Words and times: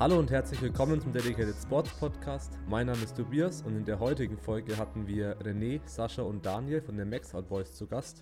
Hallo 0.00 0.18
und 0.18 0.30
herzlich 0.30 0.60
willkommen 0.60 1.00
zum 1.00 1.12
Dedicated 1.12 1.54
Sports 1.54 1.90
Podcast. 1.98 2.58
Mein 2.68 2.88
Name 2.88 3.02
ist 3.02 3.16
Tobias 3.16 3.62
und 3.62 3.74
in 3.74 3.84
der 3.86 4.00
heutigen 4.00 4.36
Folge 4.36 4.76
hatten 4.76 5.06
wir 5.06 5.38
René, 5.38 5.80
Sascha 5.86 6.20
und 6.20 6.44
Daniel 6.44 6.82
von 6.82 6.96
den 6.96 7.08
Maxout 7.08 7.44
Boys 7.44 7.72
zu 7.74 7.86
Gast. 7.86 8.20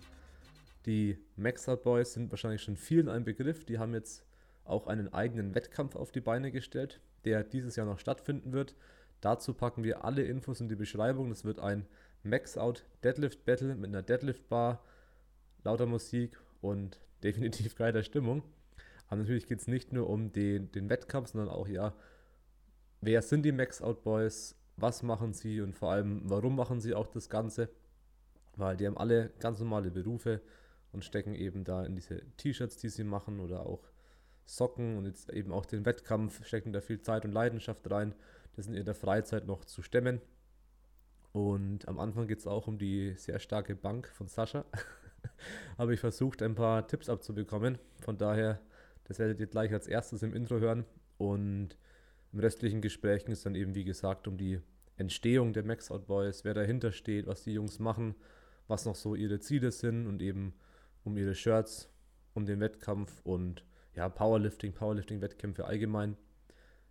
Die 0.86 1.18
Maxout 1.34 1.78
Boys 1.78 2.12
sind 2.12 2.30
wahrscheinlich 2.30 2.62
schon 2.62 2.76
vielen 2.76 3.08
ein 3.08 3.24
Begriff. 3.24 3.64
Die 3.64 3.78
haben 3.78 3.94
jetzt 3.94 4.24
auch 4.64 4.86
einen 4.86 5.12
eigenen 5.12 5.54
Wettkampf 5.54 5.96
auf 5.96 6.12
die 6.12 6.20
Beine 6.20 6.52
gestellt, 6.52 7.00
der 7.24 7.42
dieses 7.42 7.74
Jahr 7.74 7.86
noch 7.86 7.98
stattfinden 7.98 8.52
wird. 8.52 8.76
Dazu 9.20 9.54
packen 9.54 9.82
wir 9.82 10.04
alle 10.04 10.22
Infos 10.22 10.60
in 10.60 10.68
die 10.68 10.76
Beschreibung. 10.76 11.30
Das 11.30 11.44
wird 11.44 11.58
ein 11.58 11.86
Maxout 12.22 12.84
Deadlift 13.02 13.44
Battle 13.44 13.74
mit 13.74 13.88
einer 13.88 14.02
Deadlift 14.02 14.48
Bar, 14.48 14.84
lauter 15.64 15.86
Musik 15.86 16.38
und 16.60 17.00
definitiv 17.22 17.74
geiler 17.76 18.02
Stimmung. 18.02 18.42
Aber 19.08 19.20
natürlich 19.20 19.46
geht 19.46 19.60
es 19.60 19.68
nicht 19.68 19.92
nur 19.92 20.08
um 20.08 20.32
den, 20.32 20.72
den 20.72 20.88
Wettkampf, 20.88 21.28
sondern 21.28 21.50
auch, 21.50 21.68
ja, 21.68 21.94
wer 23.00 23.22
sind 23.22 23.42
die 23.42 23.52
Max 23.52 23.82
Out 23.82 24.02
Boys, 24.02 24.56
was 24.76 25.02
machen 25.02 25.34
sie 25.34 25.60
und 25.60 25.74
vor 25.74 25.92
allem, 25.92 26.22
warum 26.24 26.56
machen 26.56 26.80
sie 26.80 26.94
auch 26.94 27.06
das 27.08 27.28
Ganze? 27.28 27.68
Weil 28.56 28.76
die 28.76 28.86
haben 28.86 28.96
alle 28.96 29.30
ganz 29.38 29.58
normale 29.58 29.90
Berufe 29.90 30.40
und 30.92 31.04
stecken 31.04 31.34
eben 31.34 31.64
da 31.64 31.84
in 31.84 31.94
diese 31.94 32.22
T-Shirts, 32.36 32.76
die 32.76 32.88
sie 32.88 33.04
machen 33.04 33.40
oder 33.40 33.66
auch 33.66 33.90
Socken 34.44 34.96
und 34.96 35.06
jetzt 35.06 35.30
eben 35.30 35.52
auch 35.52 35.66
den 35.66 35.84
Wettkampf, 35.84 36.44
stecken 36.46 36.72
da 36.72 36.80
viel 36.80 37.00
Zeit 37.00 37.24
und 37.24 37.32
Leidenschaft 37.32 37.90
rein, 37.90 38.14
das 38.56 38.66
in 38.66 38.74
ihrer 38.74 38.94
Freizeit 38.94 39.46
noch 39.46 39.64
zu 39.64 39.82
stemmen. 39.82 40.20
Und 41.32 41.88
am 41.88 41.98
Anfang 41.98 42.26
geht 42.28 42.38
es 42.38 42.46
auch 42.46 42.66
um 42.66 42.78
die 42.78 43.14
sehr 43.16 43.38
starke 43.38 43.74
Bank 43.74 44.08
von 44.08 44.28
Sascha. 44.28 44.64
Habe 45.78 45.94
ich 45.94 46.00
versucht, 46.00 46.42
ein 46.42 46.54
paar 46.54 46.86
Tipps 46.86 47.08
abzubekommen. 47.08 47.78
Von 48.00 48.18
daher 48.18 48.60
das 49.04 49.18
werdet 49.18 49.40
ihr 49.40 49.46
gleich 49.46 49.72
als 49.72 49.86
erstes 49.86 50.22
im 50.22 50.34
Intro 50.34 50.58
hören. 50.58 50.84
Und 51.18 51.76
im 52.32 52.38
restlichen 52.38 52.80
Gespräch 52.80 53.24
es 53.28 53.42
dann 53.42 53.54
eben, 53.54 53.74
wie 53.74 53.84
gesagt, 53.84 54.26
um 54.26 54.36
die 54.36 54.60
Entstehung 54.96 55.52
der 55.52 55.64
Max 55.64 55.90
Out 55.90 56.06
Boys, 56.06 56.44
wer 56.44 56.54
dahinter 56.54 56.92
steht, 56.92 57.26
was 57.26 57.42
die 57.42 57.52
Jungs 57.52 57.78
machen, 57.78 58.14
was 58.68 58.84
noch 58.84 58.94
so 58.94 59.14
ihre 59.14 59.40
Ziele 59.40 59.70
sind 59.70 60.06
und 60.06 60.22
eben 60.22 60.54
um 61.04 61.16
ihre 61.16 61.34
Shirts, 61.34 61.88
um 62.34 62.46
den 62.46 62.60
Wettkampf 62.60 63.20
und 63.24 63.64
ja, 63.94 64.08
Powerlifting, 64.08 64.72
Powerlifting-Wettkämpfe 64.72 65.64
allgemein. 65.64 66.16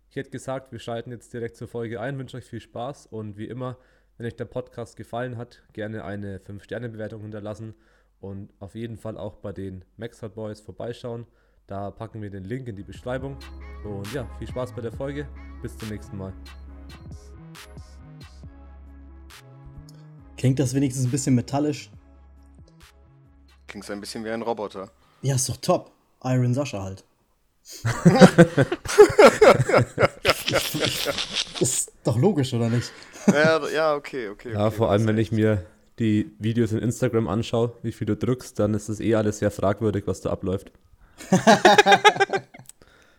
Ich 0.08 0.16
hätte 0.16 0.30
gesagt, 0.30 0.70
wir 0.70 0.78
schalten 0.78 1.10
jetzt 1.10 1.32
direkt 1.32 1.56
zur 1.56 1.68
Folge 1.68 2.00
ein, 2.00 2.18
wünsche 2.18 2.36
euch 2.36 2.44
viel 2.44 2.60
Spaß 2.60 3.06
und 3.06 3.38
wie 3.38 3.46
immer, 3.46 3.78
wenn 4.16 4.26
euch 4.26 4.36
der 4.36 4.44
Podcast 4.44 4.96
gefallen 4.96 5.36
hat, 5.36 5.62
gerne 5.72 6.04
eine 6.04 6.38
5-Sterne-Bewertung 6.38 7.22
hinterlassen 7.22 7.74
und 8.20 8.52
auf 8.60 8.74
jeden 8.74 8.96
Fall 8.96 9.18
auch 9.18 9.36
bei 9.36 9.52
den 9.52 9.84
Max 9.96 10.22
Out 10.22 10.34
Boys 10.34 10.60
vorbeischauen. 10.60 11.26
Da 11.66 11.90
packen 11.90 12.22
wir 12.22 12.30
den 12.30 12.44
Link 12.44 12.68
in 12.68 12.76
die 12.76 12.82
Beschreibung. 12.82 13.36
Und 13.84 14.12
ja, 14.12 14.28
viel 14.38 14.48
Spaß 14.48 14.74
bei 14.74 14.82
der 14.82 14.92
Folge. 14.92 15.28
Bis 15.62 15.76
zum 15.76 15.88
nächsten 15.88 16.16
Mal. 16.16 16.32
Klingt 20.36 20.58
das 20.58 20.74
wenigstens 20.74 21.06
ein 21.06 21.10
bisschen 21.10 21.34
metallisch? 21.34 21.90
Klingt 23.68 23.88
ein 23.90 24.00
bisschen 24.00 24.24
wie 24.24 24.30
ein 24.30 24.42
Roboter. 24.42 24.90
Ja, 25.22 25.36
ist 25.36 25.48
doch 25.48 25.56
top. 25.56 25.92
Iron 26.24 26.52
Sascha 26.52 26.82
halt. 26.82 27.04
ist 31.60 31.92
doch 32.04 32.18
logisch, 32.18 32.52
oder 32.54 32.68
nicht? 32.68 32.90
ja, 33.28 33.68
ja, 33.68 33.94
okay, 33.94 34.28
okay. 34.28 34.52
Ja, 34.52 34.66
okay, 34.66 34.76
vor 34.76 34.90
allem, 34.90 35.06
wenn 35.06 35.18
ich 35.18 35.32
mir 35.32 35.64
die 35.98 36.30
Videos 36.38 36.72
in 36.72 36.78
Instagram 36.78 37.28
anschaue, 37.28 37.72
wie 37.82 37.92
viel 37.92 38.06
du 38.06 38.16
drückst, 38.16 38.58
dann 38.58 38.74
ist 38.74 38.88
es 38.88 39.00
eh 39.00 39.14
alles 39.14 39.38
sehr 39.38 39.50
fragwürdig, 39.50 40.06
was 40.06 40.20
da 40.20 40.30
abläuft. 40.30 40.72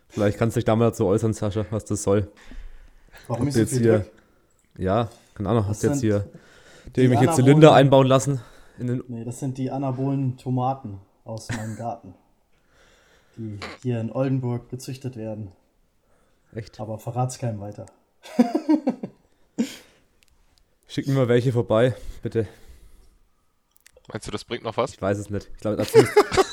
Vielleicht 0.08 0.38
kannst 0.38 0.56
du 0.56 0.58
dich 0.58 0.64
da 0.64 0.76
mal 0.76 0.86
dazu 0.86 1.06
äußern, 1.06 1.32
Sascha, 1.32 1.64
was 1.70 1.84
das 1.84 2.02
soll. 2.02 2.28
Warum 3.26 3.48
ist 3.48 3.56
jetzt 3.56 3.76
hier? 3.76 4.06
Ja, 4.76 5.08
keine 5.34 5.48
Ahnung, 5.48 5.66
hast 5.66 5.82
Das 5.82 5.92
jetzt 5.92 6.00
hier 6.00 6.28
die 6.94 7.00
irgendwelche 7.02 7.30
Anabolen- 7.30 7.34
Zylinder 7.36 7.74
einbauen 7.74 8.06
lassen. 8.06 8.40
In 8.78 8.86
den 8.88 9.04
Nee, 9.08 9.24
das 9.24 9.40
sind 9.40 9.56
die 9.56 9.70
anabolen 9.70 10.36
Tomaten 10.36 11.00
aus 11.24 11.48
meinem 11.48 11.76
Garten. 11.76 12.14
Die 13.36 13.58
hier 13.82 14.00
in 14.00 14.12
Oldenburg 14.12 14.70
gezüchtet 14.70 15.16
werden. 15.16 15.52
Echt? 16.54 16.78
Aber 16.80 16.98
verrat's 16.98 17.38
keinem 17.38 17.60
weiter. 17.60 17.86
Schick 20.86 21.08
mir 21.08 21.14
mal 21.14 21.28
welche 21.28 21.52
vorbei, 21.52 21.94
bitte. 22.22 22.46
Meinst 24.12 24.26
du, 24.26 24.30
das 24.30 24.44
bringt 24.44 24.62
noch 24.64 24.76
was? 24.76 24.92
Ich 24.94 25.02
weiß 25.02 25.18
es 25.18 25.30
nicht. 25.30 25.48
Ich 25.54 25.60
glaube, 25.60 25.76
dazu, 25.76 25.98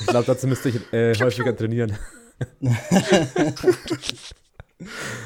glaub, 0.06 0.26
dazu 0.26 0.46
müsste 0.48 0.70
ich 0.70 0.92
äh, 0.92 1.14
häufiger 1.20 1.56
trainieren. 1.56 1.96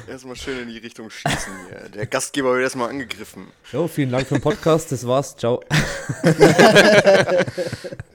Erstmal 0.06 0.36
schön 0.36 0.58
in 0.58 0.68
die 0.68 0.76
Richtung 0.76 1.08
schießen 1.08 1.52
hier. 1.68 1.88
Der 1.88 2.06
Gastgeber 2.06 2.52
wird 2.52 2.64
erstmal 2.64 2.90
angegriffen. 2.90 3.46
Jo, 3.72 3.88
vielen 3.88 4.10
Dank 4.10 4.26
für 4.26 4.34
den 4.34 4.42
Podcast. 4.42 4.92
Das 4.92 5.06
war's. 5.06 5.34
Ciao. 5.34 5.62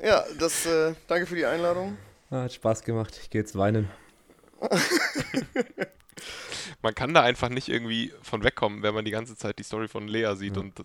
Ja, 0.03 0.24
das, 0.40 0.68
äh, 0.68 0.94
danke 1.07 1.25
für 1.25 1.35
die 1.35 1.46
Einladung. 1.46 1.97
Ah, 2.31 2.44
hat 2.44 2.53
Spaß 2.53 2.84
gemacht. 2.84 3.19
Ich 3.22 3.30
gehe 3.30 3.42
jetzt 3.42 3.56
weinen. 3.58 3.90
Man 6.81 6.96
kann 6.96 7.14
da 7.14 7.22
einfach 7.22 7.50
nicht 7.50 7.69
irgendwie 7.69 8.12
von 8.22 8.44
wegkommen, 8.44 8.81
wenn 8.84 8.94
man 8.94 9.06
die 9.06 9.12
ganze 9.12 9.36
Zeit 9.36 9.59
die 9.59 9.64
Story 9.64 9.88
von 9.88 10.08
Lea 10.08 10.34
sieht 10.36 10.58
und 10.58 10.84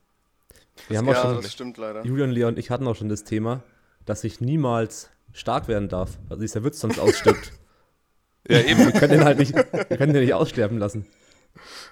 Wir 0.88 0.98
haben 0.98 1.08
auch 1.08 1.12
Ja, 1.14 1.22
schon, 1.22 1.36
das 1.42 1.52
stimmt 1.52 1.78
leider. 1.78 2.04
Julian, 2.04 2.30
Leon 2.30 2.54
und 2.54 2.58
ich 2.58 2.70
hatten 2.70 2.86
auch 2.86 2.96
schon 2.96 3.08
das 3.08 3.24
Thema, 3.24 3.62
dass 4.04 4.24
ich 4.24 4.40
niemals 4.40 5.08
stark 5.32 5.68
werden 5.68 5.88
darf. 5.88 6.18
Also 6.28 6.42
dieser 6.42 6.64
Witz 6.64 6.80
sonst 6.80 6.98
ausstirbt. 6.98 7.52
ja 8.48 8.60
eben, 8.60 8.84
Wir 8.84 8.92
können 8.92 9.12
den 9.12 9.24
halt 9.24 9.38
nicht, 9.38 9.54
wir 9.54 9.96
können 9.96 10.12
den 10.12 10.22
nicht 10.22 10.34
aussterben 10.34 10.78
lassen. 10.78 11.06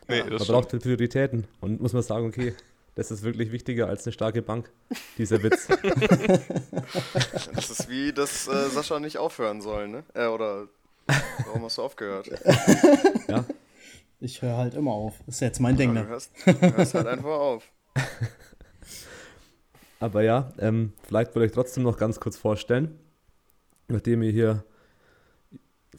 nee, 0.09 0.21
Man 0.21 0.31
das 0.31 0.47
braucht 0.49 0.69
stimmt. 0.69 0.85
halt 0.85 0.97
Prioritäten. 0.99 1.47
Und 1.61 1.81
muss 1.81 1.93
man 1.93 2.03
sagen, 2.03 2.27
okay, 2.27 2.55
das 2.95 3.11
ist 3.11 3.23
wirklich 3.23 3.53
wichtiger 3.53 3.89
als 3.89 4.07
eine 4.07 4.13
starke 4.13 4.43
Bank, 4.43 4.71
dieser 5.19 5.43
Witz. 5.43 5.69
Das 7.55 7.71
ist 7.71 7.89
wie, 7.89 8.13
dass 8.13 8.49
äh, 8.49 8.69
Sascha 8.69 9.01
nicht 9.01 9.19
aufhören 9.19 9.61
soll, 9.61 9.89
ne? 9.89 10.05
Äh, 10.15 10.27
oder 10.27 10.69
warum 11.47 11.65
hast 11.65 11.79
du 11.79 11.83
aufgehört? 11.83 12.31
Ja, 13.29 13.45
Ich 14.21 14.43
höre 14.43 14.57
halt 14.57 14.75
immer 14.75 14.93
auf. 14.93 15.15
Ist 15.27 15.41
jetzt 15.41 15.61
mein 15.61 15.77
Ding, 15.77 15.95
Ja, 15.95 16.03
du 16.03 16.07
ne? 16.07 16.13
hörst, 16.13 16.31
du 16.47 16.77
hörst 16.77 16.95
halt 16.95 17.07
einfach 17.07 17.31
auf. 17.39 17.63
aber 20.01 20.23
ja, 20.23 20.53
ähm, 20.59 20.93
vielleicht 21.07 21.35
wollte 21.35 21.47
ich 21.47 21.53
trotzdem 21.53 21.83
noch 21.83 21.97
ganz 21.97 22.21
kurz 22.21 22.37
vorstellen, 22.37 22.99
nachdem 23.89 24.21
wir 24.21 24.31
hier 24.31 24.65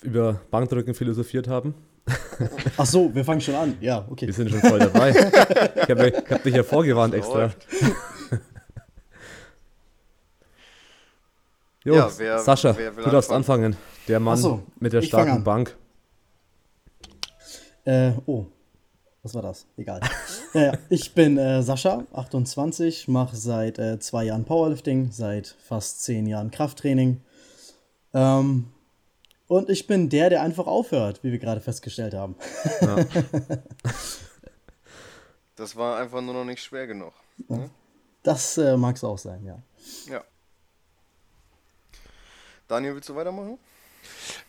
über 0.02 0.42
Bankdrücken 0.52 0.94
philosophiert 0.94 1.48
haben. 1.48 1.74
Ach 2.78 2.86
so, 2.86 3.14
wir 3.16 3.26
fangen 3.26 3.42
schon 3.42 3.56
an. 3.56 3.78
Ja, 3.82 4.06
okay. 4.10 4.28
Wir 4.28 4.34
sind 4.34 4.50
schon 4.52 4.60
voll 4.60 4.80
dabei. 4.80 5.10
Ich 5.10 5.90
habe 5.90 6.10
ich 6.10 6.32
hab 6.32 6.44
dich 6.44 6.56
ja 6.56 6.64
vorgewarnt 6.64 7.14
extra. 7.14 7.52
Jo, 11.84 11.96
Ja, 11.96 12.12
wer- 12.18 12.40
Sascha, 12.40 12.76
wer 12.78 12.92
du 12.92 13.10
darfst 13.10 13.32
anfangen? 13.32 13.66
anfangen. 13.74 13.78
Der 14.08 14.20
Mann 14.20 14.38
so, 14.38 14.64
mit 14.80 14.94
der 14.94 15.02
starken 15.02 15.32
an. 15.32 15.44
Bank. 15.44 15.76
Äh, 17.86 18.12
oh. 18.26 18.46
Was 19.24 19.34
war 19.34 19.42
das? 19.42 19.66
Egal. 19.76 20.02
naja, 20.54 20.74
ich 20.90 21.14
bin 21.16 21.38
äh, 21.40 21.64
Sascha, 21.64 22.04
28, 22.14 23.08
mache 23.08 23.36
seit 23.36 23.80
äh, 23.80 23.98
zwei 24.00 24.26
Jahren 24.26 24.46
Powerlifting, 24.46 25.12
seit 25.12 25.48
fast 25.48 26.04
zehn 26.04 26.28
Jahren 26.28 26.52
Krafttraining. 26.52 27.22
Ähm, 28.14 28.66
und 29.48 29.70
ich 29.70 29.88
bin 29.88 30.10
der, 30.10 30.30
der 30.30 30.42
einfach 30.42 30.68
aufhört, 30.68 31.24
wie 31.24 31.32
wir 31.32 31.40
gerade 31.40 31.62
festgestellt 31.62 32.14
haben. 32.14 32.36
Das 35.56 35.76
war 35.78 35.98
einfach 36.00 36.22
nur 36.22 36.34
noch 36.34 36.44
nicht 36.44 36.62
schwer 36.62 36.86
genug. 36.86 37.14
Ne? 37.48 37.70
Das 38.24 38.58
äh, 38.58 38.76
mag 38.76 38.98
es 38.98 39.04
auch 39.04 39.18
sein, 39.18 39.46
ja. 39.46 39.62
Ja. 40.10 40.24
Daniel, 42.68 42.96
willst 42.96 43.08
du 43.08 43.16
weitermachen? 43.16 43.58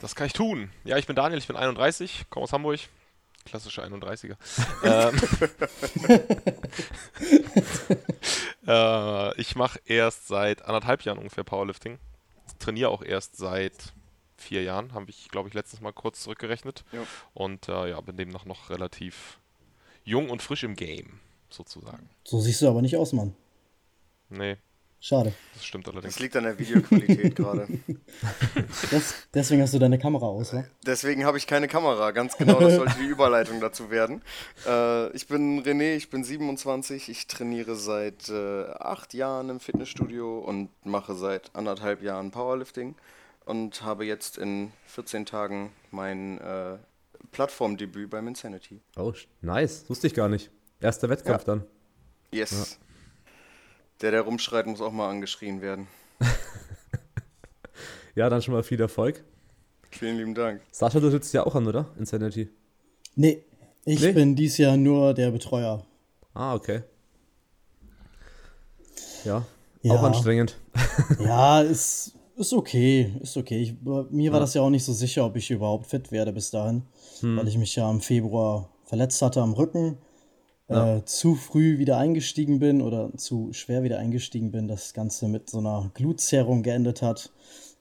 Das 0.00 0.14
kann 0.14 0.26
ich 0.26 0.32
tun. 0.32 0.70
Ja, 0.84 0.96
ich 0.96 1.06
bin 1.06 1.14
Daniel, 1.14 1.38
ich 1.38 1.46
bin 1.46 1.56
31, 1.56 2.26
komme 2.28 2.44
aus 2.44 2.52
Hamburg. 2.52 2.80
Klassische 3.44 3.84
31er. 3.84 4.36
ähm, 4.82 5.20
äh, 8.66 9.40
ich 9.40 9.54
mache 9.54 9.80
erst 9.84 10.26
seit 10.26 10.62
anderthalb 10.62 11.02
Jahren 11.02 11.18
ungefähr 11.18 11.44
Powerlifting. 11.44 12.00
Trainiere 12.58 12.90
auch 12.90 13.02
erst 13.02 13.36
seit 13.36 13.92
vier 14.36 14.62
Jahren, 14.62 14.94
habe 14.94 15.10
ich, 15.10 15.28
glaube 15.28 15.48
ich, 15.48 15.54
letztens 15.54 15.80
mal 15.80 15.92
kurz 15.92 16.22
zurückgerechnet. 16.22 16.84
Ja. 16.92 17.00
Und 17.34 17.68
äh, 17.68 17.90
ja, 17.90 18.00
bin 18.00 18.16
demnach 18.16 18.44
noch 18.44 18.70
relativ 18.70 19.38
jung 20.04 20.30
und 20.30 20.42
frisch 20.42 20.64
im 20.64 20.76
Game, 20.76 21.20
sozusagen. 21.50 22.08
So 22.24 22.40
siehst 22.40 22.62
du 22.62 22.68
aber 22.68 22.82
nicht 22.82 22.96
aus, 22.96 23.12
Mann. 23.12 23.34
Nee, 24.28 24.56
Schade. 24.98 25.32
Das 25.54 25.64
stimmt 25.64 25.86
allerdings. 25.86 26.14
Das 26.14 26.20
liegt 26.20 26.34
an 26.36 26.44
der 26.44 26.58
Videoqualität 26.58 27.36
gerade. 27.36 27.68
Das, 28.90 29.14
deswegen 29.34 29.62
hast 29.62 29.74
du 29.74 29.78
deine 29.78 29.98
Kamera 29.98 30.26
aus, 30.26 30.52
wa? 30.52 30.64
Deswegen 30.84 31.24
habe 31.24 31.38
ich 31.38 31.46
keine 31.46 31.68
Kamera. 31.68 32.10
Ganz 32.10 32.36
genau, 32.36 32.58
das 32.58 32.74
sollte 32.74 32.98
die 32.98 33.06
Überleitung 33.06 33.60
dazu 33.60 33.90
werden. 33.90 34.22
Äh, 34.66 35.10
ich 35.12 35.28
bin 35.28 35.62
René, 35.62 35.94
ich 35.96 36.10
bin 36.10 36.24
27. 36.24 37.08
Ich 37.08 37.26
trainiere 37.26 37.76
seit 37.76 38.28
äh, 38.28 38.64
acht 38.78 39.14
Jahren 39.14 39.50
im 39.50 39.60
Fitnessstudio 39.60 40.38
und 40.38 40.70
mache 40.84 41.14
seit 41.14 41.54
anderthalb 41.54 42.02
Jahren 42.02 42.30
Powerlifting 42.30 42.94
und 43.46 43.82
habe 43.82 44.04
jetzt 44.04 44.36
in 44.36 44.72
14 44.86 45.24
Tagen 45.24 45.72
mein 45.90 46.38
äh, 46.38 46.76
Plattformdebüt 47.32 48.10
beim 48.10 48.28
Insanity. 48.28 48.80
Oh, 48.96 49.12
nice. 49.40 49.84
Wusste 49.88 50.06
ich 50.08 50.14
gar 50.14 50.28
nicht. 50.28 50.50
Erster 50.80 51.08
Wettkampf 51.08 51.46
Ja. 51.46 51.54
dann. 51.54 51.64
Yes. 52.32 52.78
Der, 54.02 54.10
der 54.10 54.20
rumschreit, 54.22 54.66
muss 54.66 54.82
auch 54.82 54.92
mal 54.92 55.08
angeschrien 55.08 55.62
werden. 55.62 55.86
Ja, 58.14 58.30
dann 58.30 58.40
schon 58.40 58.54
mal 58.54 58.62
viel 58.62 58.80
Erfolg. 58.80 59.22
Vielen 59.90 60.16
lieben 60.16 60.34
Dank. 60.34 60.62
Sascha, 60.72 61.00
du 61.00 61.10
sitzt 61.10 61.34
ja 61.34 61.44
auch 61.44 61.54
an, 61.54 61.66
oder? 61.66 61.84
Insanity. 61.98 62.48
Nee, 63.14 63.44
ich 63.84 64.00
Nee? 64.00 64.12
bin 64.12 64.34
dies 64.34 64.56
Jahr 64.56 64.78
nur 64.78 65.12
der 65.12 65.30
Betreuer. 65.30 65.84
Ah, 66.32 66.54
okay. 66.54 66.82
Ja, 69.24 69.44
Ja. 69.82 69.92
auch 69.92 70.02
anstrengend. 70.02 70.56
Ja, 71.18 71.60
ist, 71.60 72.14
ist 72.36 72.52
okay, 72.52 73.12
ist 73.20 73.36
okay. 73.36 73.60
Ich, 73.60 73.74
mir 74.10 74.32
war 74.32 74.40
das 74.40 74.54
ja 74.54 74.62
auch 74.62 74.70
nicht 74.70 74.84
so 74.84 74.92
sicher, 74.92 75.24
ob 75.24 75.36
ich 75.36 75.50
überhaupt 75.50 75.86
fit 75.86 76.12
werde 76.12 76.32
bis 76.32 76.50
dahin, 76.50 76.82
weil 77.22 77.48
ich 77.48 77.58
mich 77.58 77.74
ja 77.76 77.90
im 77.90 78.00
Februar 78.00 78.68
verletzt 78.84 79.22
hatte 79.22 79.40
am 79.40 79.54
Rücken, 79.54 79.98
äh, 80.68 81.02
zu 81.04 81.34
früh 81.34 81.78
wieder 81.78 81.96
eingestiegen 81.96 82.58
bin 82.58 82.82
oder 82.82 83.10
zu 83.16 83.52
schwer 83.52 83.82
wieder 83.82 83.98
eingestiegen 83.98 84.50
bin, 84.50 84.68
das 84.68 84.94
Ganze 84.94 85.28
mit 85.28 85.48
so 85.48 85.58
einer 85.58 85.90
Glutzerrung 85.94 86.62
geendet 86.62 87.02
hat. 87.02 87.30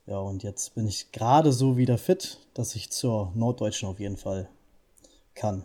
Ja, 0.06 0.18
und 0.18 0.42
jetzt 0.42 0.74
bin 0.74 0.86
ich 0.86 1.12
gerade 1.12 1.52
so 1.52 1.76
wieder 1.76 1.98
fit, 1.98 2.38
dass 2.54 2.76
ich 2.76 2.90
zur 2.90 3.32
Norddeutschen 3.34 3.88
auf 3.88 3.98
jeden 3.98 4.16
Fall 4.16 4.48
kann. 5.34 5.64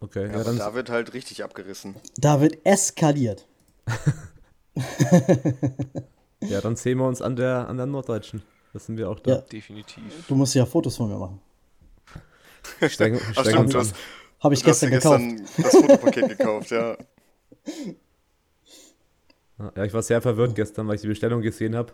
Okay, 0.00 0.26
Ja, 0.26 0.28
ja, 0.28 0.34
aber 0.34 0.44
dann, 0.44 0.58
da 0.58 0.74
wird 0.74 0.90
halt 0.90 1.12
richtig 1.14 1.44
abgerissen. 1.44 1.94
Da 2.16 2.40
wird 2.40 2.64
eskaliert. 2.64 3.46
ja, 6.48 6.60
dann 6.60 6.76
sehen 6.76 6.98
wir 6.98 7.06
uns 7.06 7.22
an 7.22 7.36
der, 7.36 7.68
an 7.68 7.76
der 7.76 7.86
Norddeutschen. 7.86 8.42
Das 8.72 8.86
sind 8.86 8.96
wir 8.96 9.10
auch 9.10 9.20
da. 9.20 9.30
Ja. 9.32 9.36
Definitiv. 9.38 10.02
Du 10.28 10.34
musst 10.34 10.54
ja 10.54 10.64
Fotos 10.64 10.96
von 10.96 11.10
mir 11.10 11.18
machen. 11.18 11.40
Strengen, 12.88 13.20
Ach 13.36 13.44
stimmt, 13.44 13.74
hast, 13.74 13.94
Habe 14.40 14.54
ich 14.54 14.64
gestern 14.64 14.90
dir 14.90 14.98
gekauft. 14.98 15.20
gestern 15.20 15.64
das 15.64 15.72
Fotopaket 15.72 16.38
gekauft, 16.38 16.70
ja. 16.70 16.96
Ja, 19.76 19.84
ich 19.84 19.92
war 19.92 20.02
sehr 20.02 20.22
verwirrt 20.22 20.54
gestern, 20.54 20.88
weil 20.88 20.96
ich 20.96 21.00
die 21.02 21.08
Bestellung 21.08 21.42
gesehen 21.42 21.76
habe 21.76 21.92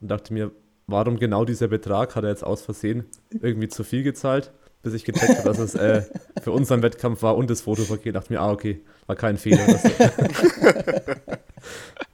und 0.00 0.08
dachte 0.08 0.32
mir, 0.32 0.50
warum 0.86 1.18
genau 1.18 1.44
dieser 1.44 1.68
Betrag 1.68 2.16
hat 2.16 2.24
er 2.24 2.30
jetzt 2.30 2.44
aus 2.44 2.62
Versehen 2.62 3.04
irgendwie 3.30 3.68
zu 3.68 3.84
viel 3.84 4.02
gezahlt, 4.02 4.52
bis 4.82 4.94
ich 4.94 5.04
gecheckt 5.04 5.38
habe, 5.38 5.48
dass 5.48 5.58
es 5.58 5.74
äh, 5.74 6.02
für 6.42 6.52
unseren 6.52 6.82
Wettkampf 6.82 7.22
war 7.22 7.36
und 7.36 7.50
das 7.50 7.60
Fotopaket. 7.60 8.14
Dachte 8.14 8.32
mir, 8.32 8.40
ah, 8.40 8.50
okay, 8.50 8.82
war 9.06 9.16
kein 9.16 9.36
Fehler. 9.36 9.64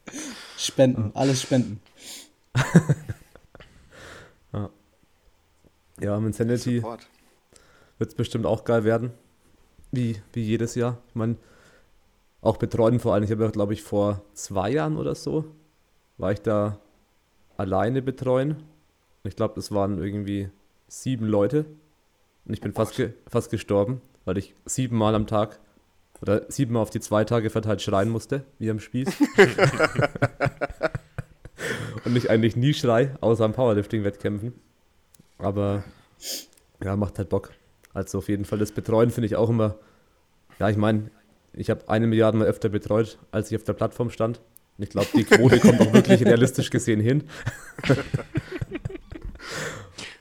Spenden, 0.61 1.11
alles 1.15 1.43
Spenden. 1.43 1.81
ja, 6.01 6.17
im 6.17 6.27
Insanity 6.27 6.77
Support. 6.77 7.07
wird 7.99 8.11
es 8.11 8.17
bestimmt 8.17 8.47
auch 8.47 8.65
geil 8.65 8.85
werden. 8.85 9.13
Wie, 9.91 10.21
wie 10.33 10.43
jedes 10.43 10.75
Jahr. 10.75 10.99
Ich 11.09 11.15
meine, 11.15 11.37
auch 12.43 12.59
betreuen 12.59 13.01
vor 13.01 13.15
allem. 13.15 13.25
Ich 13.25 13.31
habe 13.31 13.45
ja, 13.45 13.51
glaube 13.51 13.73
ich, 13.73 13.83
vor 13.83 14.23
zwei 14.35 14.71
Jahren 14.71 14.97
oder 14.97 15.15
so, 15.15 15.47
war 16.19 16.33
ich 16.33 16.43
da 16.43 16.79
alleine 17.57 18.03
betreuen. 18.03 18.63
Ich 19.25 19.37
glaube, 19.37 19.55
das 19.55 19.73
waren 19.73 20.03
irgendwie 20.03 20.51
sieben 20.89 21.27
Leute. 21.27 21.67
Und 22.45 22.55
ich 22.55 22.61
bin 22.61 22.73
fast, 22.73 22.97
ge 22.97 23.13
fast 23.27 23.51
gestorben, 23.51 24.01
weil 24.25 24.39
ich 24.39 24.55
siebenmal 24.65 25.15
am 25.15 25.27
Tag 25.27 25.61
oder 26.23 26.51
siebenmal 26.51 26.83
auf 26.83 26.91
die 26.91 27.01
zwei 27.01 27.25
Tage 27.25 27.51
verteilt 27.51 27.83
schreien 27.83 28.11
musste, 28.11 28.45
wie 28.59 28.71
am 28.71 28.81
Spieß. 28.81 29.09
Und 32.05 32.17
ich 32.17 32.31
eigentlich 32.31 32.57
nie 32.57 32.75
schrei, 32.75 33.15
außer 33.21 33.45
am 33.45 33.53
Powerlifting-Wettkämpfen. 33.53 34.55
Aber 35.39 35.85
ja, 36.83 36.97
macht 36.97 37.19
halt 37.19 37.29
Bock. 37.29 37.53
Also 37.93 38.19
auf 38.19 38.29
jeden 38.29 38.45
Fall 38.45 38.59
das 38.59 38.73
Betreuen 38.73 39.11
finde 39.11 39.27
ich 39.27 39.37
auch 39.37 39.51
immer. 39.51 39.77
Ja, 40.59 40.69
ich 40.69 40.77
meine, 40.77 41.11
ich 41.53 41.71
habe 41.71 41.89
eine 41.89 42.07
Milliarde 42.07 42.39
mal 42.39 42.47
öfter 42.47 42.69
betreut, 42.69 43.19
als 43.33 43.51
ich 43.51 43.57
auf 43.57 43.65
der 43.65 43.73
Plattform 43.73 44.11
stand. 44.11 44.41
Und 44.79 44.85
ich 44.85 44.91
glaube, 44.91 45.09
die 45.15 45.25
Quote 45.25 45.59
kommt 45.61 45.81
auch 45.81 45.93
wirklich 45.93 46.25
realistisch 46.25 46.71
gesehen 46.71 47.01
hin. 47.01 47.25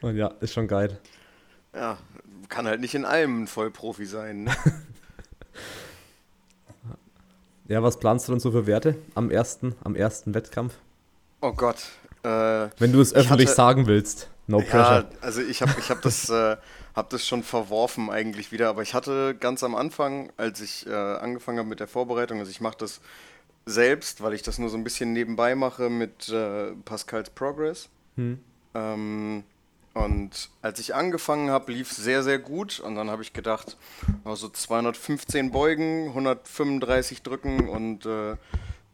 Und 0.00 0.16
ja, 0.16 0.28
ist 0.40 0.52
schon 0.52 0.66
geil. 0.66 0.98
Ja, 1.74 1.98
kann 2.48 2.66
halt 2.66 2.80
nicht 2.80 2.94
in 2.94 3.04
allem 3.04 3.44
ein 3.44 3.46
Vollprofi 3.46 4.06
sein. 4.06 4.44
Ne? 4.44 4.52
Ja, 7.70 7.84
was 7.84 8.00
planst 8.00 8.26
du 8.26 8.32
denn 8.32 8.40
so 8.40 8.50
für 8.50 8.66
Werte 8.66 8.96
am 9.14 9.30
ersten, 9.30 9.76
am 9.84 9.94
ersten 9.94 10.34
Wettkampf? 10.34 10.74
Oh 11.40 11.52
Gott. 11.52 11.76
Äh, 12.24 12.28
Wenn 12.78 12.90
du 12.92 13.00
es 13.00 13.12
Ich 13.12 13.16
öffentlich 13.18 13.46
hatte- 13.48 13.56
sagen 13.56 13.86
willst. 13.86 14.28
No 14.48 14.58
ja, 14.58 14.64
pressure. 14.66 15.08
also 15.20 15.40
ich 15.40 15.62
habe 15.62 15.72
ich 15.78 15.88
hab 15.88 16.02
das, 16.02 16.28
äh, 16.30 16.56
hab 16.96 17.10
das 17.10 17.24
schon 17.24 17.44
verworfen 17.44 18.10
eigentlich 18.10 18.50
wieder, 18.50 18.68
aber 18.70 18.82
ich 18.82 18.92
hatte 18.92 19.36
ganz 19.38 19.62
am 19.62 19.76
Anfang, 19.76 20.32
als 20.36 20.60
ich 20.60 20.84
äh, 20.88 20.90
angefangen 20.92 21.58
habe 21.58 21.68
mit 21.68 21.78
der 21.78 21.86
Vorbereitung, 21.86 22.40
also 22.40 22.50
ich 22.50 22.60
mache 22.60 22.76
das 22.78 23.00
selbst, 23.66 24.20
weil 24.20 24.34
ich 24.34 24.42
das 24.42 24.58
nur 24.58 24.68
so 24.68 24.76
ein 24.76 24.82
bisschen 24.82 25.12
nebenbei 25.12 25.54
mache 25.54 25.88
mit 25.90 26.28
äh, 26.28 26.72
Pascals 26.84 27.30
Progress. 27.30 27.88
Ähm, 28.74 29.44
und 29.92 30.50
als 30.62 30.78
ich 30.78 30.94
angefangen 30.94 31.50
habe, 31.50 31.72
lief 31.72 31.90
es 31.90 31.96
sehr, 31.96 32.22
sehr 32.22 32.38
gut. 32.38 32.78
Und 32.80 32.94
dann 32.94 33.10
habe 33.10 33.22
ich 33.22 33.32
gedacht, 33.32 33.76
also 34.24 34.48
215 34.48 35.50
Beugen, 35.50 36.08
135 36.08 37.22
drücken 37.22 37.68
und 37.68 38.06
äh, 38.06 38.36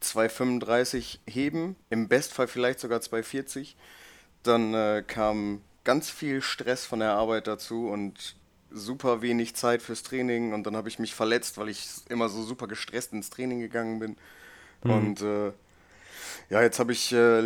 235 0.00 1.20
heben. 1.26 1.76
Im 1.90 2.08
Bestfall 2.08 2.48
vielleicht 2.48 2.80
sogar 2.80 3.00
240. 3.00 3.76
Dann 4.42 4.72
äh, 4.72 5.04
kam 5.06 5.60
ganz 5.84 6.08
viel 6.08 6.40
Stress 6.40 6.86
von 6.86 7.00
der 7.00 7.12
Arbeit 7.12 7.46
dazu 7.46 7.88
und 7.88 8.36
super 8.70 9.20
wenig 9.20 9.54
Zeit 9.54 9.82
fürs 9.82 10.02
Training. 10.02 10.54
Und 10.54 10.66
dann 10.66 10.76
habe 10.76 10.88
ich 10.88 10.98
mich 10.98 11.14
verletzt, 11.14 11.58
weil 11.58 11.68
ich 11.68 11.86
immer 12.08 12.30
so 12.30 12.42
super 12.42 12.68
gestresst 12.68 13.12
ins 13.12 13.28
Training 13.28 13.60
gegangen 13.60 13.98
bin. 13.98 14.16
Und 14.82 15.20
äh, 15.20 15.52
ja, 16.48 16.62
jetzt 16.62 16.78
habe 16.78 16.92
ich 16.92 17.12
äh, 17.12 17.40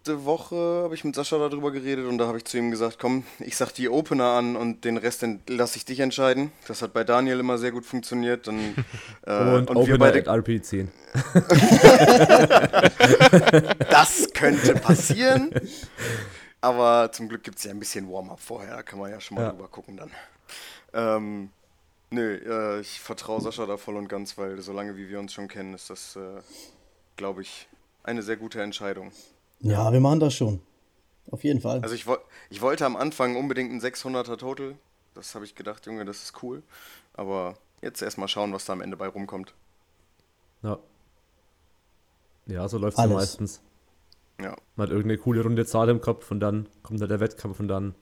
letzte 0.00 0.24
Woche 0.24 0.56
habe 0.84 0.94
ich 0.94 1.04
mit 1.04 1.14
Sascha 1.14 1.36
darüber 1.36 1.70
geredet 1.70 2.06
und 2.06 2.16
da 2.16 2.26
habe 2.26 2.38
ich 2.38 2.46
zu 2.46 2.56
ihm 2.56 2.70
gesagt, 2.70 2.98
komm, 2.98 3.24
ich 3.38 3.58
sag 3.58 3.72
die 3.72 3.90
Opener 3.90 4.32
an 4.32 4.56
und 4.56 4.86
den 4.86 4.96
Rest 4.96 5.22
lasse 5.46 5.76
ich 5.76 5.84
dich 5.84 6.00
entscheiden. 6.00 6.52
Das 6.66 6.80
hat 6.80 6.94
bei 6.94 7.04
Daniel 7.04 7.38
immer 7.38 7.58
sehr 7.58 7.70
gut 7.70 7.84
funktioniert. 7.84 8.46
Dann, 8.46 8.74
äh, 9.26 9.56
Und, 9.56 9.68
wir 9.68 9.76
Opener 9.76 9.98
beide, 9.98 10.20
at 10.20 10.28
RP10. 10.28 10.86
das 13.90 14.30
könnte 14.32 14.74
passieren. 14.76 15.50
Aber 16.62 17.12
zum 17.12 17.28
Glück 17.28 17.42
gibt 17.42 17.58
es 17.58 17.64
ja 17.64 17.70
ein 17.70 17.78
bisschen 17.78 18.10
Warm-up 18.10 18.40
vorher, 18.40 18.76
da 18.76 18.82
kann 18.82 18.98
man 18.98 19.10
ja 19.10 19.20
schon 19.20 19.34
mal 19.34 19.42
Ja. 19.44 19.50
drüber 19.50 19.68
gucken 19.68 19.98
dann. 19.98 20.10
Ähm, 20.94 21.50
nö, 22.08 22.36
äh, 22.36 22.80
ich 22.80 23.00
vertraue 23.00 23.42
Sascha 23.42 23.66
da 23.66 23.76
voll 23.76 23.96
und 23.96 24.08
ganz, 24.08 24.38
weil 24.38 24.58
solange 24.62 24.96
wie 24.96 25.10
wir 25.10 25.18
uns 25.18 25.34
schon 25.34 25.48
kennen, 25.48 25.74
ist 25.74 25.90
das, 25.90 26.16
äh, 26.16 26.40
glaube 27.16 27.42
ich, 27.42 27.68
eine 28.02 28.22
sehr 28.22 28.36
gute 28.36 28.62
Entscheidung. 28.62 29.12
Ja, 29.60 29.92
wir 29.92 30.00
machen 30.00 30.20
das 30.20 30.34
schon. 30.34 30.60
Auf 31.30 31.44
jeden 31.44 31.60
Fall. 31.60 31.80
Also 31.82 31.94
ich, 31.94 32.06
woll- 32.06 32.20
ich 32.48 32.60
wollte 32.60 32.84
am 32.86 32.96
Anfang 32.96 33.36
unbedingt 33.36 33.72
ein 33.72 33.80
600er 33.80 34.36
Total. 34.36 34.74
Das 35.14 35.34
habe 35.34 35.44
ich 35.44 35.54
gedacht, 35.54 35.86
Junge, 35.86 36.04
das 36.04 36.22
ist 36.22 36.42
cool. 36.42 36.62
Aber 37.14 37.56
jetzt 37.82 38.02
erstmal 38.02 38.28
schauen, 38.28 38.52
was 38.52 38.64
da 38.64 38.72
am 38.72 38.80
Ende 38.80 38.96
bei 38.96 39.06
rumkommt. 39.06 39.54
Ja. 40.62 40.78
Ja, 42.46 42.68
so 42.68 42.78
läuft 42.78 42.98
es 42.98 43.04
ja 43.04 43.10
meistens. 43.10 43.60
Ja. 44.40 44.56
Man 44.76 44.86
hat 44.86 44.90
irgendeine 44.92 45.18
coole 45.18 45.42
runde 45.42 45.66
Zahl 45.66 45.88
im 45.88 46.00
Kopf 46.00 46.30
und 46.30 46.40
dann 46.40 46.66
kommt 46.82 47.00
da 47.00 47.06
der 47.06 47.20
Wettkampf 47.20 47.60
und 47.60 47.68
dann 47.68 47.94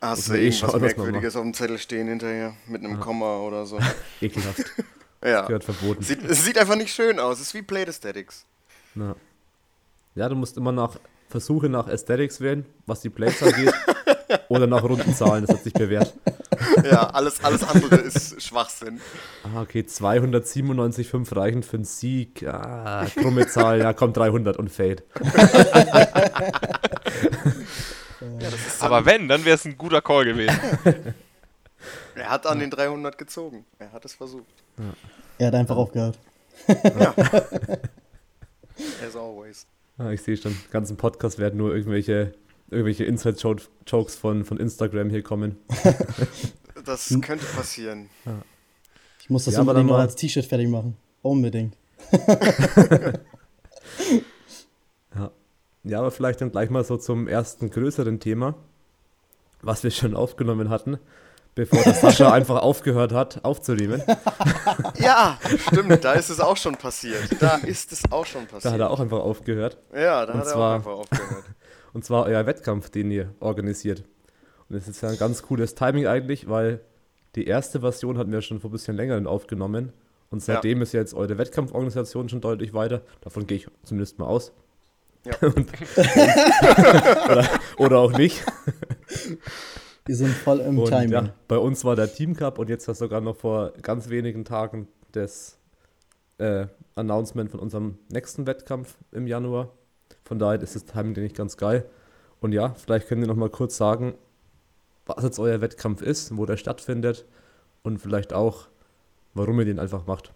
Hast 0.00 0.28
du 0.28 0.32
eh 0.34 0.46
irgendwas 0.46 0.70
schauen, 0.70 0.80
Merkwürdiges 0.80 1.36
auf 1.36 1.42
dem 1.42 1.54
Zettel 1.54 1.78
stehen 1.78 2.08
hinterher? 2.08 2.54
Mit 2.66 2.84
einem 2.84 3.00
Komma 3.00 3.38
oder 3.40 3.66
so. 3.66 3.78
ekelhaft. 4.20 4.64
Ja. 5.24 5.42
Gehört 5.46 5.64
verboten. 5.64 6.02
Sieht, 6.02 6.22
es 6.24 6.44
sieht 6.44 6.58
einfach 6.58 6.76
nicht 6.76 6.92
schön 6.94 7.18
aus. 7.20 7.36
Es 7.40 7.48
ist 7.48 7.54
wie 7.54 7.62
Plate 7.62 7.88
Aesthetics. 7.88 8.44
Ja. 8.94 9.14
Ja, 10.14 10.28
du 10.28 10.34
musst 10.34 10.56
immer 10.56 10.72
nach 10.72 10.98
Versuche 11.28 11.68
nach 11.68 11.86
Aesthetics 11.88 12.40
wählen, 12.40 12.66
was 12.86 13.00
die 13.00 13.10
Plates 13.10 13.42
angeht. 13.42 13.72
oder 14.48 14.66
nach 14.66 14.82
runden 14.82 15.14
Zahlen, 15.14 15.46
das 15.46 15.56
hat 15.56 15.64
sich 15.64 15.72
bewährt. 15.72 16.12
Ja, 16.84 17.08
alles, 17.10 17.42
alles 17.42 17.62
andere 17.64 17.96
ist 17.96 18.42
Schwachsinn. 18.42 19.00
Ah, 19.44 19.62
okay, 19.62 19.80
297,5 19.80 21.34
reichen 21.36 21.62
für 21.62 21.76
einen 21.76 21.84
Sieg. 21.84 22.46
Ah, 22.46 23.06
krumme 23.14 23.46
Zahl, 23.46 23.78
ja, 23.80 23.94
kommt 23.94 24.16
300 24.16 24.56
und 24.58 24.70
Fade. 24.70 25.02
Aber 28.80 29.04
wenn, 29.06 29.28
dann 29.28 29.44
wäre 29.44 29.56
es 29.56 29.64
ein 29.64 29.76
guter 29.76 30.02
Call 30.02 30.24
gewesen. 30.24 30.56
Er 32.14 32.28
hat 32.28 32.46
an 32.46 32.58
den 32.60 32.70
300 32.70 33.16
gezogen. 33.16 33.64
Er 33.78 33.90
hat 33.90 34.04
es 34.04 34.14
versucht. 34.14 34.62
er 35.38 35.46
hat 35.46 35.54
einfach 35.54 35.76
aufgehört. 35.76 36.18
As 39.04 39.16
always. 39.16 39.66
Ah, 39.98 40.10
ich 40.10 40.22
sehe 40.22 40.36
schon, 40.36 40.56
ganzen 40.70 40.96
Podcast 40.96 41.38
werden 41.38 41.58
nur 41.58 41.74
irgendwelche, 41.74 42.32
irgendwelche 42.70 43.04
Inside-Jokes 43.04 44.16
von, 44.16 44.44
von 44.44 44.58
Instagram 44.58 45.10
hier 45.10 45.22
kommen. 45.22 45.56
Das 46.84 47.16
könnte 47.22 47.44
passieren. 47.46 48.08
Ich 49.20 49.30
muss 49.30 49.44
das 49.44 49.54
Ja, 49.54 49.60
aber 49.60 49.70
unbedingt 49.70 49.90
dann 49.90 49.94
noch 49.94 49.98
mal- 49.98 50.06
als 50.06 50.16
T-Shirt 50.16 50.44
fertig 50.46 50.66
machen. 50.68 50.96
Unbedingt. 51.22 51.76
Ja. 55.14 55.30
ja, 55.84 55.98
aber 55.98 56.10
vielleicht 56.10 56.40
dann 56.40 56.50
gleich 56.52 56.70
mal 56.70 56.84
so 56.84 56.96
zum 56.96 57.28
ersten 57.28 57.70
größeren 57.70 58.20
Thema, 58.20 58.54
was 59.60 59.84
wir 59.84 59.90
schon 59.90 60.14
aufgenommen 60.16 60.70
hatten, 60.70 60.98
bevor 61.54 61.82
der 61.82 61.94
Sascha 61.94 62.32
einfach 62.32 62.60
aufgehört 62.62 63.12
hat, 63.12 63.44
aufzunehmen. 63.44 64.02
Ja, 64.98 65.38
stimmt, 65.68 66.04
da 66.04 66.12
ist 66.12 66.30
es 66.30 66.38
auch 66.40 66.56
schon 66.56 66.76
passiert. 66.76 67.36
Da 67.40 67.56
ist 67.56 67.90
es 67.92 68.02
auch 68.10 68.24
schon 68.24 68.46
Da 68.46 68.52
passiert. 68.54 68.74
hat 68.74 68.80
er 68.80 68.90
auch 68.90 69.00
einfach 69.00 69.18
aufgehört. 69.18 69.76
ja, 69.94 70.24
da 70.26 70.32
Und 70.32 70.38
hat 70.40 70.46
er 70.46 70.52
zwar- 70.52 70.70
auch 70.70 70.74
einfach 70.76 70.92
aufgehört. 70.92 71.44
Und 71.92 72.04
zwar 72.04 72.24
euer 72.24 72.46
Wettkampf, 72.46 72.88
den 72.90 73.10
ihr 73.10 73.34
organisiert. 73.40 74.04
Und 74.68 74.76
es 74.76 74.88
ist 74.88 75.02
ja 75.02 75.10
ein 75.10 75.18
ganz 75.18 75.42
cooles 75.42 75.74
Timing 75.74 76.06
eigentlich, 76.06 76.48
weil 76.48 76.80
die 77.34 77.46
erste 77.46 77.80
Version 77.80 78.16
hatten 78.16 78.32
wir 78.32 78.40
schon 78.42 78.60
vor 78.60 78.70
ein 78.70 78.72
bisschen 78.72 78.96
länger 78.96 79.28
aufgenommen. 79.28 79.92
Und 80.30 80.42
seitdem 80.42 80.80
ist 80.80 80.94
ja 80.94 81.00
jetzt 81.00 81.12
eure 81.12 81.36
Wettkampforganisation 81.36 82.28
schon 82.30 82.40
deutlich 82.40 82.72
weiter. 82.72 83.02
Davon 83.20 83.46
gehe 83.46 83.58
ich 83.58 83.66
zumindest 83.82 84.18
mal 84.18 84.26
aus. 84.26 84.52
Ja. 85.26 85.34
Und, 85.48 85.68
oder, 87.28 87.48
oder 87.76 87.98
auch 87.98 88.12
nicht. 88.12 88.42
Wir 90.04 90.16
sind 90.16 90.30
voll 90.34 90.60
im 90.60 90.78
Und 90.78 90.88
Timing. 90.88 91.10
ja, 91.10 91.34
bei 91.48 91.58
uns 91.58 91.84
war 91.84 91.94
der 91.96 92.12
Team 92.12 92.34
Cup 92.34 92.58
und 92.58 92.68
jetzt 92.68 92.88
war 92.88 92.94
sogar 92.94 93.20
noch 93.20 93.36
vor 93.36 93.72
ganz 93.82 94.08
wenigen 94.08 94.44
Tagen 94.44 94.88
das 95.12 95.58
äh, 96.38 96.66
Announcement 96.96 97.50
von 97.50 97.60
unserem 97.60 97.98
nächsten 98.08 98.46
Wettkampf 98.46 98.96
im 99.12 99.26
Januar. 99.26 99.70
Von 100.24 100.38
daher 100.38 100.60
ist 100.60 100.74
das 100.74 100.84
Timing 100.84 101.14
denke 101.14 101.26
ich 101.26 101.34
ganz 101.34 101.56
geil. 101.56 101.88
Und 102.40 102.52
ja, 102.52 102.74
vielleicht 102.74 103.06
könnt 103.06 103.22
ihr 103.22 103.28
noch 103.28 103.36
mal 103.36 103.50
kurz 103.50 103.76
sagen, 103.76 104.14
was 105.06 105.22
jetzt 105.22 105.38
euer 105.38 105.60
Wettkampf 105.60 106.02
ist, 106.02 106.36
wo 106.36 106.46
der 106.46 106.56
stattfindet 106.56 107.24
und 107.82 107.98
vielleicht 107.98 108.32
auch, 108.32 108.66
warum 109.34 109.58
ihr 109.60 109.64
den 109.66 109.78
einfach 109.78 110.06
macht. 110.06 110.32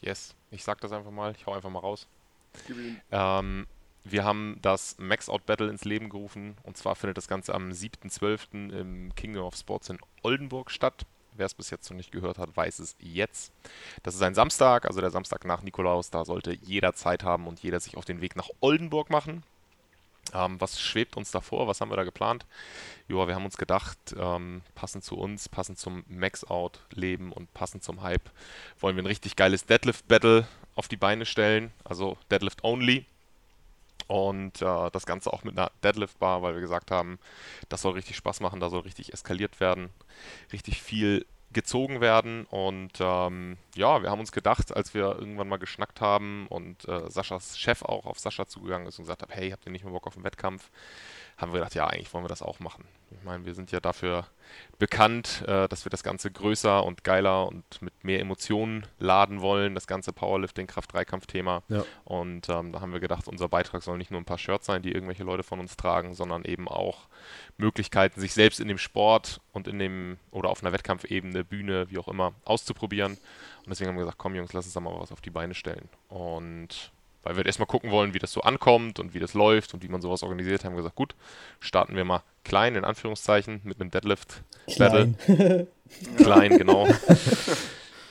Yes, 0.00 0.34
ich 0.50 0.64
sag 0.64 0.80
das 0.80 0.92
einfach 0.92 1.10
mal, 1.10 1.32
ich 1.36 1.46
hau 1.46 1.52
einfach 1.52 1.70
mal 1.70 1.80
raus. 1.80 2.06
Ähm, 3.10 3.66
wir 4.10 4.24
haben 4.24 4.58
das 4.62 4.96
Max 4.98 5.28
Out 5.28 5.46
Battle 5.46 5.68
ins 5.68 5.84
Leben 5.84 6.08
gerufen 6.08 6.56
und 6.62 6.76
zwar 6.76 6.94
findet 6.94 7.16
das 7.16 7.28
Ganze 7.28 7.54
am 7.54 7.70
7.12. 7.70 8.70
im 8.70 9.14
Kingdom 9.14 9.44
of 9.44 9.56
Sports 9.56 9.88
in 9.88 9.98
Oldenburg 10.22 10.70
statt. 10.70 11.06
Wer 11.34 11.46
es 11.46 11.54
bis 11.54 11.70
jetzt 11.70 11.90
noch 11.90 11.96
nicht 11.96 12.12
gehört 12.12 12.38
hat, 12.38 12.56
weiß 12.56 12.78
es 12.78 12.96
jetzt. 12.98 13.52
Das 14.02 14.14
ist 14.14 14.22
ein 14.22 14.34
Samstag, 14.34 14.86
also 14.86 15.00
der 15.00 15.10
Samstag 15.10 15.44
nach 15.44 15.62
Nikolaus. 15.62 16.10
Da 16.10 16.24
sollte 16.24 16.52
jeder 16.52 16.94
Zeit 16.94 17.24
haben 17.24 17.46
und 17.46 17.60
jeder 17.60 17.78
sich 17.78 17.96
auf 17.96 18.06
den 18.06 18.20
Weg 18.20 18.36
nach 18.36 18.48
Oldenburg 18.60 19.10
machen. 19.10 19.42
Ähm, 20.32 20.60
was 20.60 20.80
schwebt 20.80 21.16
uns 21.16 21.30
davor? 21.30 21.68
Was 21.68 21.80
haben 21.80 21.90
wir 21.90 21.96
da 21.96 22.04
geplant? 22.04 22.46
Joa, 23.08 23.28
wir 23.28 23.34
haben 23.34 23.44
uns 23.44 23.58
gedacht, 23.58 23.98
ähm, 24.18 24.62
passend 24.74 25.04
zu 25.04 25.16
uns, 25.16 25.48
passend 25.48 25.78
zum 25.78 26.04
Max-Out-Leben 26.08 27.32
und 27.32 27.52
passend 27.54 27.84
zum 27.84 28.02
Hype, 28.02 28.30
wollen 28.80 28.96
wir 28.96 29.02
ein 29.02 29.08
richtig 29.08 29.36
geiles 29.36 29.66
Deadlift-Battle 29.66 30.46
auf 30.74 30.88
die 30.88 30.96
Beine 30.96 31.26
stellen. 31.26 31.72
Also 31.84 32.16
Deadlift 32.30 32.64
Only. 32.64 33.06
Und 34.06 34.62
äh, 34.62 34.90
das 34.90 35.06
Ganze 35.06 35.32
auch 35.32 35.44
mit 35.44 35.58
einer 35.58 35.70
Deadlift-Bar, 35.82 36.42
weil 36.42 36.54
wir 36.54 36.60
gesagt 36.60 36.90
haben, 36.90 37.18
das 37.68 37.82
soll 37.82 37.94
richtig 37.94 38.16
Spaß 38.16 38.40
machen, 38.40 38.60
da 38.60 38.70
soll 38.70 38.80
richtig 38.80 39.12
eskaliert 39.12 39.58
werden, 39.60 39.90
richtig 40.52 40.82
viel 40.82 41.26
gezogen 41.52 42.00
werden. 42.00 42.44
Und 42.46 42.92
ähm, 43.00 43.56
ja, 43.74 44.02
wir 44.02 44.10
haben 44.10 44.20
uns 44.20 44.30
gedacht, 44.32 44.76
als 44.76 44.94
wir 44.94 45.16
irgendwann 45.18 45.48
mal 45.48 45.58
geschnackt 45.58 46.00
haben 46.00 46.46
und 46.48 46.86
äh, 46.88 47.10
Saschas 47.10 47.58
Chef 47.58 47.82
auch 47.82 48.06
auf 48.06 48.18
Sascha 48.18 48.46
zugegangen 48.46 48.86
ist 48.86 48.98
und 48.98 49.04
gesagt 49.04 49.22
hat, 49.22 49.34
hey, 49.34 49.50
habt 49.50 49.66
ihr 49.66 49.72
nicht 49.72 49.84
mehr 49.84 49.92
Bock 49.92 50.06
auf 50.06 50.16
einen 50.16 50.24
Wettkampf? 50.24 50.70
Haben 51.36 51.52
wir 51.52 51.60
gedacht, 51.60 51.74
ja, 51.74 51.86
eigentlich 51.86 52.12
wollen 52.14 52.24
wir 52.24 52.28
das 52.28 52.40
auch 52.40 52.60
machen. 52.60 52.84
Ich 53.10 53.22
meine, 53.22 53.44
wir 53.44 53.54
sind 53.54 53.70
ja 53.70 53.78
dafür 53.78 54.26
bekannt, 54.78 55.44
äh, 55.46 55.68
dass 55.68 55.84
wir 55.84 55.90
das 55.90 56.02
Ganze 56.02 56.30
größer 56.30 56.84
und 56.84 57.04
geiler 57.04 57.46
und 57.46 57.64
mit 57.82 57.92
mehr 58.02 58.20
Emotionen 58.20 58.86
laden 58.98 59.42
wollen, 59.42 59.74
das 59.74 59.86
ganze 59.86 60.12
Powerlifting, 60.12 60.66
Kraft-Dreikampf-Thema. 60.66 61.62
Ja. 61.68 61.84
Und 62.04 62.48
ähm, 62.48 62.72
da 62.72 62.80
haben 62.80 62.92
wir 62.92 63.00
gedacht, 63.00 63.28
unser 63.28 63.48
Beitrag 63.48 63.82
soll 63.82 63.98
nicht 63.98 64.10
nur 64.10 64.20
ein 64.20 64.24
paar 64.24 64.38
Shirts 64.38 64.66
sein, 64.66 64.82
die 64.82 64.92
irgendwelche 64.92 65.24
Leute 65.24 65.42
von 65.42 65.60
uns 65.60 65.76
tragen, 65.76 66.14
sondern 66.14 66.44
eben 66.44 66.68
auch 66.68 67.06
Möglichkeiten, 67.58 68.20
sich 68.20 68.32
selbst 68.32 68.58
in 68.58 68.68
dem 68.68 68.78
Sport 68.78 69.40
und 69.52 69.68
in 69.68 69.78
dem 69.78 70.18
oder 70.30 70.48
auf 70.48 70.62
einer 70.62 70.72
Wettkampfebene, 70.72 71.44
Bühne, 71.44 71.90
wie 71.90 71.98
auch 71.98 72.08
immer, 72.08 72.32
auszuprobieren. 72.44 73.12
Und 73.12 73.68
deswegen 73.68 73.88
haben 73.88 73.96
wir 73.96 74.04
gesagt, 74.04 74.18
komm 74.18 74.34
Jungs, 74.34 74.52
lass 74.52 74.64
uns 74.64 74.74
da 74.74 74.80
mal 74.80 74.98
was 74.98 75.12
auf 75.12 75.20
die 75.20 75.30
Beine 75.30 75.54
stellen. 75.54 75.88
Und 76.08 76.92
weil 77.26 77.36
wir 77.36 77.44
erstmal 77.44 77.66
gucken 77.66 77.90
wollen, 77.90 78.14
wie 78.14 78.18
das 78.20 78.32
so 78.32 78.42
ankommt 78.42 79.00
und 79.00 79.14
wie 79.14 79.18
das 79.18 79.34
läuft 79.34 79.74
und 79.74 79.82
wie 79.82 79.88
man 79.88 80.00
sowas 80.00 80.22
organisiert, 80.22 80.64
haben 80.64 80.72
wir 80.72 80.78
gesagt, 80.78 80.94
gut, 80.94 81.14
starten 81.58 81.96
wir 81.96 82.04
mal 82.04 82.22
klein, 82.44 82.76
in 82.76 82.84
Anführungszeichen, 82.84 83.60
mit 83.64 83.80
einem 83.80 83.90
Deadlift-Battle. 83.90 85.14
Klein. 85.24 85.66
Klein, 86.16 86.58
genau. 86.58 86.88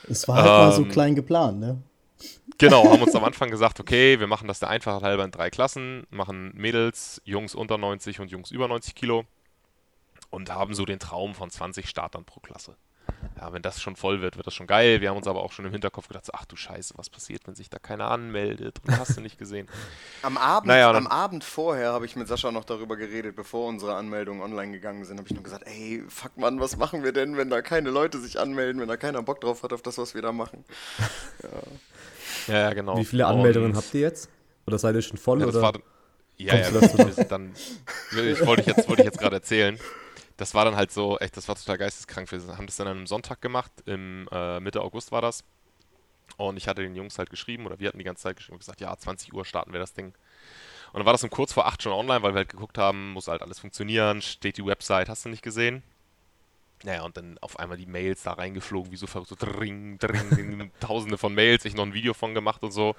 Es 0.08 0.28
war 0.28 0.36
halt 0.36 0.46
mal 0.46 0.72
so 0.72 0.82
Ähm, 0.82 0.88
klein 0.88 1.14
geplant, 1.16 1.58
ne? 1.58 1.82
Genau, 2.58 2.88
haben 2.88 3.02
uns 3.02 3.14
am 3.16 3.24
Anfang 3.30 3.50
gesagt, 3.50 3.80
okay, 3.80 4.20
wir 4.20 4.28
machen 4.28 4.46
das 4.46 4.60
der 4.60 4.70
Einfachheit 4.70 5.02
halber 5.02 5.24
in 5.24 5.32
drei 5.32 5.50
Klassen, 5.50 6.06
machen 6.10 6.52
Mädels, 6.54 7.20
Jungs 7.24 7.56
unter 7.56 7.76
90 7.76 8.20
und 8.20 8.30
Jungs 8.30 8.52
über 8.52 8.68
90 8.68 8.94
Kilo 8.94 9.24
und 10.30 10.52
haben 10.52 10.74
so 10.74 10.84
den 10.84 10.98
Traum 11.00 11.34
von 11.34 11.50
20 11.50 11.88
Startern 11.88 12.24
pro 12.24 12.40
Klasse. 12.40 12.76
Ja, 13.38 13.52
wenn 13.52 13.60
das 13.60 13.82
schon 13.82 13.96
voll 13.96 14.22
wird, 14.22 14.36
wird 14.38 14.46
das 14.46 14.54
schon 14.54 14.66
geil. 14.66 15.02
Wir 15.02 15.10
haben 15.10 15.18
uns 15.18 15.26
aber 15.26 15.42
auch 15.42 15.52
schon 15.52 15.66
im 15.66 15.72
Hinterkopf 15.72 16.08
gedacht, 16.08 16.24
so, 16.24 16.32
ach 16.34 16.46
du 16.46 16.56
Scheiße, 16.56 16.94
was 16.96 17.10
passiert, 17.10 17.46
wenn 17.46 17.54
sich 17.54 17.68
da 17.68 17.78
keiner 17.78 18.10
anmeldet? 18.10 18.78
Und 18.86 18.98
hast 18.98 19.16
du 19.16 19.20
nicht 19.20 19.38
gesehen. 19.38 19.68
Am 20.22 20.38
Abend, 20.38 20.68
Naja, 20.68 20.90
am 20.90 21.06
Abend 21.06 21.44
vorher 21.44 21.92
habe 21.92 22.06
ich 22.06 22.16
mit 22.16 22.28
Sascha 22.28 22.50
noch 22.50 22.64
darüber 22.64 22.96
geredet, 22.96 23.36
bevor 23.36 23.66
unsere 23.68 23.94
Anmeldungen 23.94 24.40
online 24.42 24.72
gegangen 24.72 25.04
sind, 25.04 25.18
habe 25.18 25.28
ich 25.28 25.34
noch 25.34 25.42
gesagt, 25.42 25.64
ey, 25.66 26.02
fuck 26.08 26.36
Mann, 26.38 26.60
was 26.60 26.78
machen 26.78 27.04
wir 27.04 27.12
denn, 27.12 27.36
wenn 27.36 27.50
da 27.50 27.60
keine 27.60 27.90
Leute 27.90 28.18
sich 28.20 28.40
anmelden, 28.40 28.80
wenn 28.80 28.88
da 28.88 28.96
keiner 28.96 29.22
Bock 29.22 29.42
drauf 29.42 29.62
hat 29.62 29.72
auf 29.74 29.82
das, 29.82 29.98
was 29.98 30.14
wir 30.14 30.22
da 30.22 30.32
machen? 30.32 30.64
Ja, 32.48 32.54
ja, 32.60 32.72
genau. 32.74 32.96
Wie 32.96 33.04
viele 33.04 33.26
Anmeldungen 33.26 33.70
Und- 33.72 33.76
habt 33.76 33.92
ihr 33.94 34.00
jetzt? 34.02 34.28
Oder 34.66 34.78
seid 34.78 34.94
ihr 34.94 35.02
schon 35.02 35.18
voll? 35.18 35.40
Ja, 35.40 35.46
das 35.46 35.56
oder? 35.56 35.62
war 35.62 35.72
ja, 36.38 36.54
ja, 36.54 36.70
Kommst 36.70 36.74
du 36.74 36.80
dazu 36.80 36.98
wir 37.06 37.12
sind 37.14 37.32
dann, 37.32 37.52
ich 38.12 38.46
wollte 38.46 38.60
ich 38.62 38.66
jetzt, 38.68 38.88
wollte 38.88 39.02
ich 39.02 39.06
jetzt 39.06 39.18
gerade 39.18 39.36
erzählen. 39.36 39.78
Das 40.36 40.54
war 40.54 40.64
dann 40.64 40.76
halt 40.76 40.92
so, 40.92 41.18
echt, 41.18 41.36
das 41.36 41.48
war 41.48 41.54
total 41.54 41.78
geisteskrank. 41.78 42.30
Wir 42.30 42.40
haben 42.56 42.66
das 42.66 42.76
dann 42.76 42.88
an 42.88 42.98
einem 42.98 43.06
Sonntag 43.06 43.40
gemacht, 43.40 43.72
im 43.86 44.28
äh, 44.30 44.60
Mitte 44.60 44.82
August 44.82 45.12
war 45.12 45.22
das. 45.22 45.44
Und 46.36 46.56
ich 46.56 46.68
hatte 46.68 46.82
den 46.82 46.94
Jungs 46.94 47.18
halt 47.18 47.30
geschrieben, 47.30 47.66
oder 47.66 47.78
wir 47.78 47.88
hatten 47.88 47.98
die 47.98 48.04
ganze 48.04 48.24
Zeit 48.24 48.36
geschrieben 48.36 48.56
und 48.56 48.60
gesagt, 48.60 48.80
ja, 48.80 48.94
20 48.94 49.32
Uhr 49.32 49.44
starten 49.44 49.72
wir 49.72 49.80
das 49.80 49.94
Ding. 49.94 50.12
Und 50.92 51.00
dann 51.00 51.06
war 51.06 51.12
das 51.12 51.24
um 51.24 51.30
kurz 51.30 51.52
vor 51.52 51.66
8 51.66 51.82
schon 51.82 51.92
online, 51.92 52.22
weil 52.22 52.34
wir 52.34 52.38
halt 52.38 52.48
geguckt 52.48 52.78
haben, 52.78 53.12
muss 53.12 53.28
halt 53.28 53.42
alles 53.42 53.58
funktionieren, 53.58 54.20
steht 54.22 54.56
die 54.58 54.66
Website, 54.66 55.08
hast 55.08 55.24
du 55.24 55.28
nicht 55.28 55.42
gesehen? 55.42 55.82
Naja, 56.84 57.02
und 57.02 57.16
dann 57.16 57.38
auf 57.40 57.58
einmal 57.58 57.78
die 57.78 57.86
Mails 57.86 58.22
da 58.22 58.32
reingeflogen, 58.32 58.92
wie 58.92 58.96
so 58.96 59.06
verrückt, 59.06 59.30
so 59.30 59.36
dring, 59.38 59.98
dring, 59.98 60.30
dring, 60.30 60.70
tausende 60.80 61.16
von 61.16 61.34
Mails, 61.34 61.64
ich 61.64 61.74
noch 61.74 61.86
ein 61.86 61.94
Video 61.94 62.12
von 62.12 62.34
gemacht 62.34 62.62
und 62.62 62.70
so. 62.70 62.94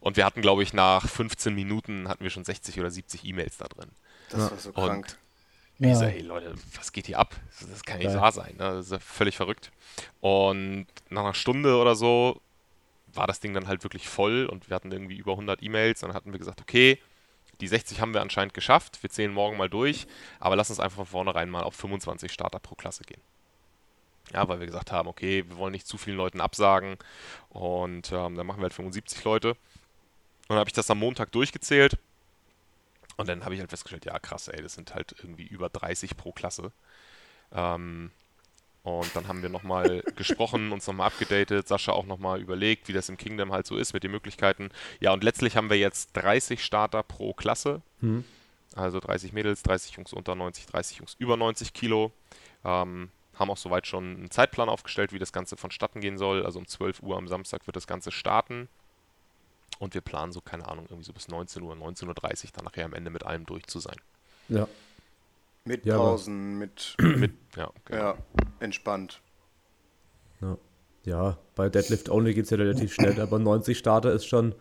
Und 0.00 0.16
wir 0.16 0.24
hatten, 0.24 0.40
glaube 0.40 0.62
ich, 0.62 0.72
nach 0.72 1.06
15 1.06 1.54
Minuten 1.54 2.08
hatten 2.08 2.24
wir 2.24 2.30
schon 2.30 2.44
60 2.44 2.80
oder 2.80 2.90
70 2.90 3.24
E-Mails 3.24 3.58
da 3.58 3.66
drin. 3.66 3.90
Das 4.30 4.50
war 4.50 4.58
so 4.58 4.70
Und 4.70 4.74
krank. 4.74 5.18
Ich 5.78 5.94
so, 5.96 6.02
Ja. 6.04 6.08
hey 6.08 6.20
Leute, 6.20 6.54
was 6.76 6.92
geht 6.92 7.06
hier 7.06 7.18
ab? 7.18 7.34
Das, 7.68 7.82
kann 7.84 7.98
nicht 7.98 8.08
Geil. 8.08 8.20
wahr 8.20 8.32
sein. 8.32 8.52
Ne? 8.52 8.58
Das 8.58 8.86
ist 8.86 8.92
ja 8.92 8.98
völlig 8.98 9.36
verrückt. 9.36 9.70
Und 10.20 10.86
nach 11.10 11.22
einer 11.22 11.34
Stunde 11.34 11.76
oder 11.76 11.94
so 11.94 12.40
war 13.14 13.26
das 13.26 13.40
Ding 13.40 13.54
dann 13.54 13.68
halt 13.68 13.82
wirklich 13.84 14.08
voll 14.08 14.46
und 14.46 14.68
wir 14.68 14.74
hatten 14.74 14.92
irgendwie 14.92 15.16
über 15.16 15.32
100 15.32 15.62
E-Mails. 15.62 16.02
Und 16.02 16.08
dann 16.08 16.16
hatten 16.16 16.32
wir 16.32 16.38
gesagt, 16.38 16.60
okay, 16.60 16.98
die 17.60 17.68
60 17.68 18.00
haben 18.00 18.14
wir 18.14 18.20
anscheinend 18.20 18.54
geschafft. 18.54 19.02
Wir 19.02 19.10
zählen 19.10 19.32
morgen 19.32 19.56
mal 19.56 19.68
durch, 19.70 20.06
aber 20.40 20.56
lass 20.56 20.70
uns 20.70 20.80
einfach 20.80 20.96
von 20.98 21.06
vornherein 21.06 21.50
mal 21.50 21.62
auf 21.62 21.74
25 21.74 22.32
Starter 22.32 22.60
pro 22.60 22.74
Klasse 22.74 23.04
gehen. 23.04 23.20
Ja, 24.32 24.46
weil 24.46 24.60
wir 24.60 24.66
gesagt 24.66 24.92
haben, 24.92 25.08
okay, 25.08 25.44
wir 25.48 25.56
wollen 25.56 25.72
nicht 25.72 25.86
zu 25.86 25.96
vielen 25.96 26.16
Leuten 26.18 26.40
absagen 26.40 26.96
und 27.48 28.12
ähm, 28.12 28.34
dann 28.34 28.46
machen 28.46 28.58
wir 28.58 28.64
halt 28.64 28.74
75 28.74 29.24
Leute. 29.24 29.50
Und 29.50 29.56
dann 30.50 30.58
habe 30.58 30.68
ich 30.68 30.74
das 30.74 30.90
am 30.90 30.98
Montag 30.98 31.32
durchgezählt 31.32 31.98
und 33.18 33.28
dann 33.28 33.44
habe 33.44 33.54
ich 33.54 33.60
halt 33.60 33.70
festgestellt, 33.70 34.06
ja 34.06 34.18
krass, 34.18 34.48
ey, 34.48 34.62
das 34.62 34.74
sind 34.74 34.94
halt 34.94 35.14
irgendwie 35.18 35.46
über 35.46 35.68
30 35.68 36.16
pro 36.16 36.32
Klasse. 36.32 36.72
Ähm, 37.52 38.12
und 38.84 39.14
dann 39.14 39.26
haben 39.26 39.42
wir 39.42 39.48
nochmal 39.48 40.02
gesprochen, 40.16 40.70
uns 40.70 40.86
nochmal 40.86 41.08
abgedatet, 41.08 41.66
Sascha 41.66 41.92
auch 41.92 42.06
nochmal 42.06 42.40
überlegt, 42.40 42.88
wie 42.88 42.92
das 42.92 43.08
im 43.08 43.16
Kingdom 43.16 43.52
halt 43.52 43.66
so 43.66 43.76
ist 43.76 43.92
mit 43.92 44.04
den 44.04 44.12
Möglichkeiten. 44.12 44.70
Ja, 45.00 45.12
und 45.12 45.24
letztlich 45.24 45.56
haben 45.56 45.68
wir 45.68 45.76
jetzt 45.76 46.12
30 46.12 46.64
Starter 46.64 47.02
pro 47.02 47.34
Klasse. 47.34 47.82
Hm. 48.00 48.24
Also 48.76 49.00
30 49.00 49.32
Mädels, 49.32 49.64
30 49.64 49.96
Jungs 49.96 50.12
unter 50.12 50.36
90, 50.36 50.66
30 50.66 50.98
Jungs 50.98 51.16
über 51.18 51.36
90 51.36 51.72
Kilo. 51.72 52.12
Ähm, 52.64 53.10
haben 53.34 53.50
auch 53.50 53.56
soweit 53.56 53.88
schon 53.88 54.16
einen 54.16 54.30
Zeitplan 54.30 54.68
aufgestellt, 54.68 55.12
wie 55.12 55.18
das 55.18 55.32
Ganze 55.32 55.56
vonstatten 55.56 56.00
gehen 56.00 56.18
soll. 56.18 56.46
Also 56.46 56.60
um 56.60 56.66
12 56.66 57.02
Uhr 57.02 57.16
am 57.16 57.26
Samstag 57.26 57.66
wird 57.66 57.76
das 57.76 57.88
Ganze 57.88 58.12
starten. 58.12 58.68
Und 59.78 59.94
wir 59.94 60.00
planen 60.00 60.32
so, 60.32 60.40
keine 60.40 60.66
Ahnung, 60.68 60.86
irgendwie 60.88 61.04
so 61.06 61.12
bis 61.12 61.28
19 61.28 61.62
Uhr, 61.62 61.74
19.30 61.74 62.08
Uhr 62.08 62.50
dann 62.54 62.64
nachher 62.64 62.84
am 62.84 62.94
Ende 62.94 63.10
mit 63.10 63.24
allem 63.24 63.46
durch 63.46 63.66
zu 63.66 63.78
sein. 63.78 63.96
Ja. 64.48 64.66
Mit 65.64 65.84
Ja, 65.84 65.96
Pausen, 65.96 66.58
mit, 66.58 66.96
Mit, 67.00 67.32
ja, 67.56 67.70
genau. 67.84 68.00
ja, 68.02 68.14
entspannt. 68.60 69.20
Ja, 70.40 70.56
ja 71.04 71.38
bei 71.54 71.68
Deadlift 71.68 72.08
Only 72.08 72.34
geht 72.34 72.44
es 72.44 72.50
ja 72.50 72.56
relativ 72.56 72.92
schnell, 72.94 73.20
aber 73.20 73.38
90 73.38 73.76
Starter 73.78 74.12
ist 74.12 74.24
schon 74.26 74.54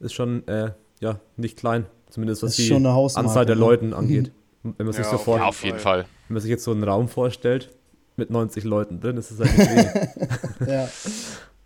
ist 0.00 0.14
schon 0.14 0.46
äh, 0.48 0.72
ja, 1.00 1.20
nicht 1.36 1.58
klein. 1.58 1.86
Zumindest 2.08 2.42
was 2.42 2.56
die 2.56 2.66
schon 2.66 2.78
eine 2.84 2.94
Hausmarke, 2.94 3.28
Anzahl 3.28 3.46
der 3.46 3.54
ne? 3.54 3.60
Leuten 3.60 3.94
angeht. 3.94 4.32
Wenn 4.62 4.74
man 4.86 4.92
sich 4.92 5.04
Ja, 5.04 5.10
so 5.10 5.16
auf 5.16 5.24
vor, 5.24 5.38
Ja, 5.38 5.44
auf 5.46 5.62
jeden 5.64 5.78
Fall. 5.78 6.02
Fall. 6.04 6.10
wenn 6.28 6.34
man 6.34 6.42
sich 6.42 6.50
jetzt 6.50 6.64
so 6.64 6.70
einen 6.72 6.82
Raum 6.84 7.08
vorstellt 7.08 7.70
mit 8.16 8.28
90 8.30 8.64
Leuten 8.64 9.00
drin, 9.00 9.16
ist 9.16 9.30
es 9.30 9.38
halt 9.40 9.56
nicht 9.56 9.70
wenig. 9.70 10.68
Ja. 10.68 10.88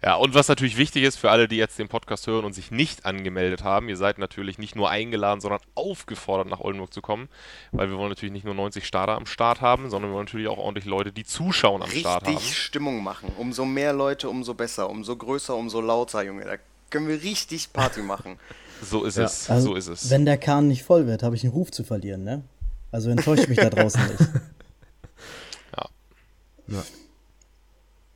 Ja, 0.04 0.16
und 0.16 0.34
was 0.34 0.49
natürlich 0.49 0.76
wichtig 0.76 1.02
ist 1.02 1.16
für 1.16 1.30
alle, 1.30 1.49
die 1.49 1.56
jetzt 1.56 1.78
den 1.78 1.88
Podcast 1.88 2.26
hören 2.26 2.44
und 2.44 2.52
sich 2.52 2.70
nicht 2.70 3.06
angemeldet 3.06 3.64
haben, 3.64 3.88
ihr 3.88 3.96
seid 3.96 4.18
natürlich 4.18 4.58
nicht 4.58 4.76
nur 4.76 4.90
eingeladen, 4.90 5.40
sondern 5.40 5.61
aufgefordert, 5.75 6.46
nach 6.46 6.61
Oldenburg 6.61 6.92
zu 6.92 7.00
kommen, 7.00 7.30
weil 7.73 7.88
wir 7.88 7.96
wollen 7.96 8.11
natürlich 8.11 8.34
nicht 8.34 8.44
nur 8.44 8.52
90 8.54 8.87
Starter 8.87 9.14
am 9.14 9.25
Start 9.25 9.62
haben, 9.62 9.88
sondern 9.88 10.11
wir 10.11 10.14
wollen 10.16 10.26
natürlich 10.26 10.49
auch 10.49 10.58
ordentlich 10.58 10.84
Leute, 10.84 11.11
die 11.11 11.25
zuschauen 11.25 11.82
am 11.82 11.88
Start 11.88 12.25
haben. 12.25 12.34
Richtig 12.34 12.58
Stimmung 12.58 13.02
machen. 13.02 13.32
Umso 13.38 13.64
mehr 13.64 13.94
Leute, 13.94 14.28
umso 14.28 14.52
besser. 14.52 14.90
Umso 14.90 15.16
größer, 15.16 15.56
umso 15.56 15.80
lauter, 15.80 16.23
Junge. 16.23 16.44
Da 16.44 16.56
können 16.90 17.08
wir 17.08 17.23
richtig 17.23 17.73
Party 17.73 18.02
machen. 18.02 18.38
So 18.82 19.04
ist 19.04 19.16
Ja. 19.16 19.25
es, 19.25 19.49
Also, 19.49 19.68
so 19.68 19.75
ist 19.76 19.87
es. 19.87 20.11
Wenn 20.11 20.26
der 20.26 20.37
Kahn 20.37 20.66
nicht 20.68 20.82
voll 20.82 21.06
wird, 21.06 21.23
habe 21.23 21.37
ich 21.37 21.44
einen 21.44 21.52
Ruf 21.52 21.70
zu 21.70 21.84
verlieren, 21.84 22.25
ne? 22.25 22.42
Also 22.90 23.08
enttäuscht 23.08 23.49
mich 23.49 23.56
da 23.56 23.70
draußen 23.70 24.02
nicht. 24.08 24.18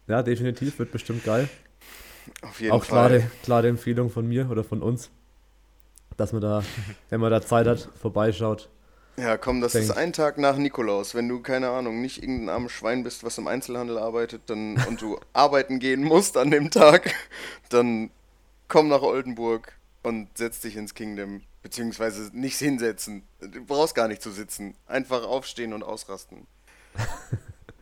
Ja, 0.08 0.22
definitiv, 0.22 0.78
wird 0.78 0.90
bestimmt 0.90 1.22
geil. 1.22 1.48
Auf 2.42 2.60
jeden 2.60 2.72
Auch 2.72 2.84
Fall. 2.84 3.08
klare, 3.08 3.30
klare 3.42 3.68
Empfehlung 3.68 4.10
von 4.10 4.26
mir 4.26 4.50
oder 4.50 4.64
von 4.64 4.82
uns, 4.82 5.10
dass 6.16 6.32
man 6.32 6.42
da, 6.42 6.62
wenn 7.10 7.20
man 7.20 7.30
da 7.30 7.40
Zeit 7.42 7.66
hat, 7.66 7.88
vorbeischaut. 8.00 8.68
Ja, 9.16 9.36
komm, 9.36 9.60
das 9.60 9.72
Denk- 9.72 9.84
ist 9.84 9.90
ein 9.90 10.12
Tag 10.12 10.38
nach 10.38 10.56
Nikolaus. 10.56 11.14
Wenn 11.14 11.28
du, 11.28 11.40
keine 11.40 11.70
Ahnung, 11.70 12.00
nicht 12.00 12.22
irgendein 12.22 12.50
armes 12.50 12.70
Schwein 12.72 13.02
bist, 13.02 13.24
was 13.24 13.36
im 13.38 13.48
Einzelhandel 13.48 13.98
arbeitet 13.98 14.42
dann, 14.46 14.76
und 14.86 15.00
du 15.02 15.18
arbeiten 15.32 15.80
gehen 15.80 16.02
musst 16.04 16.36
an 16.36 16.50
dem 16.52 16.70
Tag, 16.70 17.12
dann 17.68 18.10
komm 18.68 18.88
nach 18.88 19.02
Oldenburg 19.02 19.72
und 20.04 20.28
setz 20.38 20.60
dich 20.60 20.76
ins 20.76 20.94
Kingdom. 20.94 21.42
Beziehungsweise 21.62 22.30
nicht 22.32 22.56
hinsetzen. 22.58 23.24
Du 23.40 23.64
brauchst 23.64 23.96
gar 23.96 24.06
nicht 24.06 24.22
zu 24.22 24.30
sitzen. 24.30 24.76
Einfach 24.86 25.24
aufstehen 25.24 25.72
und 25.72 25.82
ausrasten. 25.82 26.46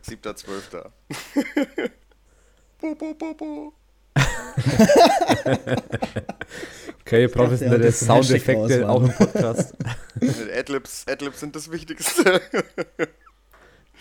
7.12. 0.07 0.89
bo, 2.81 2.95
bo, 2.95 3.13
bo, 3.13 3.33
bo. 3.35 3.73
Okay, 7.07 7.29
professionelle 7.29 7.89
Soundeffekte 7.89 8.89
auch 8.89 9.01
im 9.01 9.13
Podcast. 9.13 9.73
Adlibs, 10.53 11.05
Adlibs 11.07 11.39
sind 11.39 11.55
das 11.55 11.71
Wichtigste. 11.71 12.41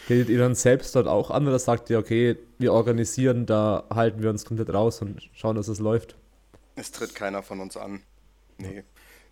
Redet 0.08 0.28
ihr 0.28 0.38
dann 0.38 0.56
selbst 0.56 0.92
dort 0.96 1.06
auch 1.06 1.30
an 1.30 1.46
oder 1.46 1.60
sagt 1.60 1.88
ihr, 1.88 2.00
okay, 2.00 2.36
wir 2.58 2.72
organisieren, 2.72 3.46
da 3.46 3.84
halten 3.94 4.24
wir 4.24 4.30
uns 4.30 4.44
komplett 4.44 4.74
raus 4.74 5.02
und 5.02 5.30
schauen, 5.34 5.54
dass 5.54 5.68
es 5.68 5.78
läuft? 5.78 6.16
Es 6.74 6.90
tritt 6.90 7.14
keiner 7.14 7.44
von 7.44 7.60
uns 7.60 7.76
an. 7.76 8.02
Nee. 8.58 8.82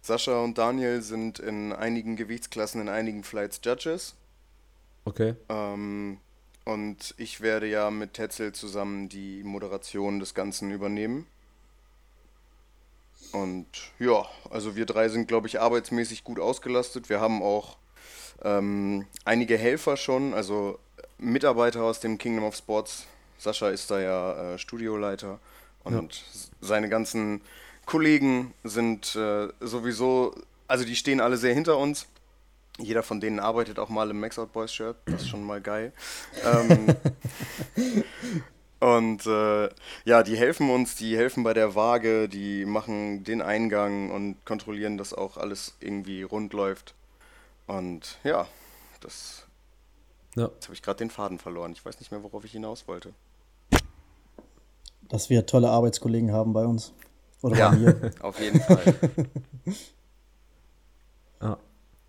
Sascha 0.01 0.39
und 0.45 0.57
Daniel 0.57 1.03
sind 1.03 1.41
in 1.41 1.73
einigen 1.73 2.15
Gewichtsklassen, 2.15 2.81
in 2.81 2.89
einigen 2.89 3.25
Flights 3.25 3.61
Judges. 3.65 4.15
Okay. 5.05 5.35
Ähm, 5.49 6.19
und 6.65 7.15
ich 7.19 7.41
werde 7.41 7.67
ja 7.67 7.91
mit 7.91 8.15
Tetzel 8.15 8.53
zusammen 8.53 9.09
die 9.09 9.43
Moderation 9.43 10.19
des 10.21 10.35
Ganzen 10.35 10.71
übernehmen. 10.71 11.27
Und 13.33 13.67
ja, 13.99 14.25
also 14.51 14.77
wir 14.77 14.87
drei 14.87 15.09
sind, 15.09 15.29
glaube 15.29 15.47
ich, 15.47 15.61
arbeitsmäßig 15.61 16.25
gut 16.25 16.39
ausgelastet. 16.39 17.09
Wir 17.09 17.21
haben 17.21 17.43
auch 17.43 17.77
ähm, 18.43 19.07
einige 19.25 19.59
Helfer 19.59 19.97
schon, 19.97 20.35
also 20.35 20.79
Mitarbeiter 21.19 21.83
aus 21.83 22.01
dem 22.01 22.19
Kingdom 22.19 22.45
of 22.45 22.57
Sports. 22.57 23.07
Sascha 23.39 23.69
ist 23.71 23.91
da 23.91 24.01
ja 24.01 24.55
äh, 24.55 24.59
Studioleiter 24.59 25.39
und 25.83 26.13
s- 26.13 26.51
seine 26.61 26.89
ganzen 26.89 27.41
Kollegen 27.85 28.55
sind 28.63 29.15
äh, 29.17 29.49
sowieso, 29.61 30.35
also 30.69 30.85
die 30.85 30.97
stehen 30.97 31.21
alle 31.21 31.37
sehr 31.37 31.55
hinter 31.55 31.77
uns. 31.77 32.07
Jeder 32.79 33.03
von 33.05 33.21
denen 33.21 33.39
arbeitet 33.39 33.79
auch 33.79 33.89
mal 33.89 34.11
im 34.11 34.19
Max 34.19 34.39
Out 34.39 34.53
Boys 34.53 34.73
Shirt, 34.73 34.97
das 35.07 35.23
ist 35.23 35.29
schon 35.29 35.45
mal 35.45 35.61
geil. 35.61 35.93
ähm, 36.45 36.95
und 38.81 39.27
äh, 39.27 39.69
ja, 40.05 40.23
die 40.25 40.37
helfen 40.37 40.71
uns, 40.71 40.97
die 40.97 41.17
helfen 41.17 41.45
bei 41.45 41.55
der 41.55 41.75
Waage, 41.77 42.29
die 42.29 42.65
machen 42.65 43.23
den 43.25 43.43
Eingang 43.43 44.11
und 44.11 44.45
kontrollieren, 44.45 44.99
dass 44.99 45.15
auch 45.15 45.37
alles 45.37 45.77
irgendwie 45.81 46.23
rund 46.23 46.53
läuft. 46.53 46.95
Und 47.67 48.19
ja, 48.25 48.47
das. 49.01 49.47
Ja. 50.35 50.47
Jetzt 50.49 50.65
habe 50.67 50.75
ich 50.75 50.83
gerade 50.83 50.99
den 50.99 51.11
Faden 51.11 51.39
verloren. 51.39 51.73
Ich 51.73 51.85
weiß 51.85 52.01
nicht 52.01 52.11
mehr, 52.11 52.23
worauf 52.25 52.45
ich 52.45 52.53
hinaus 52.53 52.89
wollte. 52.89 53.15
Dass 55.09 55.31
wir 55.31 55.47
tolle 55.47 55.71
Arbeitskollegen 55.71 56.33
haben 56.33 56.53
bei 56.53 56.65
uns. 56.65 56.93
Oder 57.41 57.57
Ja. 57.57 57.71
bei 57.71 57.77
mir. 57.77 58.11
Auf 58.21 58.41
jeden 58.41 58.61
Fall. 58.61 58.95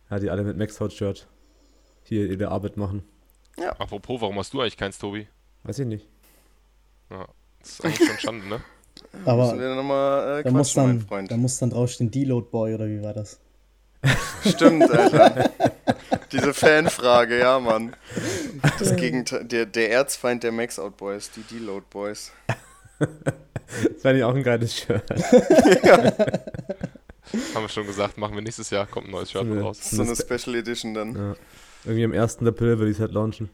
Ja. 0.10 0.16
ja, 0.16 0.20
die 0.20 0.30
alle 0.30 0.44
mit 0.44 0.58
Max-Shirt 0.58 1.28
hier 2.04 2.30
ihre 2.30 2.50
Arbeit 2.50 2.78
machen. 2.78 3.04
Apropos, 3.58 4.22
warum 4.22 4.38
hast 4.38 4.54
du 4.54 4.62
eigentlich 4.62 4.78
keins, 4.78 5.00
Tobi? 5.00 5.28
Weiß 5.64 5.80
ich 5.80 5.88
nicht. 5.88 6.08
Ja, 7.10 7.28
das 7.60 7.70
ist 7.70 7.86
eigentlich 7.86 8.10
schon 8.10 8.20
Schande, 8.20 8.48
ne? 8.48 8.62
Aber 9.26 9.54
nochmal 9.54 10.40
äh, 10.40 10.44
da 10.44 10.52
muss, 10.52 10.74
dann, 10.74 11.02
Freund. 11.02 11.30
da 11.30 11.38
muss 11.38 11.58
dann 11.58 11.70
draufstehen 11.70 12.12
Deload 12.12 12.48
Boy 12.50 12.76
oder 12.76 12.88
wie 12.88 13.02
war 13.02 13.14
das? 13.14 13.40
Stimmt, 14.46 14.90
Alter. 14.90 15.52
Diese 16.32 16.54
Fanfrage, 16.54 17.40
ja, 17.40 17.60
Mann. 17.60 17.96
Das 18.80 18.96
Gegenteil, 18.96 19.46
der, 19.46 19.66
der 19.66 19.92
Erzfeind 19.92 20.44
der 20.44 20.52
Max 20.52 20.80
Out 20.80 20.98
Boys, 20.98 21.32
die 21.32 21.42
Deload 21.42 21.86
Boys. 21.90 22.32
Das 23.00 24.04
wäre 24.04 24.18
ja 24.18 24.28
auch 24.28 24.36
ein 24.36 24.44
geiles 24.44 24.76
Shirt. 24.76 25.04
Haben 27.54 27.64
wir 27.64 27.70
schon 27.70 27.86
gesagt, 27.88 28.18
machen 28.18 28.36
wir 28.36 28.42
nächstes 28.42 28.70
Jahr, 28.70 28.86
kommt 28.86 29.08
ein 29.08 29.12
neues 29.12 29.32
Shirt 29.32 29.46
So 29.48 29.60
raus. 29.60 29.80
So 29.82 30.02
eine 30.02 30.16
Special 30.16 30.56
Edition 30.56 30.94
dann. 30.94 31.16
Ja. 31.16 31.36
Irgendwie 31.86 32.06
am 32.06 32.14
1. 32.14 32.40
April 32.40 32.80
würde 32.80 32.90
ich 32.90 32.98
es 32.98 33.02
halt 33.02 33.12
launchen. 33.12 33.50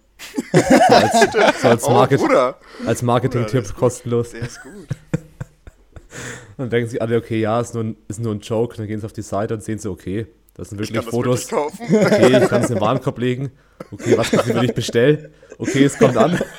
So 0.54 0.58
als, 0.94 1.62
so 1.62 1.68
als, 1.68 1.84
Oh, 1.84 1.92
Market, 1.92 2.20
Bruder, 2.22 2.58
als 2.86 3.02
Marketing-Tipp 3.02 3.76
kostenlos. 3.76 4.32
der 4.32 4.42
ist 4.42 4.62
gut. 4.62 4.88
Dann 6.58 6.70
denken 6.70 6.90
sich 6.90 7.02
alle, 7.02 7.18
okay, 7.18 7.40
ja, 7.40 7.60
ist 7.60 7.74
nur 7.74 7.84
ein, 7.84 7.98
ist 8.08 8.20
nur 8.20 8.34
ein 8.34 8.40
Joke. 8.42 8.78
Dann 8.78 8.88
gehen 8.88 9.00
sie 9.00 9.06
auf 9.06 9.14
die 9.14 9.22
Seite 9.22 9.54
und 9.56 9.64
sehen 9.64 9.80
sie, 9.80 9.90
okay, 9.90 10.28
das 10.54 10.70
sind 10.70 10.80
Ich 10.80 10.94
wirklich 10.94 11.12
kann 11.12 11.34
das 11.34 11.50
Fotos. 11.50 11.80
wirklich. 11.80 12.06
Okay, 12.06 12.44
ich 12.44 12.50
kann 12.50 12.62
es 12.64 12.70
in 12.70 12.76
den 12.76 12.82
Warenkorb 12.82 13.18
legen. 13.18 13.52
Okay, 13.92 14.18
was 14.18 14.32
will 14.32 14.64
ich 14.66 14.74
bestellen? 14.76 15.34
Okay, 15.58 15.84
es 15.86 15.98
kommt 15.98 16.18
an. 16.18 16.40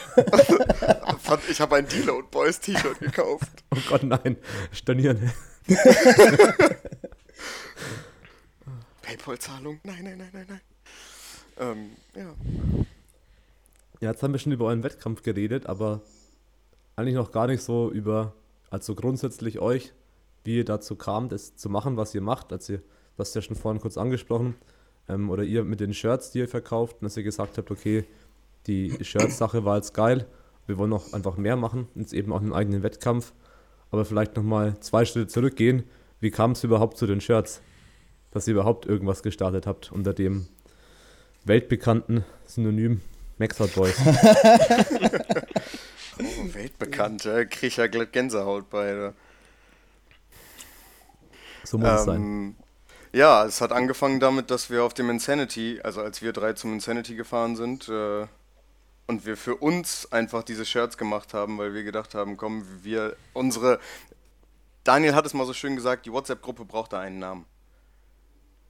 Ich 1.48 1.60
habe 1.62 1.76
ein 1.76 1.86
Deload 1.88 2.26
Boys 2.30 2.60
T-Shirt 2.60 2.98
gekauft. 3.00 3.64
Oh 3.74 3.78
Gott, 3.88 4.02
nein. 4.02 4.36
Stornieren. 4.70 5.32
Paypal-Zahlung? 9.02 9.80
Nein, 9.84 10.04
nein, 10.04 10.18
nein, 10.18 10.30
nein, 10.32 10.46
nein. 10.48 10.60
Ähm, 11.58 11.90
ja. 12.14 12.34
Ja, 14.00 14.10
jetzt 14.10 14.22
haben 14.22 14.32
wir 14.32 14.38
schon 14.38 14.52
über 14.52 14.66
euren 14.66 14.82
Wettkampf 14.82 15.22
geredet, 15.22 15.66
aber 15.66 16.00
eigentlich 16.96 17.14
noch 17.14 17.30
gar 17.30 17.46
nicht 17.46 17.62
so 17.62 17.90
über, 17.90 18.34
also 18.70 18.94
grundsätzlich 18.94 19.60
euch, 19.60 19.92
wie 20.44 20.56
ihr 20.56 20.64
dazu 20.64 20.96
kam, 20.96 21.28
das 21.28 21.56
zu 21.56 21.68
machen, 21.68 21.96
was 21.96 22.14
ihr 22.14 22.20
macht. 22.20 22.52
Also, 22.52 22.74
ihr, 22.74 22.78
du 22.78 23.18
hast 23.18 23.34
ja 23.34 23.42
schon 23.42 23.56
vorhin 23.56 23.80
kurz 23.80 23.96
angesprochen, 23.96 24.56
ähm, 25.08 25.30
oder 25.30 25.44
ihr 25.44 25.64
mit 25.64 25.80
den 25.80 25.94
Shirts, 25.94 26.30
die 26.32 26.40
ihr 26.40 26.48
verkauft, 26.48 26.96
und 27.00 27.04
dass 27.04 27.16
ihr 27.16 27.22
gesagt 27.22 27.58
habt, 27.58 27.70
okay, 27.70 28.04
die 28.66 28.96
Shirts-Sache 29.04 29.64
war 29.64 29.76
jetzt 29.76 29.94
geil, 29.94 30.26
wir 30.66 30.78
wollen 30.78 30.90
noch 30.90 31.12
einfach 31.12 31.36
mehr 31.36 31.56
machen, 31.56 31.88
jetzt 31.94 32.12
eben 32.12 32.32
auch 32.32 32.40
einen 32.40 32.52
eigenen 32.52 32.82
Wettkampf, 32.82 33.32
aber 33.92 34.04
vielleicht 34.04 34.36
nochmal 34.36 34.78
zwei 34.80 35.04
Schritte 35.04 35.28
zurückgehen. 35.28 35.84
Wie 36.18 36.30
kam 36.30 36.52
es 36.52 36.64
überhaupt 36.64 36.96
zu 36.96 37.06
den 37.06 37.20
Shirts, 37.20 37.60
dass 38.32 38.48
ihr 38.48 38.54
überhaupt 38.54 38.86
irgendwas 38.86 39.22
gestartet 39.22 39.66
habt 39.66 39.92
unter 39.92 40.12
dem 40.14 40.48
weltbekannten 41.44 42.24
Synonym 42.46 43.00
Maxout 43.38 43.68
Boys? 43.76 43.96
Oh, 46.18 46.54
weltbekannt, 46.54 47.24
ja. 47.24 47.44
Krieg 47.46 47.68
ich 47.68 47.76
ja 47.78 47.86
glatt 47.86 48.12
Gänsehaut 48.12 48.68
bei. 48.68 48.92
da. 48.92 49.14
So 51.64 51.78
muss 51.78 51.88
es 51.88 52.04
sein. 52.04 52.20
Ähm, 52.20 52.56
ja, 53.12 53.44
es 53.46 53.60
hat 53.60 53.72
angefangen 53.72 54.20
damit, 54.20 54.50
dass 54.50 54.68
wir 54.68 54.84
auf 54.84 54.94
dem 54.94 55.08
Insanity, 55.10 55.80
also 55.82 56.02
als 56.02 56.20
wir 56.20 56.32
drei 56.32 56.52
zum 56.52 56.74
Insanity 56.74 57.14
gefahren 57.14 57.56
sind, 57.56 57.88
äh, 57.88 58.26
und 59.06 59.26
wir 59.26 59.36
für 59.36 59.56
uns 59.56 60.10
einfach 60.12 60.42
diese 60.42 60.64
Shirts 60.64 60.96
gemacht 60.96 61.34
haben, 61.34 61.58
weil 61.58 61.74
wir 61.74 61.82
gedacht 61.82 62.14
haben, 62.14 62.36
komm, 62.36 62.64
wir, 62.82 63.16
unsere, 63.32 63.80
Daniel 64.84 65.14
hat 65.14 65.26
es 65.26 65.34
mal 65.34 65.46
so 65.46 65.52
schön 65.52 65.76
gesagt, 65.76 66.06
die 66.06 66.12
WhatsApp-Gruppe 66.12 66.64
braucht 66.64 66.92
da 66.92 67.00
einen 67.00 67.18
Namen. 67.18 67.46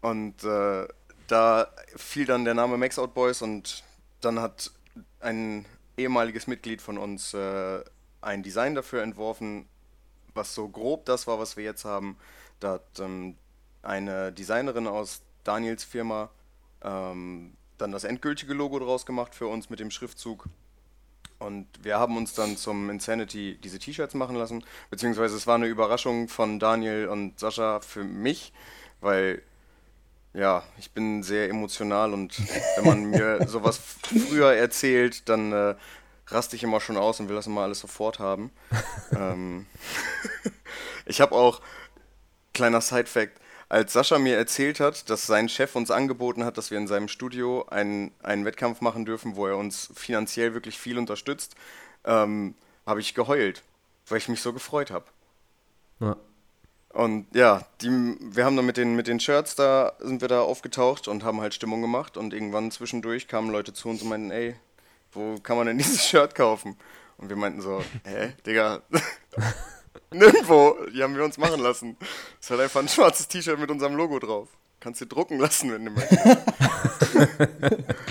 Und 0.00 0.42
äh, 0.42 0.88
da 1.28 1.68
fiel 1.96 2.26
dann 2.26 2.44
der 2.44 2.54
Name 2.54 2.76
Max 2.76 2.98
Out 2.98 3.14
Boys 3.14 3.42
und 3.42 3.84
dann 4.20 4.40
hat 4.40 4.72
ein 5.20 5.64
ehemaliges 5.96 6.46
Mitglied 6.46 6.82
von 6.82 6.98
uns 6.98 7.34
äh, 7.34 7.82
ein 8.20 8.42
Design 8.42 8.74
dafür 8.74 9.02
entworfen, 9.02 9.68
was 10.34 10.54
so 10.54 10.68
grob 10.68 11.04
das 11.04 11.26
war, 11.26 11.38
was 11.38 11.56
wir 11.56 11.64
jetzt 11.64 11.84
haben. 11.84 12.16
Da 12.60 12.72
hat 12.72 13.00
ähm, 13.00 13.36
eine 13.82 14.32
Designerin 14.32 14.86
aus 14.86 15.22
Daniels 15.44 15.84
Firma 15.84 16.30
ähm, 16.82 17.54
dann 17.82 17.92
das 17.92 18.04
endgültige 18.04 18.54
Logo 18.54 18.78
draus 18.78 19.04
gemacht 19.04 19.34
für 19.34 19.46
uns 19.46 19.68
mit 19.68 19.80
dem 19.80 19.90
Schriftzug. 19.90 20.46
Und 21.38 21.66
wir 21.82 21.98
haben 21.98 22.16
uns 22.16 22.34
dann 22.34 22.56
zum 22.56 22.88
Insanity 22.88 23.58
diese 23.62 23.80
T-Shirts 23.80 24.14
machen 24.14 24.36
lassen, 24.36 24.64
beziehungsweise 24.90 25.36
es 25.36 25.46
war 25.46 25.56
eine 25.56 25.66
Überraschung 25.66 26.28
von 26.28 26.60
Daniel 26.60 27.08
und 27.08 27.40
Sascha 27.40 27.80
für 27.80 28.04
mich, 28.04 28.52
weil 29.00 29.42
ja, 30.34 30.62
ich 30.78 30.92
bin 30.92 31.22
sehr 31.22 31.50
emotional 31.50 32.14
und 32.14 32.38
wenn 32.76 32.86
man 32.86 33.04
mir 33.10 33.46
sowas 33.48 33.78
früher 33.78 34.54
erzählt, 34.54 35.28
dann 35.28 35.52
äh, 35.52 35.74
raste 36.28 36.56
ich 36.56 36.62
immer 36.62 36.80
schon 36.80 36.96
aus 36.96 37.18
und 37.20 37.28
will 37.28 37.36
das 37.36 37.48
immer 37.48 37.62
alles 37.62 37.80
sofort 37.80 38.20
haben. 38.20 38.50
ähm, 39.16 39.66
ich 41.06 41.20
habe 41.20 41.34
auch, 41.34 41.60
kleiner 42.54 42.80
Side-Fact, 42.80 43.41
als 43.72 43.94
Sascha 43.94 44.18
mir 44.18 44.36
erzählt 44.36 44.80
hat, 44.80 45.08
dass 45.08 45.26
sein 45.26 45.48
Chef 45.48 45.74
uns 45.76 45.90
angeboten 45.90 46.44
hat, 46.44 46.58
dass 46.58 46.70
wir 46.70 46.76
in 46.76 46.86
seinem 46.86 47.08
Studio 47.08 47.64
einen, 47.70 48.12
einen 48.22 48.44
Wettkampf 48.44 48.82
machen 48.82 49.06
dürfen, 49.06 49.34
wo 49.34 49.46
er 49.46 49.56
uns 49.56 49.90
finanziell 49.94 50.52
wirklich 50.52 50.78
viel 50.78 50.98
unterstützt, 50.98 51.54
ähm, 52.04 52.54
habe 52.84 53.00
ich 53.00 53.14
geheult, 53.14 53.62
weil 54.08 54.18
ich 54.18 54.28
mich 54.28 54.42
so 54.42 54.52
gefreut 54.52 54.90
habe. 54.90 55.06
Ja. 56.00 56.16
Und 56.90 57.34
ja, 57.34 57.64
die, 57.80 57.88
wir 58.20 58.44
haben 58.44 58.56
dann 58.56 58.66
mit 58.66 58.76
den, 58.76 58.94
mit 58.94 59.06
den 59.06 59.20
Shirts 59.20 59.54
da, 59.54 59.94
sind 60.00 60.20
wir 60.20 60.28
da 60.28 60.42
aufgetaucht 60.42 61.08
und 61.08 61.24
haben 61.24 61.40
halt 61.40 61.54
Stimmung 61.54 61.80
gemacht 61.80 62.18
und 62.18 62.34
irgendwann 62.34 62.70
zwischendurch 62.70 63.26
kamen 63.26 63.50
Leute 63.50 63.72
zu 63.72 63.88
uns 63.88 64.02
und 64.02 64.10
meinten, 64.10 64.32
ey, 64.32 64.54
wo 65.12 65.38
kann 65.38 65.56
man 65.56 65.66
denn 65.66 65.78
dieses 65.78 66.04
Shirt 66.04 66.34
kaufen? 66.34 66.76
Und 67.16 67.30
wir 67.30 67.36
meinten 67.36 67.62
so, 67.62 67.82
hä, 68.04 68.34
Digga, 68.44 68.82
nirgendwo, 70.12 70.76
die 70.94 71.02
haben 71.02 71.16
wir 71.16 71.24
uns 71.24 71.38
machen 71.38 71.60
lassen. 71.60 71.96
Es 72.40 72.50
hat 72.50 72.60
einfach 72.60 72.80
ein 72.80 72.88
schwarzes 72.88 73.28
T-Shirt 73.28 73.58
mit 73.58 73.70
unserem 73.70 73.94
Logo 73.94 74.18
drauf. 74.18 74.48
Kannst 74.80 75.00
du 75.00 75.06
drucken 75.06 75.38
lassen, 75.38 75.72
wenn 75.72 75.84
du 75.84 75.90
möchtest. 75.92 76.20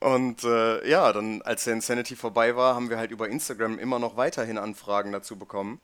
Und 0.00 0.44
äh, 0.44 0.88
ja, 0.88 1.12
dann 1.12 1.42
als 1.42 1.64
der 1.64 1.74
Insanity 1.74 2.14
vorbei 2.16 2.54
war, 2.54 2.74
haben 2.74 2.90
wir 2.90 2.98
halt 2.98 3.10
über 3.10 3.28
Instagram 3.28 3.78
immer 3.78 3.98
noch 3.98 4.16
weiterhin 4.16 4.56
Anfragen 4.56 5.10
dazu 5.10 5.36
bekommen. 5.36 5.80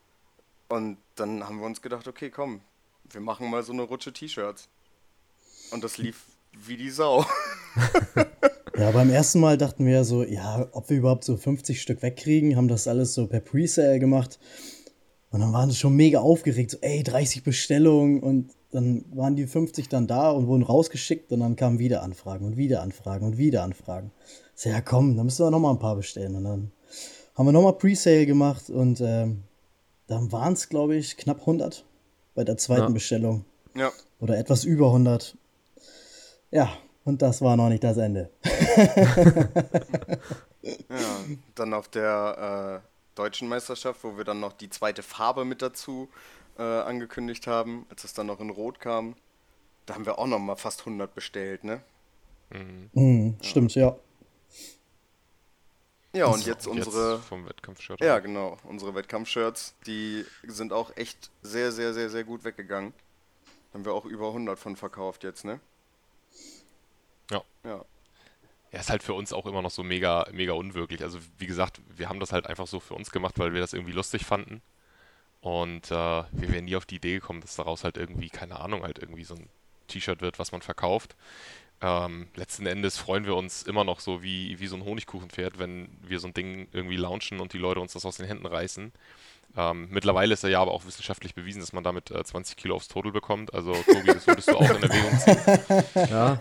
Und 0.69 0.99
dann 1.17 1.45
haben 1.47 1.59
wir 1.59 1.67
uns 1.67 1.83
gedacht, 1.83 2.07
okay, 2.07 2.31
komm, 2.31 2.61
wir 3.11 3.21
machen 3.21 3.51
mal 3.51 3.63
so 3.63 3.73
eine 3.73 3.83
Rutsche 3.83 4.13
T-Shirts. 4.13 4.69
Und 5.73 5.83
das 5.83 5.99
lief 5.99 6.25
wie 6.53 6.77
die 6.77 6.91
Sau. 6.91 7.27
ja, 8.83 8.91
beim 8.91 9.11
ersten 9.11 9.39
Mal 9.39 9.57
dachten 9.57 9.87
wir 9.87 10.03
so, 10.03 10.25
ja, 10.25 10.67
ob 10.73 10.91
wir 10.91 10.97
überhaupt 10.97 11.23
so 11.23 11.37
50 11.37 11.81
Stück 11.81 12.03
wegkriegen, 12.03 12.57
haben 12.57 12.67
das 12.67 12.89
alles 12.89 13.15
so 13.15 13.29
per 13.29 13.39
Presale 13.39 14.01
gemacht. 14.01 14.41
Und 15.31 15.39
dann 15.39 15.53
waren 15.53 15.71
sie 15.71 15.77
schon 15.77 15.95
mega 15.95 16.19
aufgeregt, 16.19 16.73
so, 16.73 16.79
ey, 16.81 17.05
30 17.05 17.45
Bestellungen 17.45 18.21
und 18.21 18.51
dann 18.73 19.05
waren 19.15 19.37
die 19.37 19.47
50 19.47 19.89
dann 19.89 20.09
da 20.09 20.33
und 20.33 20.49
wurden 20.49 20.65
rausgeschickt 20.65 21.31
und 21.31 21.41
dann 21.41 21.55
kamen 21.55 21.79
wieder 21.79 22.03
Anfragen 22.03 22.45
und 22.45 22.57
wieder 22.57 22.83
Anfragen 22.83 23.25
und 23.25 23.39
wieder 23.39 23.63
Anfragen. 23.63 24.11
So, 24.57 24.69
ja 24.69 24.81
komm, 24.81 25.17
dann 25.17 25.27
müssen 25.27 25.47
wir 25.47 25.51
noch 25.53 25.61
mal 25.61 25.71
ein 25.71 25.79
paar 25.79 25.95
bestellen. 25.95 26.35
Und 26.35 26.43
dann 26.43 26.73
haben 27.37 27.47
wir 27.47 27.53
noch 27.53 27.63
mal 27.63 27.73
Presale 27.79 28.27
gemacht 28.27 28.69
und 28.69 29.01
ähm, 29.01 29.45
dann 30.09 30.33
waren 30.33 30.55
es, 30.55 30.69
glaube 30.69 30.97
ich, 30.97 31.17
knapp 31.17 31.39
100 31.39 31.85
bei 32.35 32.43
der 32.43 32.57
zweiten 32.57 32.83
ja. 32.83 32.89
Bestellung. 32.89 33.45
Ja. 33.77 33.93
Oder 34.19 34.39
etwas 34.39 34.65
über 34.65 34.87
100. 34.87 35.37
Ja, 36.51 36.69
und 37.05 37.23
das 37.23 37.43
war 37.43 37.57
noch 37.57 37.69
nicht 37.69 37.85
das 37.85 37.97
Ende. 37.97 38.31
ja, 40.63 41.25
dann 41.55 41.75
auf 41.75 41.89
der 41.89 42.83
äh, 42.83 42.89
deutschen 43.15 43.49
Meisterschaft, 43.49 44.05
wo 44.05 44.17
wir 44.17 44.25
dann 44.25 44.41
noch 44.41 44.53
die 44.53 44.71
zweite 44.71 45.03
Farbe 45.03 45.45
mit 45.45 45.63
dazu 45.63 46.09
äh, 46.59 46.63
angekündigt 46.63 47.47
haben, 47.47 47.87
als 47.91 48.05
es 48.05 48.15
dann 48.15 48.27
noch 48.27 48.41
in 48.41 48.51
Rot 48.51 48.81
kam. 48.81 49.17
Da 49.87 49.95
haben 49.95 50.07
wir 50.07 50.19
auch 50.19 50.27
noch 50.27 50.39
mal 50.39 50.57
fast 50.57 50.81
100 50.81 51.15
bestellt, 51.15 51.65
ne? 51.65 51.83
Mhm. 52.51 52.91
Mhm, 52.93 53.37
ja. 53.41 53.49
Stimmt, 53.49 53.75
ja. 53.75 53.97
Ja, 56.15 56.27
und 56.27 56.45
jetzt 56.45 56.67
unsere. 56.67 57.15
Jetzt 57.15 57.25
vom 57.25 57.47
Wettkampfshirt. 57.49 58.01
Ja, 58.01 58.19
genau. 58.19 58.59
Unsere 58.65 58.95
Wettkampfshirts, 58.95 59.75
die 59.87 60.27
sind 60.47 60.73
auch 60.73 60.95
echt 60.97 61.31
sehr, 61.43 61.73
sehr, 61.73 61.95
sehr, 61.95 62.11
sehr 62.11 62.25
gut 62.25 62.45
weggegangen. 62.45 62.93
Haben 63.73 63.87
wir 63.87 63.95
auch 63.95 64.05
über 64.05 64.29
100 64.29 64.59
von 64.59 64.77
verkauft 64.77 65.25
jetzt, 65.25 65.45
ne? 65.45 65.59
Ja. 67.33 67.43
Ja. 67.65 67.85
Ja, 68.73 68.81
ist 68.81 68.91
halt 68.91 69.03
für 69.03 69.13
uns 69.15 69.33
auch 69.35 69.45
immer 69.47 69.61
noch 69.61 69.71
so 69.71 69.83
mega, 69.83 70.27
mega 70.33 70.55
unwirklich. 70.55 71.03
Also, 71.03 71.19
wie 71.39 71.47
gesagt, 71.47 71.83
wir 71.95 72.09
haben 72.09 72.21
das 72.21 72.33
halt 72.33 72.47
einfach 72.47 72.67
so 72.67 72.81
für 72.81 72.95
uns 72.95 73.11
gemacht, 73.11 73.39
weil 73.39 73.53
wir 73.53 73.61
das 73.61 73.75
irgendwie 73.75 73.93
lustig 73.93 74.25
fanden. 74.25 74.63
Und 75.43 75.91
äh, 75.91 75.95
wir 75.95 76.53
wären 76.53 76.65
nie 76.65 76.77
auf 76.77 76.87
die 76.87 76.97
Idee 76.97 77.15
gekommen, 77.15 77.41
dass 77.43 77.57
daraus 77.57 77.85
halt 77.85 77.97
irgendwie, 77.99 78.31
keine 78.31 78.61
Ahnung, 78.61 78.83
halt 78.83 78.99
irgendwie 78.99 79.25
so 79.25 79.35
ein 79.35 79.49
T-Shirt 79.89 80.23
wird, 80.23 80.39
was 80.39 80.53
man 80.53 80.63
verkauft. 80.63 81.17
Ähm, 81.83 82.29
letzten 82.37 82.65
Endes 82.67 82.97
freuen 82.97 83.27
wir 83.27 83.35
uns 83.35 83.65
immer 83.65 83.85
noch 83.85 84.01
so 84.01 84.23
wie, 84.23 84.59
wie 84.61 84.69
so 84.69 84.77
ein 84.77 84.85
Honigkuchenpferd, 84.85 85.59
wenn 85.59 85.89
wir 86.01 86.21
so 86.21 86.29
ein 86.29 86.35
Ding 86.35 86.69
irgendwie 86.73 86.97
launchen 86.97 87.41
und 87.41 87.53
die 87.53 87.59
Leute 87.59 87.81
uns 87.81 87.93
das 87.93 88.07
aus 88.07 88.19
den 88.19 88.27
Händen 88.27 88.47
reißen. 88.47 88.93
Ähm, 89.57 89.89
mittlerweile 89.91 90.33
ist 90.33 90.45
er 90.45 90.51
ja 90.51 90.61
aber 90.61 90.73
auch 90.73 90.87
wissenschaftlich 90.87 91.35
bewiesen, 91.35 91.61
dass 91.61 91.73
man 91.73 91.85
damit 91.85 92.11
äh, 92.11 92.25
20 92.25 92.57
Kilo 92.57 92.75
aufs 92.75 92.89
Total 92.89 93.13
bekommt. 93.13 93.53
Also 93.53 93.73
Tobi, 93.73 94.07
das 94.07 94.27
würdest 94.27 94.49
du 94.49 94.57
auch 94.57 94.71
in 94.71 94.83
Erwägung 94.83 95.19
ziehen. 95.19 95.83
Ja. 96.11 96.39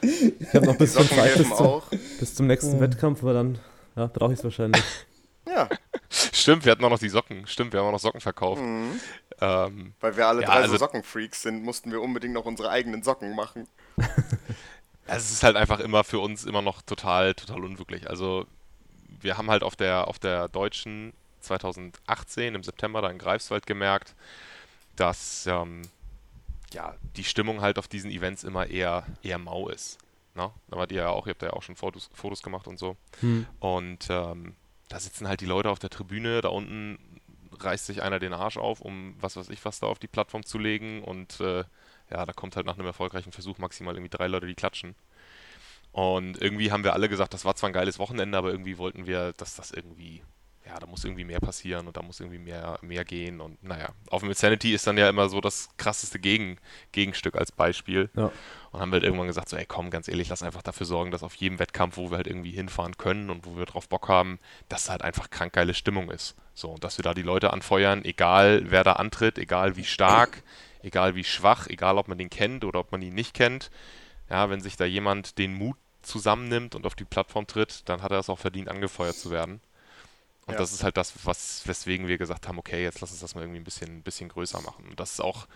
ich 0.00 0.54
habe 0.54 0.66
noch 0.66 0.72
ein 0.72 0.78
bisschen 0.78 1.08
Zeit 1.08 1.36
bis, 1.36 1.54
zum, 1.54 1.82
bis 2.18 2.34
zum 2.34 2.46
nächsten 2.46 2.74
ja. 2.74 2.80
Wettkampf, 2.80 3.22
aber 3.22 3.34
dann 3.34 3.58
ja, 3.94 4.06
brauche 4.06 4.32
ich 4.32 4.38
es 4.38 4.44
wahrscheinlich. 4.44 4.82
Ja. 5.46 5.68
Stimmt, 6.08 6.64
wir 6.64 6.72
hatten 6.72 6.84
auch 6.84 6.90
noch 6.90 6.98
die 6.98 7.08
Socken. 7.08 7.46
Stimmt, 7.46 7.72
wir 7.72 7.80
haben 7.80 7.88
auch 7.88 7.92
noch 7.92 8.00
Socken 8.00 8.20
verkauft. 8.20 8.62
Mhm. 8.62 9.00
Ähm, 9.40 9.94
Weil 10.00 10.16
wir 10.16 10.26
alle 10.26 10.42
ja, 10.42 10.46
drei 10.46 10.54
also, 10.54 10.72
so 10.72 10.78
Sockenfreaks 10.78 11.42
sind, 11.42 11.62
mussten 11.62 11.90
wir 11.90 12.00
unbedingt 12.00 12.34
noch 12.34 12.44
unsere 12.44 12.70
eigenen 12.70 13.02
Socken 13.02 13.34
machen. 13.34 13.68
es 15.06 15.30
ist 15.30 15.42
halt 15.42 15.56
einfach 15.56 15.80
immer 15.80 16.04
für 16.04 16.20
uns 16.20 16.44
immer 16.44 16.62
noch 16.62 16.82
total, 16.82 17.34
total 17.34 17.64
unwirklich. 17.64 18.08
Also 18.08 18.46
wir 19.20 19.36
haben 19.36 19.50
halt 19.50 19.62
auf 19.62 19.76
der, 19.76 20.08
auf 20.08 20.18
der 20.18 20.48
deutschen 20.48 21.12
2018 21.42 22.54
im 22.54 22.62
September 22.62 23.02
da 23.02 23.10
in 23.10 23.18
Greifswald 23.18 23.66
gemerkt, 23.66 24.14
dass 24.96 25.46
ähm, 25.46 25.82
ja, 26.72 26.94
die 27.16 27.24
Stimmung 27.24 27.60
halt 27.60 27.78
auf 27.78 27.88
diesen 27.88 28.10
Events 28.10 28.44
immer 28.44 28.66
eher, 28.66 29.04
eher 29.22 29.38
mau 29.38 29.68
ist. 29.68 29.98
Ne? 30.34 30.50
Da 30.68 30.76
wart 30.76 30.92
ihr 30.92 31.02
ja 31.02 31.08
auch, 31.08 31.26
ihr 31.26 31.30
habt 31.30 31.42
ja 31.42 31.52
auch 31.52 31.62
schon 31.62 31.76
Fotos, 31.76 32.10
Fotos 32.14 32.42
gemacht 32.42 32.66
und 32.66 32.78
so. 32.78 32.96
Hm. 33.20 33.46
Und 33.60 34.06
ähm, 34.08 34.54
da 34.88 35.00
sitzen 35.00 35.28
halt 35.28 35.40
die 35.40 35.46
Leute 35.46 35.70
auf 35.70 35.78
der 35.78 35.90
Tribüne, 35.90 36.40
da 36.40 36.48
unten 36.48 36.98
reißt 37.58 37.86
sich 37.86 38.02
einer 38.02 38.18
den 38.18 38.32
Arsch 38.32 38.56
auf, 38.56 38.80
um 38.80 39.14
was 39.20 39.36
weiß 39.36 39.50
ich 39.50 39.64
was 39.64 39.78
da 39.78 39.86
auf 39.86 39.98
die 39.98 40.08
Plattform 40.08 40.44
zu 40.44 40.58
legen 40.58 41.02
und 41.04 41.38
äh, 41.40 41.64
ja, 42.10 42.26
da 42.26 42.32
kommt 42.32 42.56
halt 42.56 42.66
nach 42.66 42.74
einem 42.74 42.86
erfolgreichen 42.86 43.32
Versuch 43.32 43.58
maximal 43.58 43.94
irgendwie 43.94 44.14
drei 44.14 44.26
Leute, 44.26 44.46
die 44.46 44.54
klatschen. 44.54 44.94
Und 45.92 46.40
irgendwie 46.40 46.72
haben 46.72 46.84
wir 46.84 46.94
alle 46.94 47.08
gesagt, 47.08 47.34
das 47.34 47.44
war 47.44 47.54
zwar 47.54 47.70
ein 47.70 47.74
geiles 47.74 47.98
Wochenende, 47.98 48.36
aber 48.36 48.50
irgendwie 48.50 48.78
wollten 48.78 49.06
wir, 49.06 49.32
dass 49.34 49.56
das 49.56 49.70
irgendwie 49.70 50.22
ja, 50.66 50.78
da 50.78 50.86
muss 50.86 51.04
irgendwie 51.04 51.24
mehr 51.24 51.40
passieren 51.40 51.86
und 51.88 51.96
da 51.96 52.02
muss 52.02 52.20
irgendwie 52.20 52.38
mehr, 52.38 52.78
mehr 52.82 53.04
gehen. 53.04 53.40
Und 53.40 53.62
naja, 53.62 53.90
auf 54.10 54.20
dem 54.20 54.28
Insanity 54.28 54.72
ist 54.72 54.86
dann 54.86 54.96
ja 54.96 55.08
immer 55.08 55.28
so 55.28 55.40
das 55.40 55.68
krasseste 55.76 56.18
Gegen, 56.18 56.58
Gegenstück 56.92 57.36
als 57.36 57.50
Beispiel. 57.50 58.10
Ja. 58.14 58.30
Und 58.70 58.80
haben 58.80 58.90
wir 58.90 58.96
halt 58.96 59.04
irgendwann 59.04 59.26
gesagt, 59.26 59.48
so, 59.48 59.56
ey 59.56 59.66
komm, 59.66 59.90
ganz 59.90 60.08
ehrlich, 60.08 60.28
lass 60.28 60.42
einfach 60.42 60.62
dafür 60.62 60.86
sorgen, 60.86 61.10
dass 61.10 61.22
auf 61.22 61.34
jedem 61.34 61.58
Wettkampf, 61.58 61.96
wo 61.96 62.10
wir 62.10 62.16
halt 62.16 62.26
irgendwie 62.26 62.52
hinfahren 62.52 62.96
können 62.96 63.28
und 63.28 63.44
wo 63.44 63.56
wir 63.56 63.66
drauf 63.66 63.88
Bock 63.88 64.08
haben, 64.08 64.38
dass 64.68 64.88
halt 64.88 65.02
einfach 65.02 65.30
krank 65.30 65.52
geile 65.52 65.74
Stimmung 65.74 66.10
ist. 66.10 66.36
So, 66.54 66.70
und 66.70 66.84
dass 66.84 66.98
wir 66.98 67.02
da 67.02 67.12
die 67.12 67.22
Leute 67.22 67.52
anfeuern, 67.52 68.04
egal 68.04 68.70
wer 68.70 68.84
da 68.84 68.94
antritt, 68.94 69.38
egal 69.38 69.76
wie 69.76 69.84
stark, 69.84 70.42
egal 70.82 71.16
wie 71.16 71.24
schwach, 71.24 71.66
egal 71.66 71.98
ob 71.98 72.08
man 72.08 72.18
den 72.18 72.30
kennt 72.30 72.64
oder 72.64 72.80
ob 72.80 72.92
man 72.92 73.02
ihn 73.02 73.14
nicht 73.14 73.34
kennt. 73.34 73.70
Ja, 74.30 74.48
wenn 74.48 74.60
sich 74.60 74.76
da 74.76 74.84
jemand 74.84 75.38
den 75.38 75.54
Mut 75.54 75.76
zusammennimmt 76.02 76.74
und 76.74 76.86
auf 76.86 76.94
die 76.94 77.04
Plattform 77.04 77.46
tritt, 77.46 77.88
dann 77.88 78.02
hat 78.02 78.12
er 78.12 78.18
es 78.18 78.30
auch 78.30 78.38
verdient, 78.38 78.68
angefeuert 78.68 79.16
zu 79.16 79.30
werden. 79.30 79.60
Und 80.46 80.54
ja. 80.54 80.58
das 80.58 80.72
ist 80.72 80.82
halt 80.82 80.96
das, 80.96 81.12
was, 81.24 81.62
weswegen 81.66 82.08
wir 82.08 82.18
gesagt 82.18 82.48
haben, 82.48 82.58
okay, 82.58 82.82
jetzt 82.82 83.00
lass 83.00 83.10
uns 83.10 83.20
das 83.20 83.34
mal 83.34 83.42
irgendwie 83.42 83.60
ein 83.60 83.64
bisschen, 83.64 83.98
ein 83.98 84.02
bisschen 84.02 84.28
größer 84.28 84.60
machen. 84.60 84.86
Und 84.88 84.98
das 84.98 85.12
ist 85.12 85.20
auch 85.20 85.46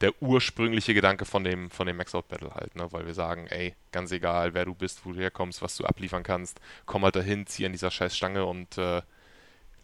der 0.00 0.20
ursprüngliche 0.20 0.94
Gedanke 0.94 1.24
von 1.24 1.44
dem, 1.44 1.70
von 1.70 1.86
dem 1.86 1.96
Max 1.96 2.14
Out 2.14 2.28
Battle 2.28 2.52
halt, 2.54 2.74
ne? 2.74 2.90
Weil 2.90 3.06
wir 3.06 3.14
sagen, 3.14 3.46
ey, 3.46 3.76
ganz 3.92 4.10
egal, 4.10 4.52
wer 4.52 4.64
du 4.64 4.74
bist, 4.74 5.06
wo 5.06 5.12
du 5.12 5.20
herkommst, 5.20 5.62
was 5.62 5.76
du 5.76 5.84
abliefern 5.84 6.24
kannst, 6.24 6.60
komm 6.86 7.04
halt 7.04 7.14
dahin, 7.14 7.46
zieh 7.46 7.64
an 7.66 7.72
dieser 7.72 7.90
scheiß 7.90 8.16
Stange 8.16 8.44
und 8.44 8.76
äh, 8.78 9.02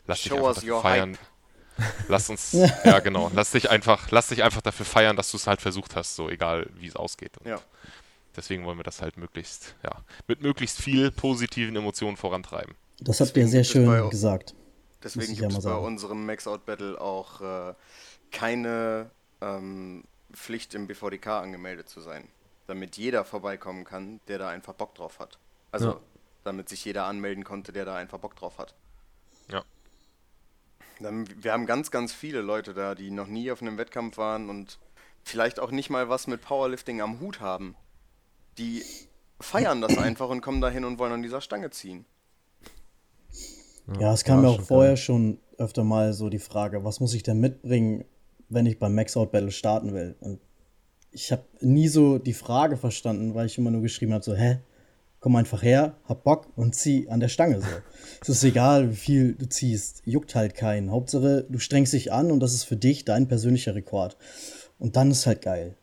lass 0.06 0.20
Show 0.20 0.30
dich 0.30 0.38
einfach 0.38 0.54
dafür 0.54 0.80
feiern. 0.80 1.10
Hype. 1.12 1.18
Lass 2.08 2.28
uns, 2.28 2.54
ja 2.84 2.98
genau, 2.98 3.30
lass 3.32 3.52
dich 3.52 3.70
einfach, 3.70 4.10
lass 4.10 4.26
dich 4.26 4.42
einfach 4.42 4.62
dafür 4.62 4.84
feiern, 4.84 5.14
dass 5.14 5.30
du 5.30 5.36
es 5.36 5.46
halt 5.46 5.60
versucht 5.60 5.94
hast, 5.94 6.16
so 6.16 6.28
egal 6.28 6.68
wie 6.74 6.88
es 6.88 6.96
ausgeht. 6.96 7.38
Und 7.38 7.46
ja. 7.46 7.60
Deswegen 8.34 8.64
wollen 8.64 8.78
wir 8.78 8.82
das 8.82 9.00
halt 9.00 9.16
möglichst, 9.16 9.76
ja, 9.84 10.02
mit 10.26 10.42
möglichst 10.42 10.82
viel 10.82 11.12
positiven 11.12 11.76
Emotionen 11.76 12.16
vorantreiben. 12.16 12.74
Das 13.00 13.20
habt 13.20 13.36
ihr 13.36 13.46
sehr 13.46 13.64
schön 13.64 13.86
bei, 13.86 14.08
gesagt. 14.08 14.54
Deswegen 15.02 15.36
gibt 15.36 15.52
es 15.52 15.64
bei 15.64 15.74
unserem 15.74 16.26
Max-Out 16.26 16.66
Battle 16.66 17.00
auch 17.00 17.40
äh, 17.40 17.74
keine 18.32 19.10
ähm, 19.40 20.04
Pflicht 20.32 20.74
im 20.74 20.86
BVDK 20.86 21.28
angemeldet 21.28 21.88
zu 21.88 22.00
sein. 22.00 22.28
Damit 22.66 22.96
jeder 22.96 23.24
vorbeikommen 23.24 23.84
kann, 23.84 24.20
der 24.28 24.38
da 24.38 24.48
einfach 24.48 24.74
Bock 24.74 24.94
drauf 24.94 25.20
hat. 25.20 25.38
Also, 25.70 25.92
ja. 25.92 26.00
damit 26.44 26.68
sich 26.68 26.84
jeder 26.84 27.04
anmelden 27.04 27.44
konnte, 27.44 27.72
der 27.72 27.84
da 27.84 27.96
einfach 27.96 28.18
Bock 28.18 28.34
drauf 28.36 28.58
hat. 28.58 28.74
Ja. 29.50 29.62
Dann, 31.00 31.28
wir 31.42 31.52
haben 31.52 31.66
ganz, 31.66 31.90
ganz 31.90 32.12
viele 32.12 32.40
Leute 32.40 32.74
da, 32.74 32.94
die 32.94 33.10
noch 33.10 33.28
nie 33.28 33.50
auf 33.52 33.62
einem 33.62 33.78
Wettkampf 33.78 34.16
waren 34.16 34.50
und 34.50 34.78
vielleicht 35.22 35.60
auch 35.60 35.70
nicht 35.70 35.90
mal 35.90 36.08
was 36.08 36.26
mit 36.26 36.42
Powerlifting 36.42 37.00
am 37.00 37.20
Hut 37.20 37.40
haben. 37.40 37.76
Die 38.58 38.82
feiern 39.40 39.80
das 39.80 39.96
einfach 39.98 40.28
und 40.28 40.40
kommen 40.40 40.60
dahin 40.60 40.84
und 40.84 40.98
wollen 40.98 41.12
an 41.12 41.22
dieser 41.22 41.40
Stange 41.40 41.70
ziehen. 41.70 42.04
Ja, 43.98 44.12
es 44.12 44.24
kam 44.24 44.42
mir 44.42 44.48
auch 44.48 44.60
vorher 44.60 44.92
geil. 44.92 44.96
schon 44.98 45.38
öfter 45.56 45.84
mal 45.84 46.12
so 46.12 46.28
die 46.28 46.38
Frage, 46.38 46.84
was 46.84 47.00
muss 47.00 47.14
ich 47.14 47.22
denn 47.22 47.40
mitbringen, 47.40 48.04
wenn 48.48 48.66
ich 48.66 48.78
beim 48.78 48.94
Max-Out 48.94 49.32
Battle 49.32 49.50
starten 49.50 49.94
will? 49.94 50.14
Und 50.20 50.40
ich 51.10 51.32
habe 51.32 51.44
nie 51.60 51.88
so 51.88 52.18
die 52.18 52.34
Frage 52.34 52.76
verstanden, 52.76 53.34
weil 53.34 53.46
ich 53.46 53.58
immer 53.58 53.70
nur 53.70 53.82
geschrieben 53.82 54.12
habe, 54.12 54.24
so, 54.24 54.34
hä, 54.34 54.58
komm 55.20 55.36
einfach 55.36 55.62
her, 55.62 55.94
hab 56.04 56.22
Bock 56.22 56.46
und 56.54 56.74
zieh 56.74 57.08
an 57.08 57.20
der 57.20 57.28
Stange 57.28 57.60
so. 57.60 57.66
es 58.20 58.28
ist 58.28 58.44
egal, 58.44 58.90
wie 58.90 58.96
viel 58.96 59.34
du 59.34 59.48
ziehst, 59.48 60.02
juckt 60.04 60.34
halt 60.34 60.54
keinen. 60.54 60.90
Hauptsache, 60.90 61.46
du 61.48 61.58
strengst 61.58 61.92
dich 61.92 62.12
an 62.12 62.30
und 62.30 62.40
das 62.40 62.54
ist 62.54 62.64
für 62.64 62.76
dich 62.76 63.04
dein 63.04 63.26
persönlicher 63.26 63.74
Rekord. 63.74 64.16
Und 64.78 64.96
dann 64.96 65.10
ist 65.10 65.26
halt 65.26 65.42
geil. 65.42 65.74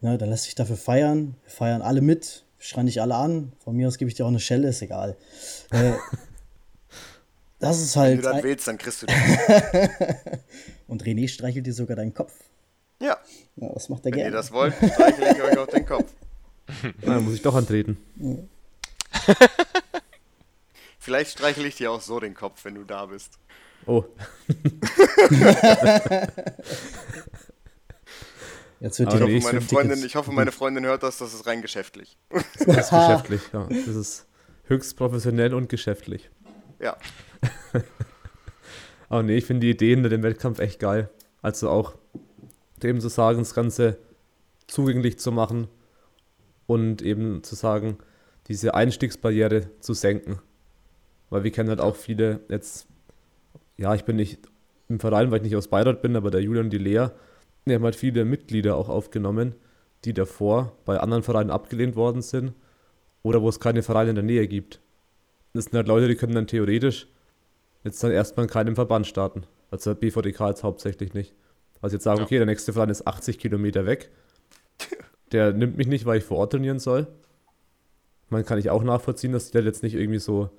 Ne, 0.00 0.18
dann 0.18 0.28
lässt 0.28 0.44
sich 0.44 0.54
dafür 0.54 0.76
feiern, 0.76 1.34
wir 1.42 1.50
feiern 1.50 1.80
alle 1.80 2.02
mit, 2.02 2.44
schreien 2.58 2.86
dich 2.86 3.00
alle 3.00 3.14
an. 3.14 3.52
Von 3.58 3.74
mir 3.74 3.88
aus 3.88 3.96
gebe 3.96 4.10
ich 4.10 4.14
dir 4.14 4.24
auch 4.24 4.28
eine 4.28 4.40
Schelle, 4.40 4.68
ist 4.68 4.82
egal. 4.82 5.16
Äh, 5.70 5.92
das 7.64 7.80
ist 7.80 7.96
Wenn 7.96 8.02
halt. 8.02 8.18
du 8.18 8.22
das 8.22 8.42
willst, 8.42 8.68
dann 8.68 8.78
kriegst 8.78 9.02
du 9.02 9.06
das. 9.06 9.16
und 10.88 11.02
René 11.04 11.28
streichelt 11.28 11.66
dir 11.66 11.72
sogar 11.74 11.96
deinen 11.96 12.14
Kopf. 12.14 12.32
Ja, 13.00 13.18
Ja, 13.56 13.68
das 13.72 13.88
macht 13.88 14.02
er 14.06 14.12
wenn 14.12 14.18
ihr 14.18 14.24
gerne. 14.24 14.36
das 14.36 14.52
wollt, 14.52 14.74
streichle 14.74 15.32
ich 15.34 15.42
euch 15.42 15.58
auf 15.58 15.68
den 15.68 15.84
Kopf. 15.86 16.12
Na, 17.02 17.20
muss 17.20 17.34
ich 17.34 17.42
doch 17.42 17.54
antreten. 17.54 17.98
Vielleicht 20.98 21.32
streichle 21.32 21.66
ich 21.68 21.76
dir 21.76 21.90
auch 21.92 22.00
so 22.00 22.18
den 22.20 22.34
Kopf, 22.34 22.64
wenn 22.64 22.74
du 22.76 22.84
da 22.84 23.06
bist. 23.06 23.38
Oh, 23.86 24.04
Jetzt 28.80 28.98
wird 28.98 29.12
die 29.12 29.16
Ich 29.16 29.20
nee, 29.20 29.20
hoffe, 29.20 29.32
ich 29.36 29.44
meine 29.44 29.60
Freundin, 29.60 30.04
ich 30.04 30.16
hoffe, 30.16 30.32
meine 30.32 30.52
Freundin 30.52 30.84
hört 30.84 31.02
das, 31.02 31.18
das 31.18 31.32
ist 31.34 31.46
rein 31.46 31.62
geschäftlich. 31.62 32.16
das 32.30 32.50
ist 32.86 32.90
geschäftlich. 32.90 33.40
Ja. 33.52 33.66
Das 33.68 33.94
ist 33.94 34.26
höchst 34.64 34.96
professionell 34.96 35.54
und 35.54 35.68
geschäftlich. 35.68 36.30
Ja, 36.80 36.96
Aber 39.08 39.22
nee, 39.22 39.36
ich 39.36 39.44
finde 39.44 39.66
die 39.66 39.70
Idee 39.70 39.94
hinter 39.94 40.08
dem 40.08 40.22
Wettkampf 40.22 40.58
echt 40.58 40.80
geil. 40.80 41.10
Also 41.42 41.68
auch 41.68 41.94
dem 42.82 43.00
zu 43.00 43.08
sagen, 43.08 43.38
das 43.38 43.54
Ganze 43.54 43.98
zugänglich 44.66 45.18
zu 45.18 45.30
machen 45.32 45.68
und 46.66 47.02
eben 47.02 47.42
zu 47.42 47.54
sagen, 47.54 47.98
diese 48.48 48.74
Einstiegsbarriere 48.74 49.70
zu 49.80 49.94
senken. 49.94 50.38
Weil 51.30 51.44
wir 51.44 51.50
kennen 51.50 51.68
halt 51.68 51.80
auch 51.80 51.96
viele 51.96 52.40
jetzt, 52.48 52.86
ja, 53.76 53.94
ich 53.94 54.04
bin 54.04 54.16
nicht 54.16 54.38
im 54.88 55.00
Verein, 55.00 55.30
weil 55.30 55.38
ich 55.38 55.44
nicht 55.44 55.56
aus 55.56 55.68
Bayreuth 55.68 56.02
bin, 56.02 56.16
aber 56.16 56.30
der 56.30 56.42
Julian 56.42 56.66
und 56.66 56.72
die 56.72 56.78
Lea, 56.78 57.08
die 57.66 57.74
haben 57.74 57.84
halt 57.84 57.96
viele 57.96 58.24
Mitglieder 58.24 58.76
auch 58.76 58.88
aufgenommen, 58.88 59.54
die 60.04 60.12
davor 60.12 60.76
bei 60.84 60.98
anderen 60.98 61.22
Vereinen 61.22 61.50
abgelehnt 61.50 61.96
worden 61.96 62.22
sind 62.22 62.52
oder 63.22 63.40
wo 63.40 63.48
es 63.48 63.60
keine 63.60 63.82
Vereine 63.82 64.10
in 64.10 64.16
der 64.16 64.24
Nähe 64.24 64.46
gibt. 64.46 64.80
Das 65.54 65.64
sind 65.64 65.74
halt 65.74 65.88
Leute, 65.88 66.08
die 66.08 66.16
können 66.16 66.34
dann 66.34 66.46
theoretisch 66.46 67.06
jetzt 67.84 68.02
dann 68.02 68.10
erstmal 68.10 68.44
in 68.46 68.50
keinem 68.50 68.74
Verband 68.74 69.06
starten. 69.06 69.44
Also 69.70 69.94
BVDK 69.94 70.48
jetzt 70.48 70.62
hauptsächlich 70.62 71.14
nicht. 71.14 71.34
Also 71.80 71.96
jetzt 71.96 72.04
sagen, 72.04 72.18
Ja. 72.20 72.24
okay, 72.24 72.38
der 72.38 72.46
nächste 72.46 72.72
Verein 72.72 72.88
ist 72.90 73.06
80 73.06 73.38
Kilometer 73.38 73.86
weg. 73.86 74.10
Der 75.32 75.52
nimmt 75.52 75.76
mich 75.76 75.86
nicht, 75.86 76.06
weil 76.06 76.18
ich 76.18 76.24
vor 76.24 76.38
Ort 76.38 76.52
trainieren 76.52 76.78
soll. 76.78 77.06
Man 78.28 78.44
kann 78.44 78.58
ich 78.58 78.70
auch 78.70 78.82
nachvollziehen, 78.82 79.32
dass 79.32 79.50
der 79.50 79.62
jetzt 79.62 79.82
nicht 79.82 79.94
irgendwie 79.94 80.18
so, 80.18 80.50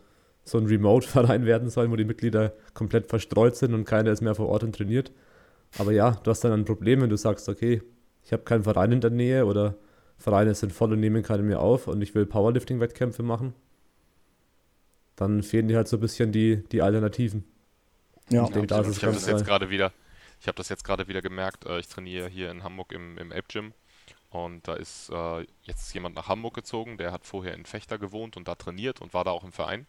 so 0.44 0.58
ein 0.58 0.66
Remote-Verein 0.66 1.46
werden 1.46 1.70
soll, 1.70 1.90
wo 1.92 1.96
die 1.96 2.06
Mitglieder 2.06 2.54
komplett 2.74 3.08
verstreut 3.08 3.56
sind 3.56 3.74
und 3.74 3.86
keiner 3.86 4.12
ist 4.12 4.22
mehr 4.22 4.36
vor 4.36 4.48
Ort 4.48 4.64
und 4.64 4.76
trainiert. 4.76 5.12
Aber 5.80 5.92
ja, 5.92 6.12
du 6.24 6.30
hast 6.32 6.44
dann 6.44 6.52
ein 6.54 6.66
Problem, 6.66 7.02
wenn 7.02 7.10
du 7.10 7.18
sagst, 7.18 7.50
okay, 7.50 7.82
ich 8.24 8.32
habe 8.34 8.44
keinen 8.44 8.64
Verein 8.64 8.92
in 8.92 9.02
der 9.02 9.10
Nähe 9.12 9.46
oder 9.46 9.76
Vereine 10.18 10.56
sind 10.56 10.72
voll 10.72 10.94
und 10.94 11.00
nehmen 11.00 11.24
keine 11.24 11.44
mehr 11.44 11.60
auf 11.62 11.88
und 11.88 12.02
ich 12.02 12.16
will 12.16 12.26
Powerlifting-Wettkämpfe 12.26 13.24
machen. 13.24 13.54
Dann 15.16 15.44
fehlen 15.44 15.68
dir 15.68 15.78
halt 15.78 15.88
so 15.88 15.98
ein 15.98 16.02
bisschen 16.02 16.32
die, 16.32 16.64
die 16.72 16.82
Alternativen. 16.82 17.46
Ja, 18.30 18.44
Ich 18.44 18.50
denke, 18.50 18.74
es 18.74 18.98
Ich 18.98 19.04
habe 19.04 19.14
das 19.14 19.28
jetzt 19.28 19.46
gerade 19.46 19.70
wieder, 19.70 19.94
ich 20.42 20.48
habe 20.48 20.58
das 20.58 20.70
jetzt 20.70 20.84
gerade 20.84 21.08
wieder 21.08 21.22
gemerkt. 21.22 21.66
Äh, 21.66 21.80
ich 21.80 21.88
trainiere 21.88 22.28
hier 22.28 22.52
in 22.52 22.64
Hamburg 22.64 22.92
im, 22.92 23.18
im 23.18 23.32
Ape 23.32 23.46
Gym 23.48 23.74
und 24.30 24.68
da 24.68 24.74
ist 24.74 25.10
äh, 25.10 25.46
jetzt 25.64 25.94
jemand 25.94 26.16
nach 26.16 26.28
Hamburg 26.28 26.54
gezogen, 26.54 26.98
der 26.98 27.12
hat 27.12 27.26
vorher 27.26 27.54
in 27.54 27.66
Fechter 27.66 27.98
gewohnt 27.98 28.36
und 28.36 28.48
da 28.48 28.56
trainiert 28.56 29.02
und 29.02 29.14
war 29.14 29.24
da 29.24 29.32
auch 29.32 29.44
im 29.44 29.52
Verein. 29.52 29.86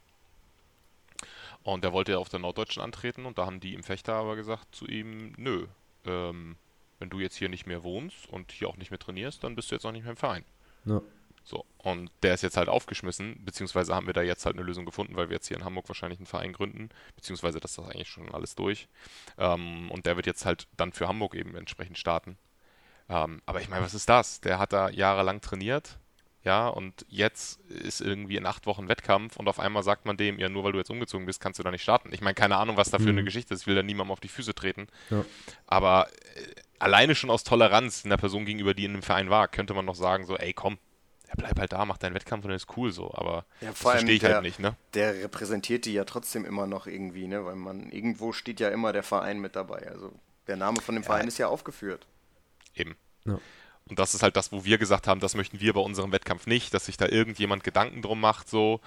Und 1.62 1.83
der 1.83 1.93
wollte 1.93 2.19
auf 2.19 2.29
der 2.29 2.39
Norddeutschen 2.39 2.83
antreten 2.83 3.27
und 3.27 3.39
da 3.39 3.47
haben 3.47 3.59
die 3.59 3.75
im 3.75 3.83
Fechter 3.83 4.15
aber 4.15 4.37
gesagt 4.37 4.75
zu 4.75 4.87
ihm, 4.87 5.33
nö, 5.37 5.67
ähm, 6.05 6.57
wenn 6.99 7.11
du 7.11 7.19
jetzt 7.19 7.37
hier 7.37 7.49
nicht 7.49 7.67
mehr 7.67 7.83
wohnst 7.83 8.29
und 8.29 8.53
hier 8.53 8.69
auch 8.69 8.77
nicht 8.77 8.91
mehr 8.91 9.01
trainierst, 9.01 9.43
dann 9.43 9.57
bist 9.57 9.71
du 9.71 9.75
jetzt 9.75 9.85
auch 9.85 9.93
nicht 9.93 10.05
mehr 10.05 10.12
im 10.12 10.17
Verein. 10.17 10.45
Ja. 10.85 11.01
So, 11.48 11.64
und 11.78 12.11
der 12.24 12.35
ist 12.35 12.42
jetzt 12.42 12.56
halt 12.56 12.68
aufgeschmissen, 12.68 13.37
beziehungsweise 13.44 13.94
haben 13.94 14.09
wir 14.09 14.14
da 14.14 14.22
jetzt 14.22 14.44
halt 14.46 14.56
eine 14.56 14.66
Lösung 14.66 14.85
gefunden, 14.85 15.14
weil 15.14 15.28
wir 15.28 15.37
jetzt 15.37 15.46
hier 15.46 15.56
in 15.56 15.64
Hamburg 15.64 15.88
wahrscheinlich 15.88 16.18
einen 16.18 16.26
Verein 16.26 16.52
gründen, 16.52 16.88
beziehungsweise 17.14 17.61
das 17.61 17.70
ist 17.70 17.78
eigentlich 17.78 18.09
schon 18.09 18.35
alles 18.35 18.56
durch. 18.56 18.88
Ähm, 19.38 19.88
und 19.92 20.06
der 20.06 20.16
wird 20.16 20.26
jetzt 20.26 20.44
halt 20.44 20.66
dann 20.76 20.90
für 20.92 21.06
Hamburg 21.06 21.37
eben 21.37 21.54
entsprechend 21.54 21.98
starten. 21.98 22.37
Ähm, 23.09 23.42
aber 23.46 23.61
ich 23.61 23.68
meine, 23.68 23.85
was 23.85 23.94
ist 23.94 24.09
das? 24.09 24.40
Der 24.40 24.59
hat 24.59 24.72
da 24.72 24.88
jahrelang 24.90 25.40
trainiert, 25.40 26.00
ja, 26.42 26.66
und 26.66 27.06
jetzt 27.09 27.61
ist 27.70 28.00
irgendwie 28.00 28.37
in 28.37 28.46
acht 28.46 28.66
Wochen 28.66 28.88
Wettkampf 28.88 29.37
und 29.37 29.48
auf 29.48 29.61
einmal 29.61 29.85
sagt 29.85 30.04
man 30.04 30.16
dem, 30.16 30.40
ja, 30.40 30.48
nur 30.48 30.64
weil 30.64 30.72
du 30.72 30.78
jetzt 30.78 30.90
umgezogen 30.90 31.26
bist, 31.26 31.40
kannst 31.40 31.61
du 31.61 31.62
da 31.62 31.70
nicht 31.70 31.82
starten. 31.82 32.12
Ich 32.12 32.20
meine, 32.20 32.35
keine 32.35 32.56
Ahnung, 32.56 32.76
was 32.76 32.90
da 32.90 32.98
für 32.98 33.09
eine 33.11 33.22
Mhm. 33.22 33.26
Geschichte 33.26 33.54
ist, 33.54 33.61
ich 33.61 33.66
will 33.68 33.76
da 33.76 33.85
niemandem 33.85 34.11
auf 34.11 34.20
die 34.20 34.28
Füße 34.28 34.54
treten. 34.54 34.88
Ja. 35.11 35.24
Aber 35.68 36.09
äh, 36.35 36.54
alleine 36.80 37.14
schon 37.14 37.30
aus 37.30 37.44
Toleranz 37.44 38.04
einer 38.04 38.16
Person 38.16 38.44
gegenüber, 38.46 38.74
die 38.74 38.85
in 38.85 38.92
einem 38.94 39.02
Verein 39.02 39.30
war, 39.30 39.46
könnte 39.46 39.74
man 39.74 39.85
noch 39.85 39.94
sagen, 39.94 40.26
so, 40.26 40.37
ey, 40.37 40.52
komm, 40.52 40.78
ja, 41.29 41.35
bleib 41.37 41.59
halt 41.59 41.73
da, 41.73 41.85
mach 41.85 41.99
deinen 41.99 42.15
Wettkampf 42.15 42.45
und 42.45 42.51
dann 42.51 42.57
ist 42.57 42.77
cool 42.77 42.93
so. 42.93 43.12
Aber 43.15 43.45
Ja, 43.61 43.71
das 43.71 43.79
vor 43.79 43.91
allem 43.91 43.99
verstehe 44.01 44.15
ich 44.17 44.21
der- 44.21 44.35
halt 44.35 44.43
nicht, 44.45 44.61
ne? 44.61 44.77
der 44.95 45.15
repräsentiert 45.23 45.85
die 45.85 45.93
ja 45.93 46.05
trotzdem 46.05 46.45
immer 46.45 46.67
noch 46.67 46.87
irgendwie, 46.87 47.27
ne? 47.27 47.45
Weil 47.45 47.57
man, 47.57 47.91
irgendwo 47.91 48.33
steht 48.33 48.61
ja 48.61 48.69
immer 48.69 48.93
der 48.93 49.03
Verein 49.03 49.39
mit 49.41 49.57
dabei. 49.57 49.89
Also 49.91 50.12
der 50.47 50.57
Name 50.57 50.81
von 50.81 50.95
dem 50.95 51.03
Verein 51.05 51.27
ist 51.27 51.39
ja 51.39 51.49
aufgeführt. 51.49 52.07
Eben. 52.75 52.97
Ja. 53.25 53.39
Und 53.89 53.99
das 53.99 54.15
ist 54.15 54.23
halt 54.23 54.37
das, 54.37 54.51
wo 54.53 54.65
wir 54.65 54.79
gesagt 54.79 55.07
haben, 55.07 55.21
das 55.21 55.35
möchten 55.35 55.61
wir 55.61 55.73
bei 55.73 55.81
unserem 55.81 56.11
Wettkampf 56.12 56.47
nicht, 56.47 56.75
dass 56.75 56.87
sich 56.87 56.97
da 56.97 57.07
irgendjemand 57.07 57.65
Gedanken 57.65 58.03
drum 58.03 58.21
macht, 58.21 58.49
so. 58.49 58.81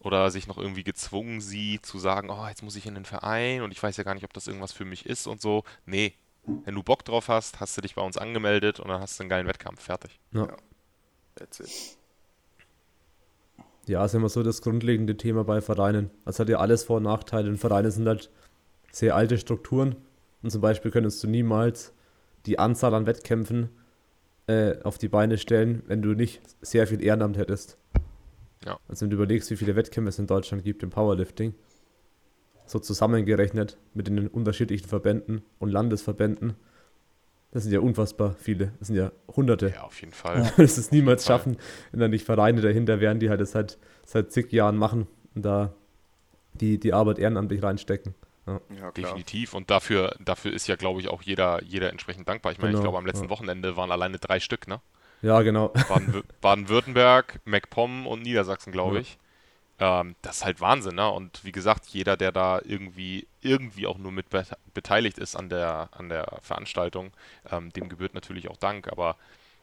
Oder 0.00 0.30
sich 0.30 0.46
noch 0.46 0.58
irgendwie 0.58 0.84
gezwungen 0.84 1.40
sieht, 1.40 1.86
zu 1.86 1.98
sagen, 1.98 2.28
oh, 2.30 2.46
jetzt 2.46 2.62
muss 2.62 2.76
ich 2.76 2.86
in 2.86 2.94
den 2.94 3.04
Verein 3.06 3.62
und 3.62 3.70
ich 3.72 3.82
weiß 3.82 3.96
ja 3.96 4.04
gar 4.04 4.14
nicht, 4.14 4.24
ob 4.24 4.32
das 4.34 4.46
irgendwas 4.46 4.72
für 4.72 4.84
mich 4.84 5.06
ist 5.06 5.26
und 5.26 5.40
so. 5.40 5.64
Nee. 5.86 6.14
Wenn 6.46 6.74
du 6.74 6.82
Bock 6.82 7.04
drauf 7.06 7.28
hast, 7.28 7.58
hast 7.60 7.74
du 7.76 7.80
dich 7.80 7.94
bei 7.94 8.02
uns 8.02 8.18
angemeldet 8.18 8.78
und 8.78 8.88
dann 8.88 9.00
hast 9.00 9.18
du 9.18 9.22
einen 9.22 9.30
geilen 9.30 9.46
Wettkampf. 9.46 9.80
Fertig. 9.82 10.20
Ja. 10.32 10.48
That's 11.36 11.60
it. 11.60 11.98
Ja, 13.86 14.04
ist 14.04 14.14
immer 14.14 14.28
so 14.28 14.42
das 14.42 14.62
grundlegende 14.62 15.16
Thema 15.16 15.44
bei 15.44 15.60
Vereinen. 15.60 16.10
Also 16.24 16.40
hat 16.40 16.48
ja 16.48 16.58
alles 16.58 16.84
Vor- 16.84 16.98
und 16.98 17.02
Nachteile. 17.02 17.50
Und 17.50 17.58
Vereine 17.58 17.90
sind 17.90 18.08
halt 18.08 18.30
sehr 18.92 19.14
alte 19.14 19.36
Strukturen. 19.36 19.96
Und 20.42 20.50
zum 20.50 20.60
Beispiel 20.60 20.90
könntest 20.90 21.22
du 21.22 21.28
niemals 21.28 21.92
die 22.46 22.58
Anzahl 22.58 22.94
an 22.94 23.06
Wettkämpfen 23.06 23.68
äh, 24.46 24.80
auf 24.82 24.98
die 24.98 25.08
Beine 25.08 25.38
stellen, 25.38 25.82
wenn 25.86 26.02
du 26.02 26.14
nicht 26.14 26.40
sehr 26.60 26.86
viel 26.86 27.02
Ehrenamt 27.02 27.36
hättest. 27.36 27.78
Ja. 28.64 28.78
Also 28.88 29.02
wenn 29.02 29.10
du 29.10 29.16
überlegst, 29.16 29.50
wie 29.50 29.56
viele 29.56 29.76
Wettkämpfe 29.76 30.08
es 30.08 30.18
in 30.18 30.26
Deutschland 30.26 30.64
gibt 30.64 30.82
im 30.82 30.90
Powerlifting, 30.90 31.54
so 32.66 32.78
zusammengerechnet 32.78 33.76
mit 33.92 34.06
den 34.06 34.28
unterschiedlichen 34.28 34.88
Verbänden 34.88 35.42
und 35.58 35.70
Landesverbänden, 35.70 36.54
das 37.54 37.62
sind 37.62 37.72
ja 37.72 37.80
unfassbar 37.80 38.34
viele. 38.38 38.72
Das 38.78 38.88
sind 38.88 38.96
ja 38.96 39.10
Hunderte. 39.34 39.72
Ja, 39.74 39.84
auf 39.84 39.98
jeden 40.00 40.12
Fall. 40.12 40.52
Das 40.58 40.76
ist 40.76 40.92
niemals 40.92 41.24
schaffen, 41.24 41.56
wenn 41.92 42.00
da 42.00 42.08
nicht 42.08 42.26
Vereine 42.26 42.60
dahinter 42.60 43.00
wären, 43.00 43.18
die 43.20 43.30
halt 43.30 43.40
das 43.40 43.52
seit, 43.52 43.78
seit 44.04 44.30
zig 44.32 44.52
Jahren 44.52 44.76
machen 44.76 45.06
und 45.34 45.42
da 45.46 45.72
die, 46.52 46.78
die 46.78 46.92
Arbeit 46.92 47.18
ehrenamtlich 47.18 47.62
reinstecken. 47.62 48.14
Ja. 48.46 48.60
Ja, 48.70 48.76
klar. 48.76 48.92
Definitiv. 48.92 49.54
Und 49.54 49.70
dafür, 49.70 50.14
dafür 50.22 50.52
ist 50.52 50.66
ja, 50.66 50.76
glaube 50.76 51.00
ich, 51.00 51.08
auch 51.08 51.22
jeder, 51.22 51.62
jeder 51.64 51.88
entsprechend 51.90 52.28
dankbar. 52.28 52.52
Ich 52.52 52.58
meine, 52.58 52.70
ich 52.70 52.74
Genau, 52.74 52.82
glaube, 52.90 52.98
am 52.98 53.06
letzten 53.06 53.24
ja. 53.24 53.30
Wochenende 53.30 53.76
waren 53.76 53.90
alleine 53.90 54.18
drei 54.18 54.38
Stück, 54.38 54.68
ne? 54.68 54.80
ja, 55.22 55.40
genau. 55.40 55.68
Baden- 55.88 56.22
Baden-Württemberg, 56.42 57.40
MacPom 57.46 58.06
und 58.06 58.22
Niedersachsen, 58.22 58.72
glaube 58.72 58.96
Ja. 58.96 59.00
ich. 59.00 59.18
Ähm, 59.80 60.14
das 60.22 60.36
ist 60.36 60.44
halt 60.44 60.60
Wahnsinn, 60.60 60.94
ne? 60.94 61.10
Und 61.10 61.44
wie 61.44 61.50
gesagt, 61.52 61.86
jeder, 61.86 62.16
der 62.16 62.30
da 62.32 62.60
irgendwie, 62.64 63.26
irgendwie 63.40 63.86
auch 63.86 63.98
nur 63.98 64.12
mit 64.12 64.30
be 64.30 64.44
beteiligt 64.72 65.18
ist 65.18 65.34
an 65.36 65.48
der, 65.48 65.88
an 65.92 66.08
der 66.08 66.38
Veranstaltung, 66.42 67.10
ähm, 67.50 67.72
dem 67.72 67.88
gebührt 67.88 68.14
natürlich 68.14 68.48
auch 68.48 68.56
Dank. 68.56 68.88
Aber 68.90 69.16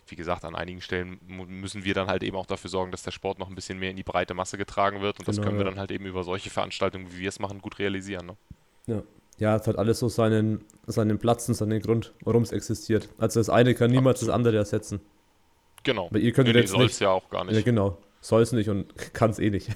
wie 0.08 0.15
gesagt, 0.17 0.43
an 0.43 0.56
einigen 0.56 0.82
Stellen 0.82 1.19
müssen 1.28 1.86
wir 1.86 1.93
dann 1.93 2.08
halt 2.08 2.24
eben 2.24 2.36
auch 2.36 2.45
dafür 2.45 2.69
sorgen, 2.69 2.91
dass 2.91 3.04
der 3.04 3.12
Sport 3.12 3.39
noch 3.39 3.47
ein 3.47 3.56
bisschen 3.56 3.80
mehr 3.80 3.91
in 3.91 3.95
die 3.95 4.04
breite 4.04 4.34
Masse 4.34 4.58
getragen 4.58 5.02
wird. 5.02 5.19
Und 5.19 5.28
das 5.28 5.38
Genau, 5.38 5.47
können 5.47 5.60
wir 5.60 5.65
ja. 5.65 5.71
dann 5.71 5.80
halt 5.80 5.91
eben 5.91 6.06
über 6.06 6.24
solche 6.24 6.50
Veranstaltungen, 6.50 7.12
wie 7.13 7.19
wir 7.19 7.30
es 7.30 7.39
machen, 7.39 7.62
gut 7.62 7.80
realisieren. 7.80 8.26
Ne? 8.26 8.36
Ja. 8.88 9.04
ja, 9.38 9.56
es 9.56 9.67
hat 9.67 9.78
alles 9.78 10.00
so 10.00 10.10
seinen, 10.10 10.65
seinen 10.88 11.19
Platz 11.19 11.47
und 11.47 11.56
seinen 11.56 11.82
Grund, 11.82 12.12
warum 12.26 12.43
es 12.43 12.52
existiert. 12.52 13.08
Also 13.17 13.39
das 13.39 13.50
eine 13.50 13.74
kann 13.76 13.91
niemals 13.91 14.19
das 14.19 14.28
andere 14.30 14.58
ersetzen. 14.58 15.00
Genau. 15.84 16.08
Aber 16.08 16.19
ihr 16.19 16.34
könntet 16.34 16.56
nee, 16.56 16.62
jetzt 16.62 16.71
soll 16.71 16.84
nicht- 16.84 16.93
es 16.93 17.00
ja 17.00 17.10
auch 17.12 17.30
gar 17.30 17.45
Ja, 17.45 17.52
nicht. 17.52 17.63
genau. 17.65 17.97
Soll 18.21 18.43
es 18.43 18.51
nicht 18.51 18.69
und 18.69 18.95
kann 19.13 19.31
es 19.31 19.39
eh 19.39 19.49
nicht. 19.49 19.69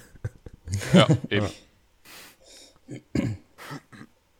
Ja, 0.92 1.06
eben. 1.30 1.46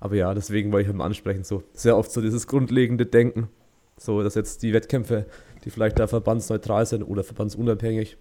Aber 0.00 0.16
ja, 0.16 0.34
deswegen 0.34 0.72
wollte 0.72 0.82
ich 0.82 0.88
halt 0.88 0.96
mal 0.96 1.04
ansprechen, 1.04 1.44
so 1.44 1.62
sehr 1.72 1.96
oft 1.96 2.10
so 2.10 2.20
dieses 2.20 2.48
grundlegende 2.48 3.06
Denken, 3.06 3.48
so 3.96 4.24
dass 4.24 4.34
jetzt 4.34 4.64
die 4.64 4.72
Wettkämpfe, 4.72 5.26
die 5.64 5.70
vielleicht 5.70 6.00
da 6.00 6.08
verbandsneutral 6.08 6.84
sind 6.84 7.04
oder 7.04 7.22
verbandsunabhängig, 7.22 8.16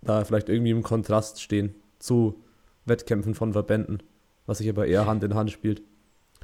da 0.00 0.24
vielleicht 0.24 0.48
irgendwie 0.48 0.70
im 0.70 0.84
Kontrast 0.84 1.42
stehen 1.42 1.74
zu 1.98 2.40
Wettkämpfen 2.84 3.34
von 3.34 3.52
Verbänden, 3.52 4.00
was 4.46 4.58
sich 4.58 4.68
aber 4.68 4.86
eher 4.86 5.06
Hand 5.06 5.24
in 5.24 5.34
Hand 5.34 5.50
spielt. 5.50 5.82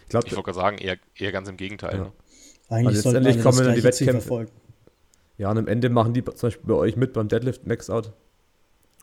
Ich 0.03 0.09
glaube, 0.09 0.27
ich 0.27 0.33
wollte 0.33 0.46
gerade 0.46 0.59
sagen, 0.59 0.79
eher, 0.79 0.96
eher 1.14 1.31
ganz 1.31 1.49
im 1.49 1.57
Gegenteil. 1.57 1.94
Ja. 1.94 2.05
Ne? 2.05 2.12
Eigentlich 2.68 3.01
sollte 3.01 3.20
man 3.20 3.42
kommen 3.42 3.64
das 3.64 3.75
die 3.77 3.85
Wettkämpfe. 3.85 4.46
Ja, 5.38 5.53
und 5.53 5.59
am 5.59 5.68
Ende 5.68 5.88
machen 5.88 6.14
die 6.14 6.25
zum 6.25 6.49
Beispiel 6.49 6.66
bei 6.66 6.75
euch 6.75 6.96
mit 6.96 7.12
beim 7.12 7.29
Deadlift 7.29 7.64
Max 7.66 7.90
Out 7.90 8.12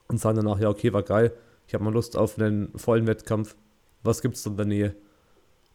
und 0.08 0.20
sagen 0.20 0.38
danach, 0.38 0.60
ja, 0.60 0.70
okay, 0.70 0.94
war 0.94 1.04
geil, 1.04 1.34
ich 1.68 1.74
habe 1.74 1.84
mal 1.84 1.94
Lust 1.94 2.18
auf 2.18 2.38
einen 2.38 2.78
vollen 2.78 3.08
Wettkampf. 3.08 3.56
Was 4.04 4.22
gibt's 4.22 4.46
in 4.46 4.58
der 4.58 4.66
Nähe? 4.66 4.96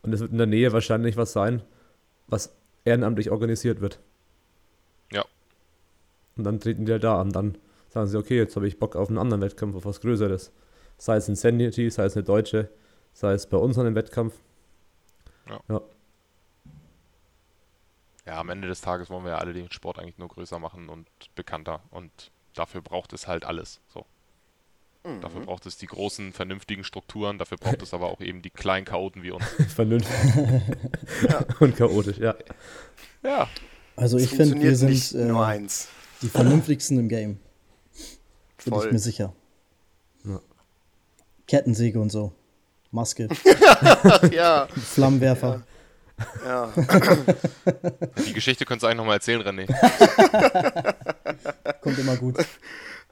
Und 0.03 0.12
es 0.12 0.21
wird 0.21 0.33
in 0.33 0.38
der 0.38 0.47
Nähe 0.47 0.73
wahrscheinlich 0.73 1.17
was 1.17 1.33
sein, 1.33 1.62
was 2.27 2.55
ehrenamtlich 2.85 3.31
organisiert 3.31 3.81
wird. 3.81 4.01
Ja. 5.12 5.25
Und 6.37 6.45
dann 6.45 6.61
treten 6.61 6.85
die 6.85 6.93
halt 6.93 7.05
da 7.05 7.21
an. 7.21 7.31
Dann 7.31 7.59
sagen 7.88 8.07
sie, 8.07 8.19
okay, 8.19 8.37
jetzt 8.37 8.55
habe 8.57 8.69
ich 8.69 8.79
Bock 8.79 8.97
auf 8.97 9.09
einen 9.09 9.19
anderen 9.19 9.41
Wettkampf, 9.41 9.77
auf 9.77 9.87
was 9.87 10.01
Größeres. 10.01 10.53
Sei 10.99 11.17
es 11.17 11.29
Insanity, 11.29 11.91
sei 11.91 12.05
es 12.05 12.17
eine 12.17 12.25
deutsche, 12.25 12.71
sei 13.12 13.33
es 13.33 13.47
bei 13.47 13.57
uns 13.57 13.79
an 13.79 13.87
einem 13.87 13.95
Wettkampf. 13.97 14.35
Ja, 18.27 18.41
am 18.41 18.51
Ende 18.51 18.69
des 18.69 18.83
Tages 18.83 19.09
wollen 19.09 19.25
wir 19.25 19.31
ja 19.31 19.38
alle 19.38 19.55
den 19.55 19.71
Sport 19.73 19.99
eigentlich 19.99 20.19
nur 20.19 20.29
größer 20.29 20.59
machen 20.59 20.91
und 20.91 21.09
bekannter. 21.35 21.81
Und 21.91 22.31
dafür 22.55 22.83
braucht 22.83 23.14
es 23.14 23.27
halt 23.27 23.47
alles. 23.47 23.81
So. 23.88 24.05
Mhm. 25.16 25.21
Dafür 25.21 25.40
braucht 25.42 25.66
es 25.66 25.77
die 25.79 25.87
großen, 25.87 26.33
vernünftigen 26.33 26.85
Strukturen, 26.85 27.38
dafür 27.38 27.59
braucht 27.59 27.83
es 27.83 27.94
aber 27.94 28.11
auch 28.11 28.21
eben 28.21 28.42
die 28.42 28.51
kleinen 28.51 28.85
Chaoten 28.85 29.23
wie 29.23 29.31
uns. 29.31 29.44
Vernünftig 29.75 30.14
Ja. 31.29 31.44
und 31.61 31.77
chaotisch, 31.77 32.18
ja. 32.18 32.35
Ja, 33.23 33.49
Also 33.97 34.18
ich 34.18 34.31
finde, 34.31 34.61
wir 34.61 34.77
sind 34.77 35.14
nur 35.29 35.42
äh, 35.42 35.47
eins. 35.47 35.88
die 36.23 36.29
vernünftigsten 36.29 36.99
im 36.99 37.09
Game. 37.09 37.38
Bin 38.64 38.75
ich 38.75 38.81
Voll. 38.81 38.92
mir 38.92 38.99
sicher. 38.99 39.33
Ja. 40.25 40.40
Kettensäge 41.47 42.01
und 42.01 42.11
so. 42.11 42.33
Maske, 42.90 43.29
Ja, 44.33 44.66
Flammenwerfer. 44.68 45.62
ja. 46.44 46.73
die 48.27 48.33
Geschichte 48.33 48.64
könntest 48.64 48.83
du 48.83 48.87
eigentlich 48.87 48.97
nochmal 48.97 49.16
erzählen, 49.16 49.42
René. 49.42 49.66
Kommt 51.81 51.99
immer 51.99 52.16
gut. 52.16 52.37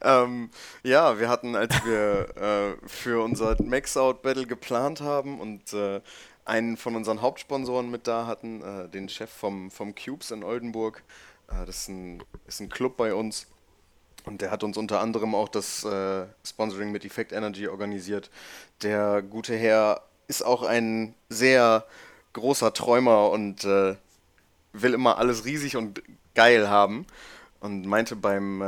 Ähm, 0.06 0.50
ja, 0.84 1.18
wir 1.18 1.28
hatten, 1.28 1.56
als 1.56 1.84
wir 1.84 2.36
äh, 2.36 2.88
für 2.88 3.24
unser 3.24 3.60
Max-Out 3.60 4.22
Battle 4.22 4.46
geplant 4.46 5.00
haben 5.00 5.40
und 5.40 5.72
äh, 5.72 6.00
einen 6.44 6.76
von 6.76 6.94
unseren 6.94 7.22
Hauptsponsoren 7.22 7.90
mit 7.90 8.06
da 8.06 8.28
hatten, 8.28 8.62
äh, 8.62 8.88
den 8.88 9.08
Chef 9.08 9.28
vom, 9.30 9.68
vom 9.72 9.96
Cubes 9.96 10.30
in 10.30 10.44
Oldenburg. 10.44 11.02
Äh, 11.48 11.66
das 11.66 11.80
ist 11.80 11.88
ein, 11.88 12.22
ist 12.46 12.60
ein 12.60 12.68
Club 12.68 12.96
bei 12.96 13.14
uns. 13.14 13.48
Und 14.24 14.42
der 14.42 14.52
hat 14.52 14.62
uns 14.62 14.76
unter 14.76 15.00
anderem 15.00 15.34
auch 15.34 15.48
das 15.48 15.82
äh, 15.82 16.26
Sponsoring 16.44 16.92
mit 16.92 17.04
Effect 17.04 17.32
Energy 17.32 17.66
organisiert. 17.66 18.30
Der 18.82 19.22
gute 19.22 19.56
Herr 19.56 20.02
ist 20.28 20.42
auch 20.42 20.62
ein 20.62 21.16
sehr 21.28 21.84
großer 22.32 22.72
Träumer 22.72 23.30
und 23.30 23.64
äh, 23.64 23.96
will 24.72 24.94
immer 24.94 25.18
alles 25.18 25.44
riesig 25.44 25.76
und 25.76 26.00
geil 26.36 26.68
haben. 26.68 27.06
Und 27.58 27.86
meinte 27.86 28.14
beim, 28.14 28.62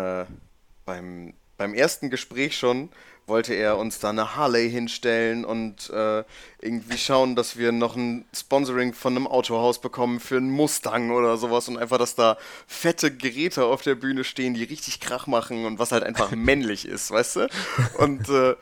beim, 0.89 1.35
beim 1.59 1.75
ersten 1.75 2.09
Gespräch 2.09 2.57
schon, 2.57 2.89
wollte 3.27 3.53
er 3.53 3.77
uns 3.77 3.99
da 3.99 4.09
eine 4.09 4.37
Harley 4.37 4.71
hinstellen 4.71 5.45
und 5.45 5.91
äh, 5.91 6.25
irgendwie 6.63 6.97
schauen, 6.97 7.37
dass 7.37 7.59
wir 7.59 7.73
noch 7.73 7.95
ein 7.95 8.25
Sponsoring 8.35 8.95
von 8.95 9.15
einem 9.15 9.27
Autohaus 9.27 9.83
bekommen 9.83 10.19
für 10.19 10.39
einen 10.39 10.49
Mustang 10.49 11.11
oder 11.11 11.37
sowas 11.37 11.69
und 11.69 11.77
einfach, 11.77 11.99
dass 11.99 12.15
da 12.15 12.39
fette 12.67 13.15
Geräte 13.15 13.67
auf 13.67 13.83
der 13.83 13.97
Bühne 13.97 14.25
stehen, 14.25 14.55
die 14.55 14.65
richtig 14.65 14.99
Krach 14.99 15.27
machen 15.27 15.67
und 15.67 15.79
was 15.79 15.93
halt 15.93 16.05
einfach 16.05 16.31
männlich 16.35 16.89
ist, 16.89 17.11
weißt 17.11 17.37
du? 17.37 17.49
Und 17.99 18.31
äh, 18.31 18.57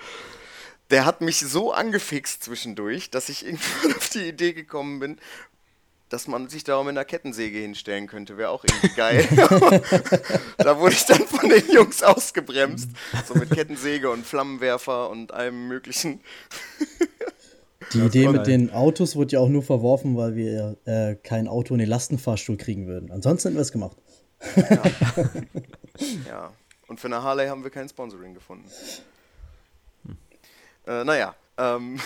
der 0.90 1.04
hat 1.04 1.20
mich 1.20 1.38
so 1.38 1.72
angefixt 1.72 2.42
zwischendurch, 2.42 3.08
dass 3.10 3.28
ich 3.28 3.46
irgendwann 3.46 3.94
auf 3.94 4.08
die 4.08 4.28
Idee 4.28 4.52
gekommen 4.52 4.98
bin, 4.98 5.18
dass 6.08 6.28
man 6.28 6.48
sich 6.48 6.64
da 6.64 6.76
auch 6.76 6.84
mit 6.84 6.90
einer 6.90 7.04
Kettensäge 7.04 7.58
hinstellen 7.58 8.06
könnte. 8.06 8.36
Wäre 8.36 8.50
auch 8.50 8.64
irgendwie 8.64 8.94
geil. 8.94 9.26
da 10.58 10.78
wurde 10.78 10.94
ich 10.94 11.04
dann 11.06 11.26
von 11.26 11.48
den 11.48 11.68
Jungs 11.70 12.02
ausgebremst. 12.02 12.90
So 13.26 13.34
mit 13.34 13.50
Kettensäge 13.50 14.10
und 14.10 14.24
Flammenwerfer 14.24 15.10
und 15.10 15.32
allem 15.32 15.68
möglichen. 15.68 16.20
Die 17.92 18.00
Idee 18.00 18.26
war 18.26 18.32
mit 18.32 18.44
geil. 18.44 18.58
den 18.58 18.72
Autos 18.72 19.14
wurde 19.14 19.32
ja 19.32 19.40
auch 19.40 19.48
nur 19.48 19.62
verworfen, 19.62 20.16
weil 20.16 20.34
wir 20.34 20.76
äh, 20.86 21.14
kein 21.14 21.46
Auto 21.46 21.74
in 21.74 21.78
den 21.78 21.88
Lastenfahrstuhl 21.88 22.56
kriegen 22.56 22.86
würden. 22.86 23.12
Ansonsten 23.12 23.48
hätten 23.48 23.58
wir 23.58 23.62
es 23.62 23.72
gemacht. 23.72 23.96
Ja. 26.28 26.52
Und 26.88 27.00
für 27.00 27.08
eine 27.08 27.22
Harley 27.22 27.48
haben 27.48 27.64
wir 27.64 27.70
kein 27.70 27.88
Sponsoring 27.88 28.34
gefunden. 28.34 28.68
Äh, 30.86 31.04
naja. 31.04 31.34
Ähm, 31.58 31.98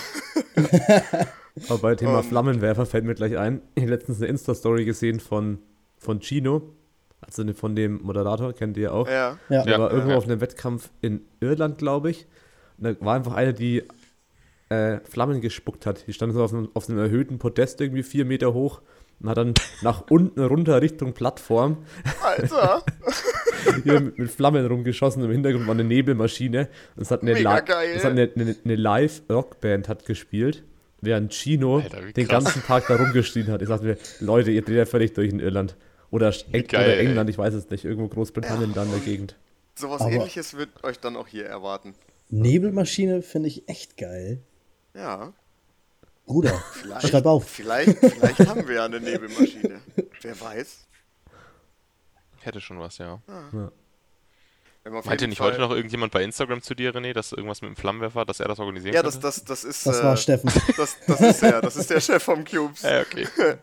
Aber 1.69 1.79
bei 1.79 1.95
Thema 1.95 2.17
Und- 2.19 2.25
Flammenwerfer 2.25 2.85
fällt 2.85 3.05
mir 3.05 3.15
gleich 3.15 3.37
ein. 3.37 3.61
Ich 3.75 3.83
habe 3.83 3.91
letztens 3.91 4.17
eine 4.19 4.27
Insta-Story 4.27 4.85
gesehen 4.85 5.19
von, 5.19 5.59
von 5.97 6.19
Chino, 6.19 6.73
also 7.21 7.43
von 7.53 7.75
dem 7.75 8.01
Moderator, 8.01 8.53
kennt 8.53 8.77
ihr 8.77 8.83
ja 8.83 8.91
auch. 8.91 9.07
ja. 9.07 9.37
Ja. 9.49 9.63
Der 9.63 9.73
Ja, 9.73 9.79
war 9.79 9.91
irgendwo 9.91 10.11
ja. 10.11 10.17
auf 10.17 10.25
einem 10.25 10.41
Wettkampf 10.41 10.89
in 11.01 11.21
Irland, 11.39 11.77
glaube 11.77 12.09
ich. 12.09 12.25
Und 12.77 12.85
da 12.85 13.05
war 13.05 13.15
einfach 13.15 13.33
eine, 13.33 13.53
die 13.53 13.83
äh, 14.69 14.99
Flammen 15.03 15.41
gespuckt 15.41 15.85
hat. 15.85 16.07
Die 16.07 16.13
stand 16.13 16.33
so 16.33 16.43
auf 16.43 16.53
einem, 16.53 16.69
auf 16.73 16.89
einem 16.89 16.97
erhöhten 16.99 17.37
Podest 17.37 17.79
irgendwie 17.81 18.03
vier 18.03 18.25
Meter 18.25 18.53
hoch 18.53 18.81
und 19.19 19.29
hat 19.29 19.37
dann 19.37 19.53
nach 19.83 20.05
unten 20.09 20.39
runter 20.43 20.81
Richtung 20.81 21.13
Plattform 21.13 21.77
Alter. 22.23 22.83
hier 23.83 23.99
mit, 23.99 24.17
mit 24.17 24.31
Flammen 24.31 24.65
rumgeschossen. 24.65 25.23
Im 25.23 25.29
Hintergrund 25.29 25.67
war 25.67 25.75
eine 25.75 25.83
Nebelmaschine. 25.83 26.69
Und 26.95 27.03
es 27.03 27.11
hat 27.11 27.21
eine, 27.21 27.33
Mega 27.33 27.59
geil. 27.59 27.91
es 27.95 28.03
hat 28.03 28.11
eine, 28.11 28.31
eine, 28.35 28.55
eine 28.65 28.75
Live-Rockband 28.75 29.87
hat 29.89 30.05
gespielt, 30.05 30.63
während 31.01 31.33
Chino 31.33 31.79
Alter, 31.79 32.11
den 32.11 32.27
ganzen 32.27 32.63
Tag 32.63 32.87
da 32.87 32.95
rumgeschrien 32.95 33.47
hat. 33.47 33.61
Ich 33.61 33.67
sagte 33.67 33.85
mir, 33.85 33.97
Leute, 34.19 34.51
ihr 34.51 34.61
dreht 34.61 34.77
ja 34.77 34.85
völlig 34.85 35.13
durch 35.13 35.29
in 35.31 35.39
Irland. 35.39 35.75
Oder, 36.09 36.33
Eng 36.51 36.67
geil, 36.67 36.83
oder 36.85 36.97
ey. 36.97 37.05
England, 37.07 37.29
ich 37.29 37.37
weiß 37.37 37.53
es 37.53 37.69
nicht. 37.69 37.85
Irgendwo 37.85 38.07
Großbritannien 38.09 38.73
da 38.73 38.83
in 38.83 38.91
der 38.91 38.99
Gegend. 38.99 39.35
Sowas 39.75 40.01
Aber- 40.01 40.11
ähnliches 40.11 40.55
wird 40.55 40.83
euch 40.83 40.99
dann 40.99 41.15
auch 41.15 41.27
hier 41.27 41.45
erwarten. 41.45 41.95
Nebelmaschine 42.29 43.21
finde 43.21 43.47
ich 43.49 43.67
echt 43.69 43.97
geil. 43.97 44.41
Ja. 44.93 45.33
Bruder, 46.25 46.51
Vielleicht, 46.73 47.07
schreib 47.07 47.25
auf. 47.25 47.47
Vielleicht, 47.49 47.97
vielleicht 47.97 48.39
haben 48.47 48.67
wir 48.67 48.75
ja 48.75 48.85
eine 48.85 48.99
Nebelmaschine. 48.99 49.81
Wer 50.21 50.39
weiß. 50.41 50.87
Hätte 52.41 52.61
schon 52.61 52.79
was, 52.79 52.97
ja. 52.97 53.21
Haben 53.27 53.65
auf 53.67 53.71
Meinte 54.83 55.27
nicht 55.27 55.37
Fall- 55.37 55.51
heute 55.51 55.61
noch 55.61 55.69
irgendjemand 55.69 56.11
bei 56.11 56.23
Instagram 56.23 56.63
zu 56.63 56.73
dir, 56.73 56.91
René, 56.95 57.13
dass 57.13 57.31
irgendwas 57.33 57.61
mit 57.61 57.69
dem 57.69 57.75
Flammenwerfer, 57.75 58.25
dass 58.25 58.39
er 58.39 58.47
das 58.47 58.57
organisieren 58.59 58.95
Ja, 58.95 59.03
das, 59.03 59.19
das, 59.19 59.43
das 59.43 59.63
ist. 59.63 59.85
Das 59.85 59.99
äh, 59.99 60.03
war 60.03 60.17
Steffen. 60.17 60.51
Das, 60.75 60.97
das 61.05 61.21
ist 61.21 61.43
er, 61.43 61.61
das 61.61 61.75
ist 61.75 61.89
der 61.91 62.01
Chef 62.01 62.23
vom 62.23 62.43
Cubes. 62.43 62.81
Ja, 62.81 63.01
okay. 63.01 63.27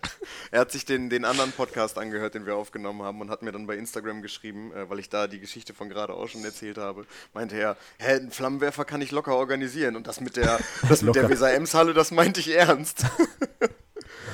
Er 0.53 0.61
hat 0.61 0.71
sich 0.71 0.85
den, 0.85 1.11
den 1.11 1.25
anderen 1.25 1.51
Podcast 1.53 1.99
angehört, 1.99 2.35
den 2.35 2.47
wir 2.47 2.55
aufgenommen 2.55 3.03
haben, 3.03 3.21
und 3.21 3.31
hat 3.31 3.43
mir 3.43 3.51
dann 3.51 3.67
bei 3.67 3.77
Instagram 3.77 4.23
geschrieben, 4.23 4.73
äh, 4.73 4.89
weil 4.89 5.01
ich 5.01 5.09
da 5.09 5.27
die 5.27 5.41
Geschichte 5.41 5.75
von 5.75 5.89
gerade 5.89 6.15
auch 6.15 6.29
schon 6.29 6.45
erzählt 6.45 6.79
habe. 6.79 7.05
Meinte 7.35 7.57
er, 7.57 7.77
hä, 7.99 8.13
einen 8.13 8.31
Flammenwerfer 8.31 8.85
kann 8.85 9.01
ich 9.03 9.11
locker 9.11 9.35
organisieren. 9.35 9.97
Und 9.97 10.07
das 10.07 10.21
mit 10.21 10.37
der, 10.37 10.61
das 10.89 11.03
mit 11.03 11.17
der 11.17 11.23
Locker. 11.25 11.35
Weser 11.35 11.53
Ems-Halle, 11.53 11.95
das 11.95 12.13
meinte 12.13 12.39
ich 12.41 12.55
ernst. 12.55 13.05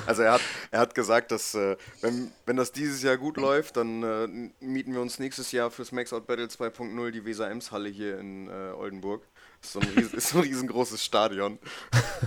Also 0.05 0.21
er 0.21 0.33
hat, 0.33 0.41
er 0.71 0.79
hat 0.79 0.95
gesagt, 0.95 1.31
dass 1.31 1.55
äh, 1.55 1.77
wenn, 2.01 2.31
wenn 2.45 2.57
das 2.57 2.71
dieses 2.71 3.01
Jahr 3.01 3.17
gut 3.17 3.37
läuft, 3.37 3.77
dann 3.77 4.03
äh, 4.03 4.27
mieten 4.63 4.93
wir 4.93 5.01
uns 5.01 5.19
nächstes 5.19 5.51
Jahr 5.51 5.71
fürs 5.71 5.91
Max 5.91 6.13
Out 6.13 6.27
Battle 6.27 6.45
2.0 6.45 7.11
die 7.11 7.25
Weser 7.25 7.49
Ems 7.49 7.71
Halle 7.71 7.89
hier 7.89 8.19
in 8.19 8.47
äh, 8.47 8.71
Oldenburg. 8.71 9.23
Ist 9.61 9.73
so, 9.73 9.79
ein 9.79 9.87
ries 9.89 10.13
ist 10.13 10.29
so 10.29 10.39
ein 10.39 10.43
riesengroßes 10.43 11.03
Stadion. 11.03 11.59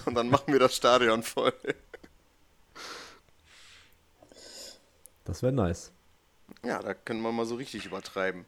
Und 0.05 0.15
dann 0.15 0.29
machen 0.29 0.53
wir 0.53 0.59
das 0.59 0.75
Stadion 0.75 1.23
voll. 1.23 1.53
Das 5.25 5.43
wäre 5.43 5.53
nice. 5.53 5.93
Ja, 6.65 6.81
da 6.81 6.95
können 6.95 7.21
wir 7.23 7.31
mal 7.33 7.47
so 7.47 7.55
richtig 7.55 7.87
übertreiben. 7.87 8.45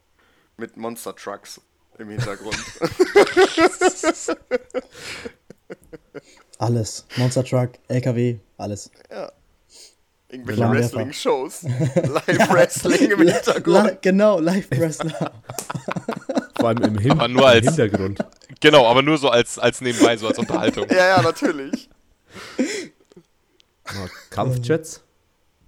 Mit 0.56 0.76
Monster 0.76 1.14
Trucks 1.14 1.60
im 1.98 2.08
Hintergrund. 2.08 2.56
Alles. 6.60 7.06
Monster 7.16 7.42
Truck, 7.44 7.70
LKW, 7.88 8.36
alles. 8.58 8.90
ja. 9.10 9.32
Irgendwelche. 10.28 10.60
Wrestling-Shows. 10.70 11.62
Live-Wrestling 11.94 13.10
im 13.10 13.18
Hintergrund. 13.28 14.00
genau, 14.02 14.38
Live-Wrestler. 14.38 15.32
Vor 16.60 16.68
allem 16.68 16.82
im, 16.84 16.98
Hin 16.98 17.12
Aber 17.12 17.26
nur 17.26 17.40
im 17.42 17.46
als- 17.48 17.66
Hintergrund. 17.66 18.24
Genau, 18.60 18.86
aber 18.86 19.02
nur 19.02 19.16
so 19.18 19.28
als, 19.30 19.58
als 19.58 19.80
nebenbei, 19.80 20.16
so 20.18 20.28
als 20.28 20.38
Unterhaltung. 20.38 20.86
Ja, 20.90 21.16
ja, 21.16 21.22
natürlich. 21.22 21.88
Ja, 23.92 24.06
Kampfjets. 24.30 25.02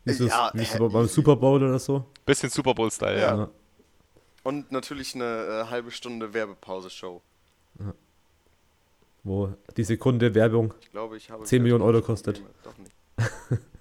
Wie 0.04 0.12
so, 0.12 0.26
Ja, 0.28 0.50
wie 0.54 0.62
äh, 0.62 0.64
so 0.64 0.88
beim 0.88 1.08
Super 1.08 1.34
Bowl 1.34 1.60
oder 1.60 1.78
so. 1.80 2.04
Bisschen 2.24 2.50
Super 2.50 2.72
Bowl-Style, 2.74 3.20
ja. 3.20 3.36
Ja. 3.36 3.48
Und 4.44 4.70
natürlich 4.70 5.16
eine 5.16 5.24
äh, 5.24 5.70
halbe 5.70 5.90
Stunde 5.90 6.32
Werbepause-Show. 6.32 7.20
Wo 9.24 9.54
die 9.76 9.84
Sekunde 9.84 10.34
Werbung 10.34 10.74
Ich 10.80 10.90
glaube, 10.90 11.16
ich 11.16 11.30
habe. 11.30 11.44
10 11.44 11.62
Millionen 11.62 11.82
Euro 11.82 12.02
kostet. 12.02 12.42
Doch 12.64 12.76
nicht. 12.78 12.92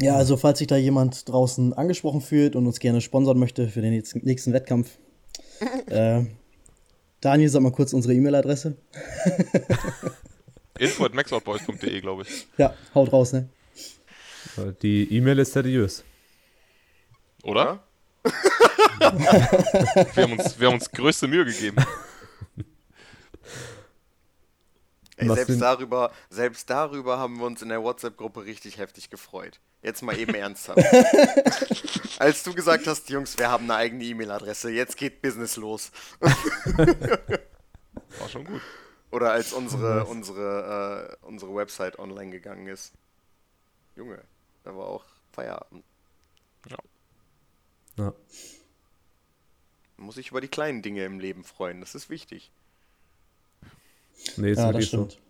Ja, 0.00 0.16
also 0.16 0.36
falls 0.36 0.58
sich 0.58 0.68
da 0.68 0.76
jemand 0.76 1.28
draußen 1.28 1.74
angesprochen 1.74 2.22
fühlt 2.22 2.56
und 2.56 2.66
uns 2.66 2.80
gerne 2.80 3.00
sponsern 3.00 3.38
möchte 3.38 3.68
für 3.68 3.82
den 3.82 3.92
nächsten, 3.92 4.52
Wettkampf, 4.52 4.98
äh, 5.86 6.24
Daniel, 7.20 7.48
sag 7.48 7.62
mal 7.62 7.72
kurz 7.72 7.92
unsere 7.92 8.14
E-Mail-Adresse. 8.14 8.76
Info 10.78 11.04
at 11.04 11.14
maxoutboys.de, 11.14 12.00
glaube 12.00 12.22
ich. 12.22 12.46
Ja, 12.56 12.74
haut 12.94 13.12
raus, 13.12 13.32
ne? 13.32 13.48
Die 14.82 15.14
E-Mail 15.14 15.38
ist 15.38 15.52
seriös. 15.52 16.02
Oder? 17.44 17.84
Wir, 18.98 20.22
haben 20.22 20.38
uns, 20.38 20.58
wir 20.58 20.68
haben 20.68 20.74
uns 20.74 20.90
größte 20.90 21.28
Mühe 21.28 21.44
gegeben. 21.44 21.84
Ey, 25.16 25.28
selbst, 25.28 25.60
darüber, 25.60 26.10
selbst 26.30 26.70
darüber 26.70 27.18
haben 27.18 27.38
wir 27.38 27.46
uns 27.46 27.62
in 27.62 27.68
der 27.68 27.82
WhatsApp-Gruppe 27.82 28.44
richtig 28.44 28.78
heftig 28.78 29.10
gefreut. 29.10 29.60
Jetzt 29.82 30.02
mal 30.02 30.18
eben 30.18 30.34
ernsthaft. 30.34 30.78
Als 32.18 32.42
du 32.42 32.54
gesagt 32.54 32.86
hast, 32.86 33.08
Jungs, 33.08 33.38
wir 33.38 33.50
haben 33.50 33.64
eine 33.64 33.76
eigene 33.76 34.04
E-Mail-Adresse, 34.04 34.70
jetzt 34.70 34.96
geht 34.96 35.22
Business 35.22 35.56
los. 35.56 35.90
War 36.20 36.34
schon 38.28 38.44
gut. 38.44 38.60
Oder 39.10 39.32
als 39.32 39.52
unsere, 39.52 40.04
unsere, 40.06 41.18
äh, 41.22 41.26
unsere 41.26 41.54
Website 41.54 41.98
online 41.98 42.30
gegangen 42.30 42.66
ist. 42.66 42.92
Junge, 43.94 44.22
da 44.64 44.74
war 44.74 44.86
auch 44.86 45.04
Feierabend. 45.32 45.84
Ja. 47.98 48.14
Man 50.02 50.06
muss 50.06 50.16
sich 50.16 50.32
über 50.32 50.40
die 50.40 50.48
kleinen 50.48 50.82
Dinge 50.82 51.04
im 51.04 51.20
Leben 51.20 51.44
freuen, 51.44 51.78
das 51.78 51.94
ist 51.94 52.10
wichtig. 52.10 52.50
Nee, 54.36 54.50
ist 54.50 54.58
Ja, 54.58 54.64
das 54.64 54.72
wirklich 54.72 54.90
so. 54.90 54.96
stimmt. 55.04 55.22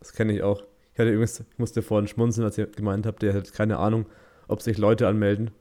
Das 0.00 0.12
kenne 0.12 0.32
ich 0.32 0.42
auch. 0.42 0.60
Ich, 0.92 0.98
hatte 0.98 1.10
übrigens, 1.10 1.38
ich 1.38 1.58
musste 1.58 1.82
vorhin 1.82 2.08
schmunzeln, 2.08 2.44
als 2.44 2.58
ihr 2.58 2.66
gemeint 2.66 3.06
habt, 3.06 3.22
ihr 3.22 3.32
hättet 3.32 3.52
keine 3.54 3.76
Ahnung, 3.76 4.06
ob 4.48 4.60
sich 4.60 4.76
Leute 4.76 5.06
anmelden, 5.06 5.52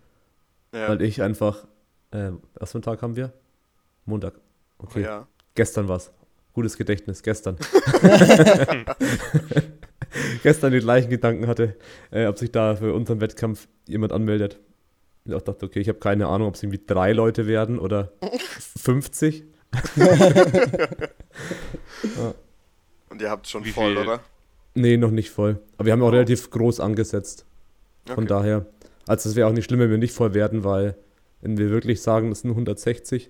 Ja, 0.73 0.89
weil 0.89 1.03
ich 1.03 1.21
einfach, 1.21 1.67
äh, 2.09 2.31
was 2.55 2.71
für 2.71 2.77
einen 2.79 2.81
Tag 2.81 3.03
haben 3.03 3.15
wir? 3.15 3.31
Montag. 4.05 4.33
Okay, 4.79 5.03
ja. 5.03 5.27
gestern 5.53 5.87
war's. 5.87 6.11
Gutes 6.53 6.77
Gedächtnis, 6.77 7.21
gestern. 7.21 7.57
gestern 10.41 10.71
die 10.71 10.79
gleichen 10.79 11.11
Gedanken 11.11 11.45
hatte, 11.45 11.75
äh, 12.09 12.25
ob 12.25 12.39
sich 12.39 12.51
da 12.51 12.75
für 12.75 12.91
unseren 12.95 13.21
Wettkampf 13.21 13.67
jemand 13.87 14.13
anmeldet. 14.13 14.59
Und 15.27 15.33
ich 15.33 15.35
auch 15.37 15.41
dachte, 15.43 15.65
okay, 15.65 15.79
ich 15.81 15.89
habe 15.89 15.99
keine 15.99 16.27
Ahnung, 16.27 16.47
ob 16.47 16.55
es 16.55 16.63
irgendwie 16.63 16.81
drei 16.85 17.11
Leute 17.13 17.47
werden 17.47 17.79
oder 17.79 18.11
50. 18.77 19.43
Und 23.09 23.21
ihr 23.21 23.29
habt 23.29 23.47
schon 23.47 23.63
Wie 23.65 23.71
voll, 23.71 23.93
viel- 23.95 24.03
oder? 24.05 24.19
Nee, 24.75 24.97
noch 24.97 25.11
nicht 25.11 25.29
voll. 25.31 25.59
Aber 25.77 25.85
wir 25.85 25.93
haben 25.93 26.03
auch 26.03 26.11
relativ 26.11 26.49
groß 26.51 26.79
angesetzt. 26.79 27.45
Von 28.05 28.19
Okay. 28.19 28.27
daher, 28.27 28.65
also 29.07 29.27
es 29.29 29.35
wäre 29.35 29.47
auch 29.47 29.53
nicht 29.53 29.65
schlimm, 29.65 29.79
wenn 29.79 29.89
wir 29.89 29.97
nicht 29.97 30.13
voll 30.13 30.33
werden, 30.33 30.63
weil 30.63 30.95
wenn 31.41 31.57
wir 31.57 31.69
wirklich 31.69 32.01
sagen, 32.01 32.29
das 32.29 32.41
sind 32.41 32.51
160, 32.51 33.29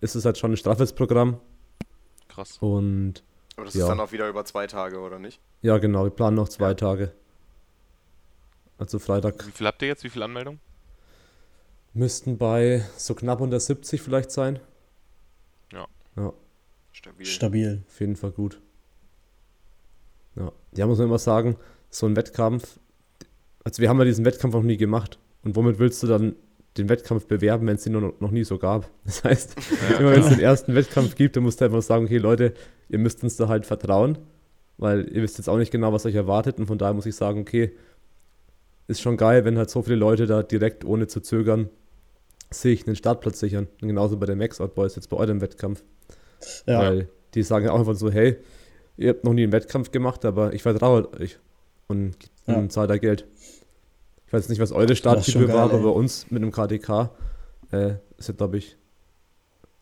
ist 0.00 0.14
es 0.14 0.24
halt 0.24 0.38
schon 0.38 0.52
ein 0.52 0.56
straffes 0.56 0.92
Programm. 0.92 1.40
Krass. 2.28 2.58
Und 2.60 3.24
Aber 3.56 3.64
das 3.66 3.74
Ja. 3.74 3.82
ist 3.82 3.88
dann 3.88 4.00
auch 4.00 4.12
wieder 4.12 4.28
über 4.28 4.44
zwei 4.44 4.66
Tage, 4.66 4.98
oder 5.00 5.18
nicht? 5.18 5.40
ja, 5.62 5.78
genau, 5.78 6.04
wir 6.04 6.10
planen 6.10 6.36
noch 6.36 6.48
zwei 6.48 6.68
Ja. 6.68 6.74
Tage. 6.74 7.12
Also 8.78 8.98
Freitag 8.98 9.46
Wie 9.46 9.50
viel 9.52 9.66
habt 9.66 9.80
ihr 9.82 9.88
jetzt? 9.88 10.04
Wie 10.04 10.10
viele 10.10 10.26
Anmeldungen? 10.26 10.60
Müssten 11.96 12.38
bei 12.38 12.84
so 12.96 13.14
knapp 13.14 13.40
unter 13.40 13.58
70 13.58 14.00
vielleicht 14.02 14.30
sein. 14.30 14.58
Ja. 15.72 15.86
Ja, 16.16 16.32
Stabil. 16.92 17.26
Stabil. 17.26 17.82
auf 17.86 18.00
jeden 18.00 18.16
Fall 18.16 18.30
gut. 18.30 18.60
Ja, 20.36 20.52
ja, 20.76 20.86
muss 20.86 20.98
man 20.98 21.08
immer 21.08 21.18
sagen, 21.18 21.56
so 21.90 22.06
ein 22.06 22.16
Wettkampf, 22.16 22.78
also 23.64 23.80
wir 23.82 23.88
haben 23.88 23.98
ja 23.98 24.04
diesen 24.04 24.24
Wettkampf 24.24 24.54
noch 24.54 24.62
nie 24.62 24.76
gemacht. 24.76 25.18
Und 25.42 25.56
womit 25.56 25.78
willst 25.78 26.02
du 26.02 26.06
dann 26.06 26.36
den 26.76 26.88
Wettkampf 26.88 27.26
bewerben, 27.26 27.66
wenn 27.66 27.76
es 27.76 27.84
den 27.84 27.94
noch, 27.94 28.20
noch 28.20 28.30
nie 28.30 28.44
so 28.44 28.58
gab? 28.58 28.90
Das 29.04 29.24
heißt, 29.24 29.56
immer 29.98 30.12
wenn 30.12 30.20
es 30.20 30.28
den 30.28 30.40
ersten 30.40 30.74
Wettkampf 30.74 31.14
gibt, 31.14 31.36
dann 31.36 31.44
musst 31.44 31.60
du 31.60 31.64
einfach 31.64 31.82
sagen, 31.82 32.06
okay 32.06 32.18
Leute, 32.18 32.52
ihr 32.88 32.98
müsst 32.98 33.22
uns 33.22 33.36
da 33.36 33.48
halt 33.48 33.64
vertrauen, 33.64 34.18
weil 34.76 35.08
ihr 35.08 35.22
wisst 35.22 35.38
jetzt 35.38 35.48
auch 35.48 35.58
nicht 35.58 35.70
genau, 35.70 35.92
was 35.92 36.04
euch 36.04 36.14
erwartet. 36.14 36.58
Und 36.58 36.66
von 36.66 36.78
daher 36.78 36.94
muss 36.94 37.06
ich 37.06 37.16
sagen, 37.16 37.40
okay, 37.40 37.72
ist 38.88 39.00
schon 39.00 39.16
geil, 39.16 39.44
wenn 39.44 39.56
halt 39.58 39.70
so 39.70 39.82
viele 39.82 39.96
Leute 39.96 40.26
da 40.26 40.42
direkt 40.42 40.84
ohne 40.84 41.06
zu 41.06 41.20
zögern 41.20 41.70
sich 42.50 42.86
einen 42.86 42.96
Startplatz 42.96 43.40
sichern. 43.40 43.68
Und 43.82 43.88
genauso 43.88 44.16
bei 44.16 44.26
den 44.26 44.38
Max 44.38 44.60
Out 44.60 44.74
Boys 44.74 44.94
jetzt 44.96 45.08
bei 45.08 45.16
eurem 45.16 45.40
Wettkampf. 45.40 45.82
Ja, 46.66 46.80
Weil 46.80 47.08
die 47.34 47.42
sagen 47.42 47.66
ja 47.66 47.72
auch 47.72 47.78
einfach 47.78 47.94
so, 47.94 48.10
hey, 48.10 48.36
ihr 48.96 49.10
habt 49.10 49.24
noch 49.24 49.32
nie 49.32 49.42
einen 49.42 49.52
Wettkampf 49.52 49.90
gemacht, 49.90 50.24
aber 50.24 50.52
ich 50.52 50.62
vertraue 50.62 51.12
euch 51.20 51.38
und, 51.88 52.14
Ja. 52.46 52.54
und 52.56 52.72
zahlt 52.72 52.90
da 52.90 52.98
Geld. 52.98 53.26
Ich 54.26 54.32
weiß 54.32 54.48
nicht, 54.48 54.60
was 54.60 54.72
eure 54.72 54.96
Startgebühr 54.96 55.48
war, 55.48 55.64
aber 55.64 55.78
bei 55.82 55.88
uns 55.88 56.30
mit 56.30 56.42
einem 56.42 56.50
KDK 56.52 57.10
äh, 57.72 57.94
ist 58.18 58.28
ja, 58.28 58.34
glaube 58.34 58.58
ich, 58.58 58.76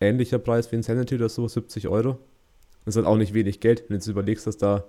ähnlicher 0.01 0.39
Preis 0.39 0.71
wie 0.71 0.77
ein 0.77 0.83
Sanity 0.83 1.15
oder 1.15 1.29
so, 1.29 1.47
70 1.49 1.89
Euro. 1.89 2.19
Das 2.85 2.95
ist 2.95 2.97
halt 2.97 3.07
auch 3.07 3.17
nicht 3.17 3.33
wenig 3.35 3.61
Geld, 3.61 3.81
wenn 3.83 3.89
du 3.89 3.95
jetzt 3.95 4.07
überlegst, 4.07 4.47
dass 4.47 4.59
da, 4.59 4.85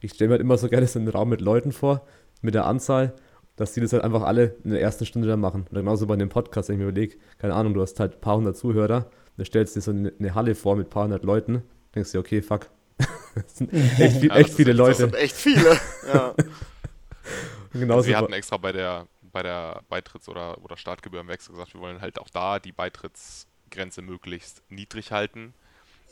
ich 0.00 0.12
stelle 0.12 0.28
mir 0.28 0.32
halt 0.34 0.42
immer 0.42 0.58
so 0.58 0.68
gerne 0.68 0.86
so 0.86 0.98
einen 0.98 1.08
Raum 1.08 1.30
mit 1.30 1.40
Leuten 1.40 1.72
vor, 1.72 2.06
mit 2.42 2.54
der 2.54 2.66
Anzahl, 2.66 3.14
dass 3.62 3.72
die 3.72 3.80
das 3.80 3.92
halt 3.92 4.02
einfach 4.04 4.22
alle 4.22 4.56
in 4.64 4.70
der 4.70 4.80
ersten 4.80 5.06
Stunde 5.06 5.28
dann 5.28 5.40
machen. 5.40 5.66
Oder 5.70 5.80
genauso 5.80 6.06
bei 6.06 6.16
dem 6.16 6.28
Podcast, 6.28 6.68
wenn 6.68 6.76
ich 6.76 6.78
mir 6.82 6.88
überlege, 6.88 7.16
keine 7.38 7.54
Ahnung, 7.54 7.74
du 7.74 7.80
hast 7.82 7.98
halt 8.00 8.14
ein 8.14 8.20
paar 8.20 8.36
hundert 8.36 8.56
Zuhörer, 8.56 9.10
dann 9.36 9.46
stellst 9.46 9.76
du 9.76 9.80
dir 9.80 9.84
so 9.84 9.90
eine, 9.92 10.12
eine 10.18 10.34
Halle 10.34 10.54
vor 10.54 10.76
mit 10.76 10.88
ein 10.88 10.90
paar 10.90 11.04
hundert 11.04 11.24
Leuten, 11.24 11.62
denkst 11.94 12.10
dir, 12.12 12.18
okay, 12.18 12.42
fuck. 12.42 12.68
das 13.34 13.56
sind 13.58 13.72
echt, 13.72 14.18
viel, 14.18 14.28
Ja, 14.28 14.36
echt 14.36 14.48
das 14.50 14.56
viele 14.56 14.70
Das 14.72 14.78
Leute. 14.78 14.96
sind 14.96 15.14
echt 15.14 15.36
viele. 15.36 15.78
ja. 16.12 16.34
Also 17.88 18.06
wir 18.06 18.18
hatten 18.18 18.32
extra 18.34 18.58
bei 18.58 18.72
der, 18.72 19.06
bei 19.22 19.42
der 19.42 19.80
Beitritts- 19.90 20.28
oder, 20.28 20.62
oder 20.62 20.76
Startgebührenwechsel 20.76 21.52
gesagt, 21.54 21.72
wir 21.72 21.80
wollen 21.80 22.02
halt 22.02 22.18
auch 22.20 22.28
da 22.28 22.58
die 22.58 22.72
Beitrittsgrenze 22.72 24.02
möglichst 24.02 24.62
niedrig 24.68 25.10
halten, 25.10 25.54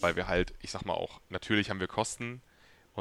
weil 0.00 0.16
wir 0.16 0.26
halt, 0.26 0.54
ich 0.62 0.70
sag 0.70 0.86
mal 0.86 0.94
auch, 0.94 1.20
natürlich 1.28 1.68
haben 1.68 1.78
wir 1.80 1.86
Kosten 1.86 2.40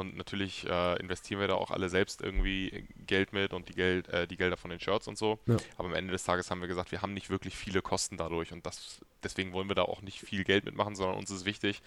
und 0.00 0.16
natürlich 0.16 0.66
äh, 0.68 0.98
investieren 0.98 1.40
wir 1.40 1.46
da 1.48 1.54
auch 1.54 1.70
alle 1.70 1.88
selbst 1.88 2.20
irgendwie 2.22 2.86
Geld 3.06 3.32
mit 3.32 3.52
und 3.52 3.68
die, 3.68 3.74
Geld, 3.74 4.08
äh, 4.08 4.26
die 4.26 4.36
Gelder 4.36 4.56
von 4.56 4.70
den 4.70 4.80
Shirts 4.80 5.06
und 5.06 5.16
so. 5.16 5.38
Ja. 5.46 5.56
Aber 5.76 5.88
am 5.88 5.94
Ende 5.94 6.12
des 6.12 6.24
Tages 6.24 6.50
haben 6.50 6.60
wir 6.60 6.68
gesagt, 6.68 6.90
wir 6.90 7.02
haben 7.02 7.14
nicht 7.14 7.30
wirklich 7.30 7.54
viele 7.54 7.82
Kosten 7.82 8.16
dadurch 8.16 8.52
und 8.52 8.66
das, 8.66 9.00
deswegen 9.22 9.52
wollen 9.52 9.68
wir 9.68 9.76
da 9.76 9.82
auch 9.82 10.02
nicht 10.02 10.20
viel 10.20 10.42
Geld 10.44 10.64
mitmachen, 10.64 10.96
sondern 10.96 11.16
uns 11.18 11.30
ist 11.30 11.44
wichtig, 11.44 11.82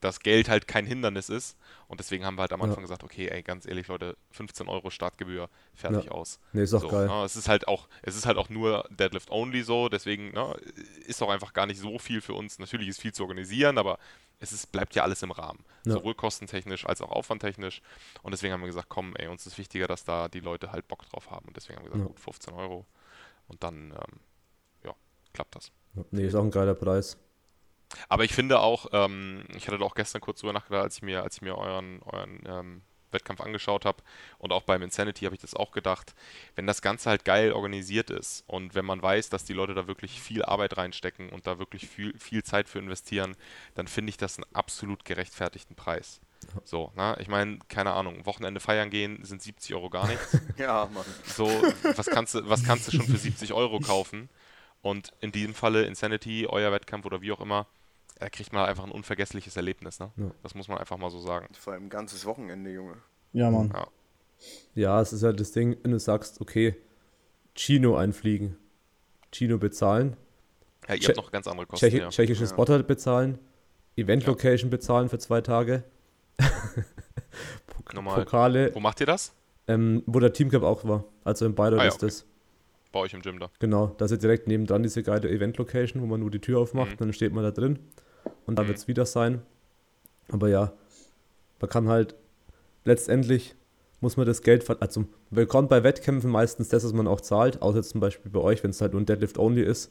dass 0.00 0.20
Geld 0.20 0.50
halt 0.50 0.68
kein 0.68 0.84
Hindernis 0.84 1.30
ist. 1.30 1.56
Und 1.88 1.98
deswegen 1.98 2.26
haben 2.26 2.34
wir 2.36 2.42
halt 2.42 2.52
am 2.52 2.60
Ja. 2.60 2.66
Anfang 2.66 2.82
gesagt, 2.82 3.04
okay, 3.04 3.28
ey, 3.28 3.42
ganz 3.42 3.64
ehrlich, 3.64 3.86
Leute, 3.88 4.18
15 4.32 4.68
Euro 4.68 4.90
Startgebühr, 4.90 5.48
fertig 5.74 6.04
Ja. 6.06 6.10
aus. 6.10 6.40
Nee, 6.52 6.64
ist 6.64 6.74
auch 6.74 6.82
so, 6.82 6.88
geil. 6.88 7.06
ne, 7.06 7.24
es 7.24 7.36
ist 7.36 7.48
halt 7.48 7.66
auch, 7.68 7.88
es 8.02 8.14
ist 8.14 8.26
halt 8.26 8.36
auch 8.36 8.50
nur 8.50 8.86
Deadlift 8.90 9.30
only 9.30 9.62
so, 9.62 9.88
deswegen 9.88 10.32
ne, 10.32 10.54
ist 11.06 11.22
auch 11.22 11.30
einfach 11.30 11.54
gar 11.54 11.64
nicht 11.64 11.80
so 11.80 11.98
viel 11.98 12.20
für 12.20 12.34
uns. 12.34 12.58
Natürlich 12.58 12.88
ist 12.88 13.00
viel 13.00 13.14
zu 13.14 13.22
organisieren, 13.22 13.78
aber 13.78 13.98
es 14.40 14.52
ist, 14.52 14.72
bleibt 14.72 14.94
ja 14.94 15.02
alles 15.02 15.22
im 15.22 15.30
Rahmen. 15.30 15.64
Ja. 15.86 15.92
Sowohl 15.94 16.14
kostentechnisch 16.14 16.86
als 16.86 17.00
auch 17.00 17.10
aufwandtechnisch. 17.10 17.82
Und 18.22 18.32
deswegen 18.32 18.52
haben 18.52 18.60
wir 18.60 18.66
gesagt, 18.66 18.88
komm, 18.88 19.14
ey, 19.16 19.28
uns 19.28 19.46
ist 19.46 19.58
wichtiger, 19.58 19.86
dass 19.86 20.04
da 20.04 20.28
die 20.28 20.40
Leute 20.40 20.72
halt 20.72 20.88
Bock 20.88 21.08
drauf 21.08 21.30
haben. 21.30 21.46
Und 21.48 21.56
deswegen 21.56 21.78
haben 21.78 21.84
wir 21.84 21.90
gesagt, 21.90 22.04
Ja. 22.04 22.08
gut, 22.08 22.20
15 22.20 22.54
Euro. 22.54 22.86
Und 23.48 23.62
dann, 23.62 23.90
ähm, 23.92 24.20
ja, 24.84 24.94
klappt 25.32 25.54
das. 25.56 25.70
Nee, 26.10 26.26
ist 26.26 26.34
auch 26.34 26.42
ein 26.42 26.50
geiler 26.50 26.74
Preis. 26.74 27.16
Aber 28.08 28.24
ich 28.24 28.32
finde 28.34 28.58
auch, 28.60 28.86
ähm, 28.92 29.44
ich 29.54 29.68
hatte 29.68 29.78
da 29.78 29.84
auch 29.84 29.94
gestern 29.94 30.20
kurz 30.20 30.40
drüber 30.40 30.52
nachgedacht, 30.52 30.82
als 30.82 30.96
ich 30.96 31.02
mir, 31.02 31.22
als 31.22 31.36
ich 31.36 31.42
mir 31.42 31.56
euren, 31.56 32.02
euren 32.02 32.42
ähm, 32.46 32.82
Wettkampf 33.14 33.40
angeschaut 33.40 33.86
habe 33.86 34.02
und 34.38 34.52
auch 34.52 34.62
beim 34.62 34.82
Insanity 34.82 35.24
habe 35.24 35.34
ich 35.34 35.40
das 35.40 35.54
auch 35.54 35.72
gedacht, 35.72 36.14
wenn 36.56 36.66
das 36.66 36.82
Ganze 36.82 37.08
halt 37.08 37.24
geil 37.24 37.52
organisiert 37.52 38.10
ist 38.10 38.44
und 38.46 38.74
wenn 38.74 38.84
man 38.84 39.00
weiß, 39.00 39.30
dass 39.30 39.44
die 39.44 39.54
Leute 39.54 39.72
da 39.72 39.86
wirklich 39.86 40.20
viel 40.20 40.44
Arbeit 40.44 40.76
reinstecken 40.76 41.30
und 41.30 41.46
da 41.46 41.58
wirklich 41.58 41.88
viel, 41.88 42.18
viel 42.18 42.42
Zeit 42.42 42.68
für 42.68 42.78
investieren, 42.78 43.36
dann 43.74 43.88
finde 43.88 44.10
ich 44.10 44.18
das 44.18 44.36
einen 44.36 44.46
absolut 44.52 45.04
gerechtfertigten 45.04 45.76
Preis. 45.76 46.20
So, 46.64 46.92
na, 46.94 47.18
ich 47.20 47.28
meine, 47.28 47.58
keine 47.68 47.92
Ahnung, 47.92 48.26
Wochenende 48.26 48.60
feiern 48.60 48.90
gehen 48.90 49.24
sind 49.24 49.42
70 49.42 49.74
Euro 49.74 49.90
gar 49.90 50.06
nichts. 50.06 50.38
ja, 50.58 50.88
Mann. 50.92 51.04
So, 51.24 51.46
was 51.96 52.06
kannst 52.06 52.34
du, 52.34 52.48
was 52.48 52.64
kannst 52.64 52.88
du 52.88 52.92
schon 52.92 53.06
für 53.06 53.16
70 53.16 53.52
Euro 53.52 53.80
kaufen? 53.80 54.28
Und 54.82 55.12
in 55.20 55.32
diesem 55.32 55.54
Falle 55.54 55.84
Insanity, 55.84 56.46
euer 56.46 56.70
Wettkampf 56.70 57.06
oder 57.06 57.22
wie 57.22 57.32
auch 57.32 57.40
immer, 57.40 57.66
da 58.24 58.30
kriegt 58.30 58.54
man 58.54 58.64
einfach 58.64 58.84
ein 58.84 58.90
unvergessliches 58.90 59.54
Erlebnis, 59.56 59.98
ne? 60.00 60.10
Ja. 60.16 60.30
Das 60.42 60.54
muss 60.54 60.66
man 60.66 60.78
einfach 60.78 60.96
mal 60.96 61.10
so 61.10 61.18
sagen. 61.18 61.46
Vor 61.52 61.74
allem 61.74 61.84
ein 61.84 61.90
ganzes 61.90 62.24
Wochenende, 62.24 62.70
Junge. 62.70 62.94
ja, 63.34 63.50
Mann. 63.50 63.70
Ja. 63.74 63.86
Ja, 64.74 65.00
es 65.02 65.12
ist 65.12 65.22
halt 65.22 65.38
das 65.40 65.52
Ding, 65.52 65.76
wenn 65.82 65.90
du 65.92 65.98
sagst, 65.98 66.40
okay, 66.40 66.74
Chino 67.54 67.96
einfliegen, 67.96 68.56
Chino 69.30 69.58
bezahlen, 69.58 70.16
Ja, 70.88 70.94
ihr 70.94 71.00
Tsche- 71.02 71.08
habt 71.08 71.16
noch 71.18 71.32
ganz 71.32 71.46
andere 71.46 71.66
Kosten, 71.66 71.84
Tschechi 71.86 71.98
ja. 71.98 72.08
tschechische 72.08 72.44
Ja. 72.44 72.48
Spotter 72.48 72.82
bezahlen, 72.82 73.38
Event 73.96 74.22
Ja. 74.22 74.30
Location 74.30 74.70
bezahlen 74.70 75.08
für 75.10 75.18
zwei 75.18 75.42
Tage, 75.42 75.84
Pok 77.66 77.94
Normal. 77.94 78.24
Pokale, 78.24 78.74
Wo 78.74 78.80
macht 78.80 79.00
ihr 79.00 79.06
das? 79.06 79.34
ähm, 79.68 80.02
wo 80.06 80.18
der 80.18 80.32
Teamcup 80.32 80.62
auch 80.62 80.84
war, 80.84 81.04
also 81.24 81.46
in 81.46 81.54
Bayreuth 81.54 81.80
Ah 81.80 81.82
ja, 81.84 81.88
ist 81.88 81.94
okay. 81.96 82.06
das. 82.06 82.26
Bei 82.92 83.00
euch 83.00 83.12
im 83.14 83.22
Gym 83.22 83.38
da. 83.40 83.50
Genau, 83.58 83.88
da 83.98 84.04
ist 84.04 84.10
ja 84.12 84.16
direkt 84.16 84.46
nebendran 84.46 84.82
diese 84.82 85.02
geile 85.02 85.28
Event 85.28 85.56
Location, 85.58 86.00
wo 86.02 86.06
man 86.06 86.20
nur 86.20 86.30
die 86.30 86.40
Tür 86.40 86.60
aufmacht, 86.60 86.92
Mhm. 86.92 86.96
dann 86.98 87.12
steht 87.12 87.32
man 87.32 87.42
da 87.44 87.50
drin 87.50 87.78
und 88.46 88.58
da 88.58 88.62
Mhm. 88.62 88.68
wird 88.68 88.78
es 88.78 88.88
wieder 88.88 89.06
sein. 89.06 89.42
Aber 90.30 90.48
ja, 90.48 90.72
man 91.60 91.70
kann 91.70 91.88
halt 91.88 92.14
letztendlich 92.84 93.54
muss 94.00 94.18
man 94.18 94.26
das 94.26 94.42
Geld, 94.42 94.68
also 94.82 95.04
bekommt 95.30 95.70
bei 95.70 95.82
Wettkämpfen 95.82 96.30
meistens 96.30 96.68
das, 96.68 96.84
was 96.84 96.92
man 96.92 97.06
auch 97.06 97.22
zahlt, 97.22 97.62
außer 97.62 97.82
zum 97.82 98.00
Beispiel 98.02 98.30
bei 98.30 98.40
euch, 98.40 98.62
wenn 98.62 98.70
es 98.70 98.80
halt 98.82 98.92
nur 98.92 99.00
ein 99.00 99.06
Deadlift-Only 99.06 99.62
ist. 99.62 99.90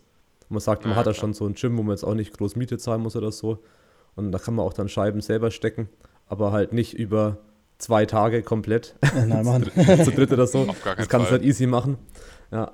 man 0.49 0.59
sagt, 0.59 0.83
man 0.83 0.91
Ja, 0.91 0.97
hat 0.97 1.07
da 1.07 1.11
klar. 1.13 1.21
schon 1.21 1.33
so 1.33 1.47
ein 1.47 1.55
Gym, 1.55 1.75
wo 1.77 1.81
man 1.81 1.95
jetzt 1.95 2.03
auch 2.03 2.13
nicht 2.13 2.37
groß 2.37 2.55
Miete 2.55 2.77
zahlen 2.77 3.01
muss 3.01 3.15
oder 3.15 3.31
so. 3.31 3.57
Und 4.15 4.31
da 4.31 4.37
kann 4.37 4.53
man 4.53 4.63
auch 4.67 4.73
dann 4.73 4.87
Scheiben 4.87 5.19
selber 5.21 5.49
stecken, 5.49 5.89
aber 6.27 6.51
halt 6.51 6.73
nicht 6.73 6.93
über 6.93 7.37
zwei 7.79 8.05
Tage 8.05 8.43
komplett 8.43 8.93
nein, 9.27 9.43
Mann. 9.45 9.63
zu 10.03 10.11
dritt 10.11 10.31
oder 10.31 10.45
so. 10.45 10.67
Das 10.97 11.09
kannst 11.09 11.29
du 11.29 11.31
halt 11.31 11.43
easy 11.43 11.65
machen. 11.65 11.97
Ja. 12.51 12.71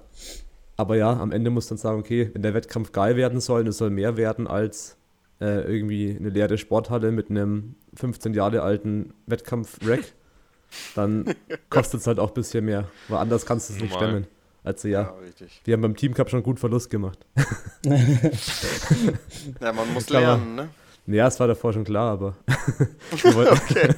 Aber 0.75 0.97
ja, 0.97 1.13
am 1.17 1.31
Ende 1.31 1.51
muss 1.51 1.67
dann 1.67 1.77
sagen, 1.77 1.99
okay, 1.99 2.29
wenn 2.33 2.41
der 2.41 2.53
Wettkampf 2.53 2.91
geil 2.91 3.15
werden 3.15 3.39
soll, 3.39 3.61
und 3.61 3.67
es 3.67 3.77
soll 3.77 3.91
mehr 3.91 4.17
werden 4.17 4.45
als 4.47 4.97
äh, 5.41 5.61
irgendwie 5.61 6.15
eine 6.17 6.29
leere 6.29 6.57
Sporthalle 6.57 7.11
mit 7.11 7.29
einem 7.29 7.75
15 7.95 8.33
Jahre 8.33 8.61
alten 8.61 9.13
Wettkampf-Rack, 9.27 10.03
dann 10.95 11.33
kostet 11.69 12.01
es 12.01 12.07
halt 12.07 12.19
auch 12.19 12.29
ein 12.29 12.33
bisschen 12.35 12.65
mehr. 12.65 12.85
Weil 13.07 13.17
anders 13.19 13.45
kannst 13.45 13.69
du 13.69 13.73
es 13.73 13.81
nicht 13.81 13.91
Normal. 13.93 14.09
stemmen. 14.09 14.27
Also 14.63 14.87
ja, 14.89 15.13
richtig. 15.25 15.61
wir 15.63 15.73
haben 15.73 15.81
beim 15.81 15.95
Team 15.95 16.13
Cup 16.13 16.29
schon 16.29 16.43
gut 16.43 16.59
Verlust 16.59 16.89
gemacht. 16.89 17.25
Ja, 19.61 19.73
man 19.73 19.93
muss 19.93 20.09
man- 20.09 20.21
lernen, 20.21 20.55
ne? 20.55 20.69
Ja, 21.07 21.27
es 21.27 21.39
war 21.39 21.47
davor 21.47 21.73
schon 21.73 21.85
klar, 21.85 22.11
aber 22.11 22.35
Okay. 23.23 23.95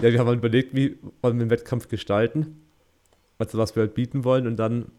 Ja, 0.00 0.12
wir 0.12 0.18
haben 0.20 0.28
halt 0.28 0.38
überlegt, 0.38 0.74
wie 0.74 0.98
wollen 1.22 1.38
wir 1.38 1.46
den 1.46 1.50
Wettkampf 1.50 1.88
gestalten. 1.88 2.60
Also 3.38 3.58
was 3.58 3.74
wir 3.74 3.80
halt 3.82 3.94
bieten 3.94 4.22
wollen 4.24 4.46
und 4.46 4.56
dann, 4.56 4.92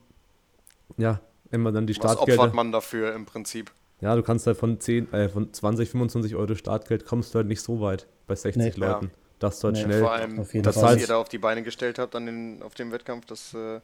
ja, 0.97 1.22
wenn 1.51 1.62
man 1.62 1.74
dann 1.74 1.88
die 1.88 1.93
Was 1.95 1.97
Startgelder. 2.12 2.41
opfert 2.41 2.56
man 2.56 2.72
dafür 2.74 3.14
im 3.14 3.26
Prinzip? 3.26 3.72
Ja, 4.02 4.16
du 4.16 4.24
kannst 4.24 4.46
halt 4.48 4.58
von 4.58 4.80
10, 4.80 5.12
äh, 5.14 5.30
von 5.30 5.52
20, 5.54 5.89
25 5.89 6.36
Euro 6.36 6.54
Startgeld 6.56 7.06
kommst 7.06 7.34
du 7.34 7.38
halt 7.39 7.48
nicht 7.48 7.62
so 7.62 7.80
weit 7.82 8.08
bei 8.28 8.36
60 8.36 8.78
Nee. 8.78 8.86
Leuten. 8.86 9.12
Dass 9.39 9.60
du 9.60 9.68
halt 9.68 9.76
Nee. 9.78 9.84
schnell. 9.84 10.02
Vor 10.02 10.12
allem, 10.12 10.39
auf 10.39 10.54
jeden 10.54 10.64
das, 10.64 10.76
Fall. 10.76 10.96
was 10.96 11.02
ihr 11.02 11.08
da 11.08 11.18
auf 11.18 11.30
die 11.30 11.38
Beine 11.38 11.64
gestellt 11.64 11.98
habt 12.00 12.16
an 12.16 12.26
den, 12.26 12.62
auf 12.62 12.74
dem 12.76 12.91
Wettkampf, 12.91 13.26
das, 13.26 13.54
äh, 13.54 13.80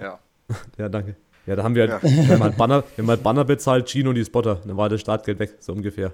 ja. 0.00 0.18
Ja, 0.78 0.88
danke. 0.88 1.16
Ja, 1.46 1.54
da 1.54 1.62
haben 1.62 1.74
wir 1.76 1.88
halt, 1.88 2.02
wir 2.02 2.28
haben 2.34 2.42
halt 2.42 2.56
Banner, 2.56 2.82
wir 2.96 3.02
haben 3.04 3.08
halt 3.10 3.22
Banner 3.22 3.44
bezahlt, 3.44 3.88
Gino 3.88 4.08
und 4.10 4.16
die 4.16 4.24
Spotter. 4.24 4.60
Dann 4.64 4.76
war 4.76 4.88
das 4.88 5.00
Startgeld 5.00 5.38
weg, 5.38 5.54
so 5.60 5.72
ungefähr. 5.72 6.12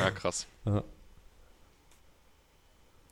Ja, 0.00 0.10
krass. 0.14 0.46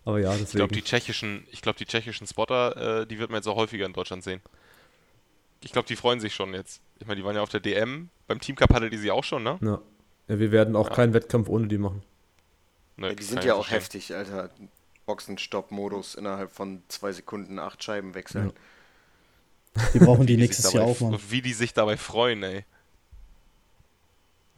Aber 0.04 0.18
ja, 0.18 0.34
Ich 0.34 0.50
glaube, 0.50 0.68
deswegen. 0.68 0.68
die 0.68 0.82
tschechischen, 0.82 1.46
ich 1.50 1.60
glaube, 1.62 1.78
die 1.78 1.84
tschechischen 1.86 2.26
Spotter, 2.26 3.02
äh, 3.02 3.06
die 3.06 3.18
wird 3.18 3.30
man 3.30 3.38
jetzt 3.38 3.46
auch 3.46 3.56
häufiger 3.56 3.86
in 3.86 3.92
Deutschland 3.92 4.24
sehen. 4.24 4.40
Ich 5.64 5.72
glaube, 5.72 5.86
die 5.88 5.96
freuen 5.96 6.20
sich 6.20 6.34
schon 6.34 6.54
jetzt. 6.54 6.80
Ich 6.98 7.06
meine, 7.06 7.20
die 7.20 7.24
waren 7.24 7.36
ja 7.36 7.42
auf 7.42 7.48
der 7.48 7.60
DM. 7.60 8.08
Beim 8.26 8.40
Team 8.40 8.56
Cup 8.56 8.72
hatte 8.74 8.90
die 8.90 8.96
sie 8.98 9.10
auch 9.10 9.24
schon, 9.24 9.42
ne? 9.42 9.58
Ja. 9.62 9.80
ja, 10.28 10.38
wir 10.38 10.52
werden 10.52 10.76
auch 10.76 10.88
Ja. 10.90 10.94
keinen 10.94 11.14
Wettkampf 11.14 11.48
ohne 11.48 11.68
die 11.68 11.78
machen. 11.78 12.02
Ne, 12.96 13.08
ja 13.08 13.14
die 13.14 13.22
sind 13.22 13.44
ja 13.44 13.54
auch 13.54 13.66
verstehen. 13.66 13.78
heftig, 13.80 14.14
Alter. 14.14 14.50
Boxenstopp-Modus 15.06 16.14
innerhalb 16.14 16.52
von 16.52 16.82
zwei 16.88 17.12
Sekunden 17.12 17.58
acht 17.58 17.82
Scheiben 17.82 18.14
wechseln. 18.14 18.52
Die 19.94 19.98
brauchen 19.98 20.26
die 20.26 20.36
nächstes 20.36 20.72
Jahr 20.72 20.84
auch, 20.84 21.00
Mann. 21.00 21.18
Wie 21.30 21.42
die 21.42 21.54
sich 21.54 21.72
dabei 21.72 21.96
freuen, 21.96 22.42
ey. 22.42 22.64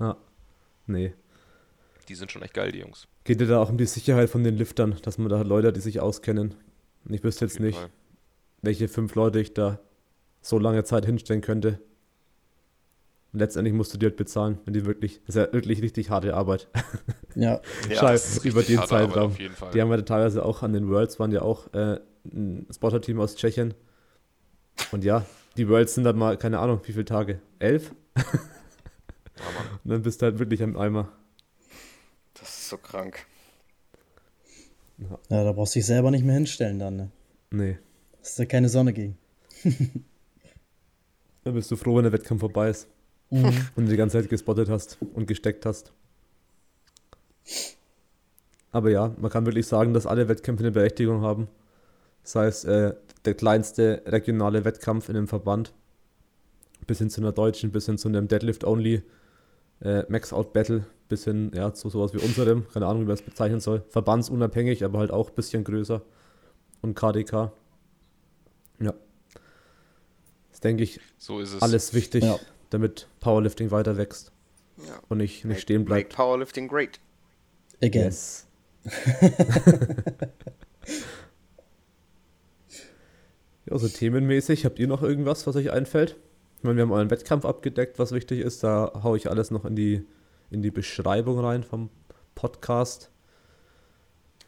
Ja. 0.01 0.17
Nee. 0.87 1.15
Die 2.09 2.15
sind 2.15 2.31
schon 2.33 2.43
echt 2.43 2.55
geil, 2.55 2.73
die 2.73 2.81
Jungs. 2.81 3.07
Geht 3.25 3.41
dir 3.41 3.47
da 3.47 3.61
auch 3.63 3.71
um 3.71 3.79
die 3.79 3.87
Sicherheit 3.87 4.29
von 4.29 4.45
den 4.45 4.57
Liftern, 4.57 4.99
dass 5.03 5.17
man 5.17 5.29
da 5.31 5.41
Leute, 5.43 5.69
hat, 5.69 5.77
die 5.77 5.81
sich 5.81 6.01
auskennen. 6.01 6.55
Ich 7.09 7.23
wüsste 7.23 7.45
jetzt 7.47 7.61
nicht, 7.61 7.79
Fall. 7.79 7.91
welche 8.63 8.89
fünf 8.89 9.15
Leute 9.15 9.41
ich 9.41 9.55
da 9.55 9.79
so 10.45 10.59
lange 10.59 10.85
Zeit 10.85 11.07
hinstellen 11.07 11.41
könnte. 11.41 11.81
Und 13.33 13.41
letztendlich 13.41 13.75
musst 13.75 13.93
du 13.95 13.99
die 13.99 14.07
halt 14.07 14.17
bezahlen, 14.17 14.59
wenn 14.65 14.75
die 14.75 14.85
wirklich, 14.85 15.21
das 15.27 15.35
ist 15.35 15.43
ja 15.47 15.53
wirklich 15.53 15.83
richtig 15.83 16.11
harte 16.11 16.35
Arbeit. 16.35 16.69
Ja, 17.37 17.61
Ja, 17.91 18.15
über 18.45 18.63
den 18.63 18.79
Zeitraum. 18.85 19.33
Auf 19.33 19.41
jeden 19.41 19.57
Fall. 19.57 19.73
Die 19.73 19.81
haben 19.81 19.91
ja 19.91 20.01
teilweise 20.03 20.45
auch 20.45 20.63
an 20.63 20.73
den 20.73 20.89
Worlds, 20.89 21.19
waren 21.19 21.33
ja 21.33 21.43
auch 21.43 21.67
äh, 21.75 21.99
ein 22.33 22.65
Spotter-Team 22.73 23.19
aus 23.19 23.35
Tschechien. 23.35 23.75
Und 24.93 25.03
ja, 25.03 25.27
die 25.57 25.69
Worlds 25.69 25.95
sind 25.97 26.05
dann 26.05 26.17
mal, 26.17 26.37
keine 26.37 26.61
Ahnung, 26.61 26.81
wie 26.85 26.93
viele 26.93 27.05
Tage? 27.07 27.41
Elf? 27.59 27.93
Ja. 28.17 28.23
Und 29.83 29.91
dann 29.91 30.03
bist 30.03 30.23
du 30.23 30.27
halt 30.27 30.39
wirklich 30.39 30.63
am 30.63 30.77
Eimer. 30.77 31.11
Das 32.35 32.49
ist 32.51 32.69
so 32.69 32.77
krank. 32.77 33.27
ja, 34.99 35.19
da 35.43 35.51
brauchst 35.51 35.75
du 35.75 35.81
dich 35.81 35.87
selber 35.87 36.13
nicht 36.13 36.25
mehr 36.25 36.37
hinstellen 36.37 36.79
dann, 36.79 36.95
ne? 36.95 37.11
Nee. 37.51 37.79
Das 38.21 38.31
ist 38.31 38.39
da 38.39 38.45
keine 38.45 38.69
Sonne 38.69 38.93
gegen. 38.93 39.19
Dann 41.45 41.55
bist 41.55 41.71
du 41.71 41.77
froh, 41.77 41.97
wenn 41.97 42.05
der 42.05 42.13
Wettkampf 42.13 42.41
vorbei 42.41 42.71
ist. 42.71 42.89
Mhm. 43.31 43.45
und 43.77 43.85
du 43.85 43.91
die 43.91 43.97
ganze 43.97 44.19
Zeit 44.19 44.29
gespottet 44.29 44.69
hast 44.69 44.99
und 45.15 45.27
gesteckt 45.27 45.67
hast. 45.67 45.93
Aber 48.73 48.91
ja, 48.91 49.15
man 49.19 49.31
kann 49.31 49.47
wirklich 49.47 49.67
sagen, 49.67 49.95
dass 49.95 50.07
alle 50.07 50.29
Wettkämpfe 50.29 50.65
eine 50.65 50.73
Berechtigung 50.73 51.23
haben. 51.23 51.49
Sei 52.23 52.47
es 52.47 52.65
äh, 52.65 52.95
der 53.25 53.35
kleinste 53.35 54.03
regionale 54.07 54.65
Wettkampf 54.65 55.09
in 55.09 55.17
einem 55.17 55.29
Verband, 55.29 55.73
bis 56.87 56.99
hin 56.99 57.11
zu 57.11 57.21
einer 57.21 57.33
deutschen, 57.33 57.71
bis 57.71 57.87
hin 57.87 57.99
zu 57.99 58.09
einem 58.09 58.29
Deadlift-Only 58.29 59.03
äh, 59.81 60.05
Max-Out-Battle, 60.09 60.87
bis 61.09 61.25
hin 61.25 61.53
ja, 61.55 61.73
zu 61.75 61.89
sowas 61.89 62.15
wie 62.15 62.19
unserem, 62.19 62.67
keine 62.73 62.87
Ahnung, 62.87 63.03
wie 63.03 63.07
man 63.07 63.15
es 63.15 63.23
bezeichnen 63.23 63.61
soll. 63.61 63.85
Verbandsunabhängig, 63.91 64.85
aber 64.85 64.99
halt 64.99 65.11
auch 65.11 65.29
ein 65.29 65.35
bisschen 65.35 65.65
größer. 65.65 66.03
Und 66.83 66.95
KDK. 66.95 67.53
Ja. 68.81 68.95
Denke 70.65 70.83
ich, 70.83 70.99
So 71.19 71.39
ist 71.41 71.53
es. 71.53 71.63
alles 71.63 71.93
wichtig, 71.95 72.25
Ja. 72.25 72.39
damit 72.71 73.07
Powerlifting 73.21 73.71
weiter 73.71 73.97
wächst 73.97 74.33
Ja. 74.79 74.99
und 75.09 75.19
nicht, 75.19 75.45
nicht 75.45 75.45
Make- 75.45 75.61
stehen 75.61 75.83
Make 75.83 75.87
bleibt. 75.87 76.17
Powerlifting 76.17 76.67
great. 76.69 76.99
Again. 77.83 78.05
Yes. 78.05 78.47
ja, 83.67 83.79
so 83.79 83.89
themenmäßig, 83.89 84.65
habt 84.65 84.79
ihr 84.79 84.87
noch 84.89 85.03
irgendwas, 85.03 85.47
was 85.47 85.57
euch 85.57 85.71
einfällt? 85.71 86.17
Ich 86.59 86.65
meine, 86.65 86.77
wir 86.77 86.83
haben 86.83 86.93
euren 86.93 87.11
Wettkampf 87.11 87.45
abgedeckt, 87.45 87.99
was 87.99 88.13
wichtig 88.13 88.41
ist. 88.41 88.63
Da 88.65 88.93
haue 89.03 89.17
ich 89.17 89.29
alles 89.31 89.51
noch 89.51 89.65
in 89.65 89.77
die, 89.77 90.07
in 90.51 90.63
die 90.63 90.71
Beschreibung 90.71 91.39
rein 91.39 91.63
vom 91.63 91.91
Podcast. 92.35 93.11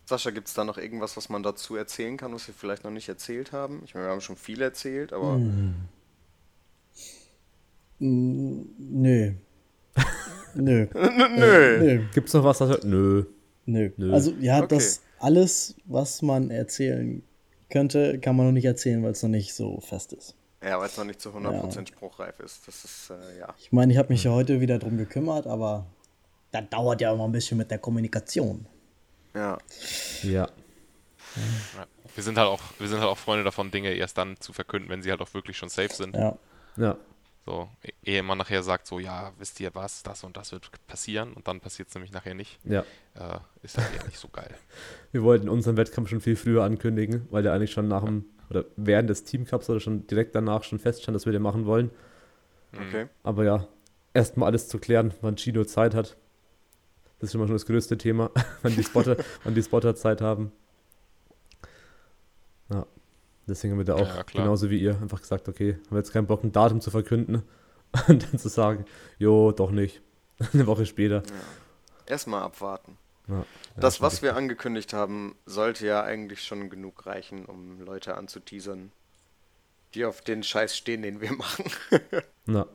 Sascha, 0.06 0.30
gibt 0.30 0.48
es 0.48 0.54
da 0.54 0.64
noch 0.64 0.78
irgendwas, 0.78 1.16
was 1.16 1.28
man 1.28 1.42
dazu 1.42 1.74
erzählen 1.76 2.16
kann, 2.16 2.32
was 2.32 2.46
wir 2.46 2.54
vielleicht 2.54 2.84
noch 2.84 2.90
nicht 2.92 3.08
erzählt 3.08 3.52
haben? 3.52 3.82
Ich 3.84 3.94
meine, 3.94 4.06
wir 4.06 4.12
haben 4.12 4.20
schon 4.20 4.36
viel 4.36 4.62
erzählt, 4.62 5.12
aber 5.12 5.38
Mm, 5.38 5.74
Nö. 7.98 9.32
Nö. 10.54 10.86
nö. 10.94 11.78
Nö. 11.78 12.04
Gibt's 12.14 12.32
noch 12.32 12.44
was? 12.44 12.58
Das, 12.58 12.82
nö. 12.84 13.24
Nö. 13.66 13.90
Nö. 13.96 14.12
Also, 14.12 14.32
ja, 14.40 14.58
Okay. 14.62 14.74
das 14.76 15.02
alles, 15.18 15.74
was 15.86 16.22
man 16.22 16.50
erzählen 16.50 17.22
könnte, 17.70 18.18
kann 18.18 18.36
man 18.36 18.46
noch 18.46 18.52
nicht 18.52 18.64
erzählen, 18.64 19.02
weil 19.02 19.12
es 19.12 19.22
noch 19.22 19.30
nicht 19.30 19.54
so 19.54 19.80
fest 19.80 20.12
ist. 20.12 20.34
Ja, 20.62 20.78
weil 20.78 20.86
es 20.86 20.96
noch 20.96 21.04
nicht 21.04 21.20
zu 21.20 21.30
100% 21.30 21.88
spruchreif 21.88 22.40
ist. 22.40 22.66
Das 22.66 22.84
ist, 22.84 23.10
äh, 23.10 23.38
ja. 23.40 23.54
Ich 23.58 23.72
meine, 23.72 23.92
ich 23.92 23.98
habe 23.98 24.08
mich 24.12 24.24
ja 24.24 24.32
heute 24.32 24.60
wieder 24.60 24.78
drum 24.78 24.96
gekümmert, 24.96 25.46
aber 25.46 25.86
das 26.52 26.64
dauert 26.70 27.00
ja 27.00 27.12
immer 27.12 27.24
ein 27.24 27.32
bisschen 27.32 27.58
mit 27.58 27.70
der 27.70 27.78
Kommunikation. 27.78 28.66
Ja, 29.34 29.58
Ja. 30.22 30.48
Ja. 31.34 31.86
Wir 32.14 32.22
sind 32.22 32.38
halt 32.38 32.48
auch, 32.48 32.62
wir 32.78 32.88
sind 32.88 32.98
halt 33.00 33.10
auch 33.10 33.18
Freunde 33.18 33.44
davon, 33.44 33.70
Dinge 33.70 33.92
erst 33.92 34.16
dann 34.16 34.36
zu 34.40 34.54
verkünden, 34.54 34.88
wenn 34.88 35.02
sie 35.02 35.10
halt 35.10 35.20
auch 35.20 35.34
wirklich 35.34 35.58
schon 35.58 35.68
safe 35.68 35.92
sind. 35.92 36.14
Ja. 36.16 36.38
Ja. 36.78 36.96
So, 37.46 37.68
e- 37.82 37.92
ehe 38.02 38.22
man 38.24 38.38
nachher 38.38 38.62
sagt, 38.64 38.86
so, 38.88 38.98
ja, 38.98 39.32
wisst 39.38 39.60
ihr 39.60 39.72
was, 39.74 40.02
das 40.02 40.24
und 40.24 40.36
das 40.36 40.50
wird 40.50 40.68
passieren 40.88 41.32
und 41.32 41.46
dann 41.46 41.60
passiert 41.60 41.88
es 41.88 41.94
nämlich 41.94 42.10
nachher 42.12 42.34
nicht, 42.34 42.58
Ja. 42.64 42.80
äh, 43.14 43.38
ist 43.62 43.78
halt 43.78 43.88
eher 43.96 44.04
nicht 44.04 44.18
so 44.18 44.26
geil. 44.28 44.52
Wir 45.12 45.22
wollten 45.22 45.48
unseren 45.48 45.76
Wettkampf 45.76 46.08
schon 46.10 46.20
viel 46.20 46.34
früher 46.36 46.64
ankündigen, 46.64 47.26
weil 47.30 47.44
der 47.44 47.52
eigentlich 47.52 47.70
schon 47.70 47.86
nach 47.86 48.04
dem, 48.04 48.24
oder 48.50 48.64
während 48.76 49.08
des 49.08 49.22
Teamcups 49.24 49.70
oder 49.70 49.78
schon 49.80 50.06
direkt 50.08 50.34
danach 50.34 50.64
schon 50.64 50.80
feststand, 50.80 51.14
dass 51.14 51.24
wir 51.24 51.32
den 51.32 51.42
machen 51.42 51.66
wollen. 51.66 51.90
okay. 52.74 53.06
Aber 53.22 53.44
ja, 53.44 53.68
erstmal 54.12 54.48
alles 54.48 54.66
zu 54.68 54.78
klären, 54.78 55.14
wann 55.20 55.36
Chino 55.36 55.64
Zeit 55.64 55.94
hat. 55.94 56.16
Das 57.20 57.28
ist 57.28 57.32
schon 57.32 57.40
mal 57.40 57.46
schon 57.46 57.54
das 57.56 57.66
größte 57.66 57.96
Thema, 57.96 58.30
wann 58.62 58.74
die 58.74 58.82
Spotter, 58.82 59.16
wann 59.44 59.54
die 59.54 59.62
Spotter 59.62 59.94
Zeit 59.94 60.20
haben. 60.20 60.50
Ja, 63.46 63.52
deswegen 63.52 63.72
haben 63.72 63.78
wir 63.78 63.84
da 63.84 63.94
auch, 63.94 64.00
Ja, 64.08 64.16
ja, 64.16 64.22
genauso 64.22 64.70
wie 64.70 64.78
ihr, 64.78 64.98
einfach 65.00 65.20
gesagt, 65.20 65.48
okay, 65.48 65.74
haben 65.74 65.90
wir 65.90 65.98
jetzt 65.98 66.12
keinen 66.12 66.26
Bock, 66.26 66.42
ein 66.42 66.52
Datum 66.52 66.80
zu 66.80 66.90
verkünden 66.90 67.42
und 68.08 68.22
dann 68.24 68.38
zu 68.38 68.48
sagen, 68.48 68.84
jo, 69.18 69.52
doch 69.52 69.70
nicht. 69.70 70.02
Eine 70.52 70.66
Woche 70.66 70.84
später. 70.84 71.22
Erstmal 72.06 72.42
abwarten. 72.42 72.98
Ja, 73.28 73.44
Das, 73.76 73.98
ja, 73.98 74.02
was 74.02 74.22
wir 74.22 74.36
angekündigt 74.36 74.92
haben, 74.92 75.36
sollte 75.46 75.86
ja 75.86 76.02
eigentlich 76.02 76.42
schon 76.42 76.70
genug 76.70 77.06
reichen, 77.06 77.46
um 77.46 77.80
Leute 77.80 78.16
anzuteasern, 78.16 78.92
die 79.94 80.04
auf 80.04 80.20
den 80.20 80.42
Scheiß 80.42 80.76
stehen, 80.76 81.02
den 81.02 81.20
wir 81.20 81.32
machen. 81.36 81.64
Na, 82.44 82.66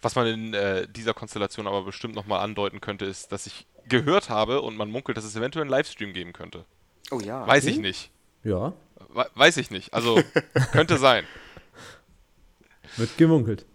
Was 0.00 0.14
man 0.14 0.26
in 0.26 0.54
äh, 0.54 0.86
dieser 0.88 1.12
Konstellation 1.12 1.66
aber 1.66 1.82
bestimmt 1.82 2.14
nochmal 2.14 2.40
andeuten 2.40 2.80
könnte, 2.80 3.04
ist, 3.04 3.32
dass 3.32 3.46
ich 3.46 3.66
gehört 3.88 4.30
habe 4.30 4.62
und 4.62 4.76
man 4.76 4.90
munkelt, 4.90 5.16
dass 5.18 5.24
es 5.24 5.34
eventuell 5.34 5.62
einen 5.62 5.70
Livestream 5.70 6.12
geben 6.12 6.32
könnte. 6.32 6.64
Oh 7.10 7.18
ja. 7.18 7.46
Weiß 7.46 7.64
ich 7.64 7.78
nicht. 7.78 8.10
Ja, 8.44 8.72
We 9.08 9.26
weiß 9.34 9.56
ich 9.56 9.70
nicht. 9.70 9.92
Also, 9.94 10.22
könnte 10.72 10.98
sein. 10.98 11.26
wird 12.96 13.16
gemunkelt. 13.16 13.66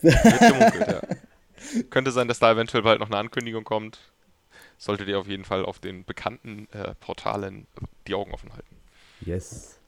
Wird 0.00 0.40
gemunkelt, 0.40 0.88
ja. 0.88 1.82
Könnte 1.90 2.12
sein, 2.12 2.28
dass 2.28 2.38
da 2.38 2.52
eventuell 2.52 2.82
bald 2.82 3.00
noch 3.00 3.08
eine 3.08 3.18
Ankündigung 3.18 3.64
kommt. 3.64 3.98
solltet 4.78 5.08
ihr 5.08 5.18
auf 5.18 5.26
jeden 5.26 5.44
Fall 5.44 5.64
auf 5.64 5.78
den 5.78 6.04
bekannten 6.04 6.68
äh, 6.72 6.94
Portalen 6.96 7.66
die 8.06 8.14
Augen 8.14 8.32
offen 8.32 8.52
halten. 8.52 8.76
Yes. 9.20 9.78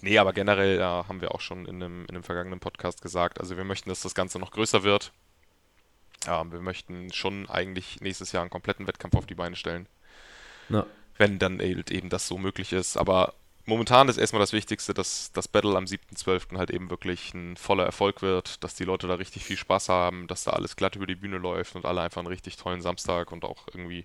Nee, 0.00 0.18
aber 0.18 0.32
generell 0.32 0.80
äh, 0.80 0.82
haben 0.82 1.20
wir 1.20 1.32
auch 1.32 1.40
schon 1.40 1.66
in 1.66 1.76
einem, 1.76 2.02
in 2.02 2.10
einem 2.10 2.24
vergangenen 2.24 2.58
Podcast 2.58 3.02
gesagt, 3.02 3.40
also 3.40 3.56
wir 3.56 3.64
möchten, 3.64 3.88
dass 3.88 4.00
das 4.00 4.14
Ganze 4.14 4.38
noch 4.38 4.50
größer 4.50 4.82
wird. 4.82 5.12
Ähm, 6.26 6.50
wir 6.50 6.60
möchten 6.60 7.12
schon 7.12 7.48
eigentlich 7.48 8.00
nächstes 8.00 8.32
Jahr 8.32 8.42
einen 8.42 8.50
kompletten 8.50 8.88
Wettkampf 8.88 9.14
auf 9.14 9.26
die 9.26 9.34
Beine 9.34 9.54
stellen. 9.54 9.86
Na, 10.68 10.86
wenn 11.18 11.38
dann 11.38 11.60
eben 11.60 12.08
das 12.08 12.28
so 12.28 12.38
möglich 12.38 12.72
ist. 12.72 12.96
Aber 12.96 13.34
momentan 13.66 14.08
ist 14.08 14.16
erstmal 14.16 14.40
das 14.40 14.52
Wichtigste, 14.52 14.94
dass 14.94 15.32
das 15.32 15.48
Battle 15.48 15.76
am 15.76 15.84
7.12. 15.84 16.56
halt 16.56 16.70
eben 16.70 16.90
wirklich 16.90 17.34
ein 17.34 17.56
voller 17.56 17.84
Erfolg 17.84 18.22
wird, 18.22 18.62
dass 18.64 18.74
die 18.74 18.84
Leute 18.84 19.06
da 19.08 19.14
richtig 19.14 19.44
viel 19.44 19.56
Spaß 19.56 19.88
haben, 19.88 20.26
dass 20.28 20.44
da 20.44 20.52
alles 20.52 20.76
glatt 20.76 20.96
über 20.96 21.06
die 21.06 21.16
Bühne 21.16 21.38
läuft 21.38 21.76
und 21.76 21.84
alle 21.84 22.00
einfach 22.00 22.20
einen 22.20 22.28
richtig 22.28 22.56
tollen 22.56 22.80
Samstag 22.80 23.32
und 23.32 23.44
auch 23.44 23.66
irgendwie 23.72 24.04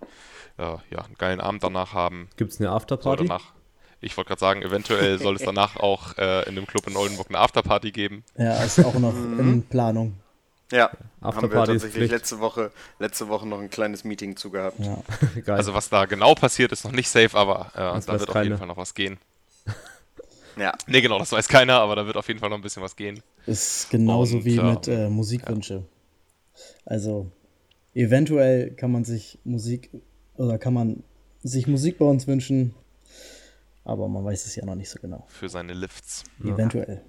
äh, 0.57 0.77
ja, 0.89 1.05
einen 1.05 1.15
geilen 1.17 1.39
Abend 1.39 1.63
danach 1.63 1.93
haben. 1.93 2.29
Gibt 2.37 2.51
es 2.51 2.59
eine 2.59 2.71
Afterparty? 2.71 3.27
danach, 3.27 3.53
ich 4.01 4.17
wollte 4.17 4.29
gerade 4.29 4.39
sagen, 4.39 4.61
eventuell 4.63 5.19
soll 5.19 5.35
es 5.35 5.41
danach 5.45 5.77
auch 5.77 6.17
äh, 6.17 6.47
in 6.49 6.55
dem 6.55 6.65
Club 6.65 6.87
in 6.87 6.95
Oldenburg 6.95 7.29
eine 7.29 7.39
Afterparty 7.39 7.91
geben. 7.91 8.23
Ja, 8.37 8.63
ist 8.63 8.83
auch 8.83 8.95
noch 8.95 9.15
in 9.15 9.63
Planung. 9.69 10.20
Ja, 10.71 10.89
haben 11.21 11.41
wir 11.41 11.49
tatsächlich 11.51 11.93
Pflicht. 11.93 12.11
letzte 12.11 12.39
Woche, 12.39 12.71
letzte 12.99 13.27
Woche 13.27 13.47
noch 13.47 13.59
ein 13.59 13.69
kleines 13.69 14.03
Meeting 14.03 14.35
zu 14.35 14.49
gehabt. 14.49 14.79
Ja. 14.79 14.97
Geil. 15.45 15.55
Also 15.57 15.73
was 15.73 15.89
da 15.89 16.05
genau 16.05 16.33
passiert, 16.33 16.71
ist 16.71 16.85
noch 16.85 16.91
nicht 16.93 17.09
safe, 17.09 17.37
aber 17.37 17.71
äh, 17.73 18.01
da 18.05 18.19
wird 18.19 18.29
auf 18.29 18.43
jeden. 18.43 18.57
Fall 18.57 18.67
noch 18.67 18.77
was 18.77 18.93
gehen. 18.93 19.17
Ja, 20.57 20.73
Nee, 20.87 21.01
genau, 21.01 21.17
das 21.19 21.31
weiß 21.31 21.47
keiner, 21.47 21.75
aber 21.75 21.95
da 21.95 22.05
wird 22.05 22.17
auf 22.17 22.27
jeden 22.27 22.39
Fall 22.39 22.49
noch 22.49 22.57
ein 22.57 22.61
bisschen 22.61 22.83
was 22.83 22.95
gehen. 22.95 23.21
Ist 23.45 23.89
genauso 23.89 24.37
Und, 24.37 24.45
wie 24.45 24.55
ja. 24.55 24.63
mit 24.63 24.87
äh, 24.87 25.09
Musikwünsche. 25.09 25.85
Also, 26.85 27.31
eventuell 27.93 28.71
kann 28.71 28.91
man 28.91 29.03
sich 29.05 29.39
Musik 29.43 29.89
oder 30.35 30.57
kann 30.57 30.73
man 30.73 31.03
sich 31.43 31.67
Musik 31.67 31.97
bei 31.97 32.05
uns 32.05 32.27
wünschen, 32.27 32.75
aber 33.83 34.07
man 34.07 34.23
weiß 34.25 34.45
es 34.45 34.55
ja 34.55 34.65
noch 34.65 34.75
nicht 34.75 34.89
so 34.89 34.99
genau. 34.99 35.25
Für 35.29 35.49
seine 35.49 35.73
Lifts. 35.73 36.23
Eventuell. 36.43 37.01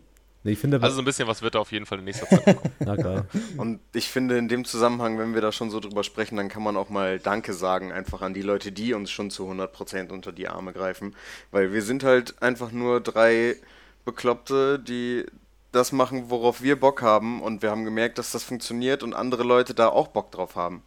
Nee, 0.44 0.52
ich 0.52 0.58
finde, 0.58 0.82
Also 0.82 0.96
so 0.96 1.02
ein 1.02 1.04
bisschen 1.04 1.28
was 1.28 1.42
wird 1.42 1.54
da 1.54 1.58
auf 1.58 1.72
jeden 1.72 1.86
Fall 1.86 1.98
in 1.98 2.04
nächster 2.04 2.26
Zeit 2.26 2.44
kommen. 2.44 2.74
na 2.80 3.24
und 3.56 3.80
ich 3.94 4.08
finde 4.08 4.38
in 4.38 4.48
dem 4.48 4.64
Zusammenhang, 4.64 5.18
wenn 5.18 5.34
wir 5.34 5.40
da 5.40 5.52
schon 5.52 5.70
so 5.70 5.80
drüber 5.80 6.04
sprechen, 6.04 6.36
dann 6.36 6.48
kann 6.48 6.62
man 6.62 6.76
auch 6.76 6.88
mal 6.88 7.18
Danke 7.18 7.52
sagen, 7.52 7.92
einfach 7.92 8.22
an 8.22 8.34
die 8.34 8.42
Leute, 8.42 8.72
die 8.72 8.94
uns 8.94 9.10
schon 9.10 9.30
zu 9.30 9.48
100% 9.50 10.10
unter 10.10 10.32
die 10.32 10.48
Arme 10.48 10.72
greifen. 10.72 11.14
Weil 11.50 11.72
wir 11.72 11.82
sind 11.82 12.04
halt 12.04 12.40
einfach 12.42 12.72
nur 12.72 13.00
drei 13.00 13.56
Bekloppte, 14.04 14.78
die 14.78 15.24
das 15.70 15.92
machen, 15.92 16.24
worauf 16.28 16.62
wir 16.62 16.78
Bock 16.78 17.02
haben. 17.02 17.42
Und 17.42 17.62
wir 17.62 17.70
haben 17.70 17.84
gemerkt, 17.84 18.18
dass 18.18 18.32
das 18.32 18.44
funktioniert 18.44 19.02
und 19.02 19.14
andere 19.14 19.42
Leute 19.42 19.74
da 19.74 19.88
auch 19.88 20.08
Bock 20.08 20.30
drauf 20.30 20.56
haben. 20.56 20.82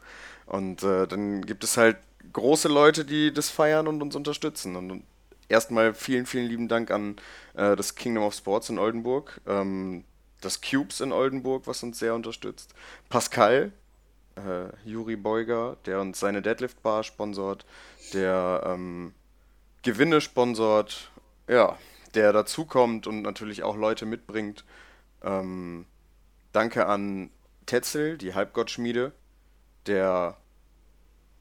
Und 0.45 0.83
äh, 0.83 1.07
dann 1.07 1.45
gibt 1.45 1.63
es 1.63 1.77
halt 1.77 1.97
große 2.33 2.67
Leute, 2.67 3.05
die 3.05 3.33
das 3.33 3.49
feiern 3.49 3.87
und 3.87 4.01
uns 4.01 4.15
unterstützen. 4.15 4.75
Und, 4.75 4.91
und 4.91 5.03
erstmal 5.49 5.93
vielen, 5.93 6.25
vielen 6.25 6.47
lieben 6.47 6.67
Dank 6.67 6.91
an 6.91 7.15
äh, 7.55 7.75
das 7.75 7.95
Kingdom 7.95 8.23
of 8.23 8.33
Sports 8.33 8.69
in 8.69 8.79
Oldenburg, 8.79 9.41
ähm, 9.47 10.03
das 10.41 10.61
Cubes 10.61 11.01
in 11.01 11.11
Oldenburg, 11.11 11.67
was 11.67 11.83
uns 11.83 11.99
sehr 11.99 12.13
unterstützt, 12.13 12.73
Pascal, 13.09 13.71
äh, 14.35 14.89
Juri 14.89 15.15
Beuger, 15.15 15.77
der 15.85 16.01
uns 16.01 16.19
seine 16.19 16.41
Deadlift 16.41 16.81
Bar 16.83 17.03
sponsort, 17.03 17.65
der 18.13 18.63
ähm, 18.65 19.13
Gewinne 19.83 20.21
sponsort, 20.21 21.11
ja, 21.47 21.77
der 22.13 22.33
dazukommt 22.33 23.07
und 23.07 23.21
natürlich 23.21 23.63
auch 23.63 23.75
Leute 23.75 24.05
mitbringt. 24.05 24.63
Ähm, 25.23 25.85
danke 26.51 26.87
an 26.87 27.29
Tetzel, 27.65 28.17
die 28.17 28.33
Halbgottschmiede, 28.33 29.11
der 29.87 30.37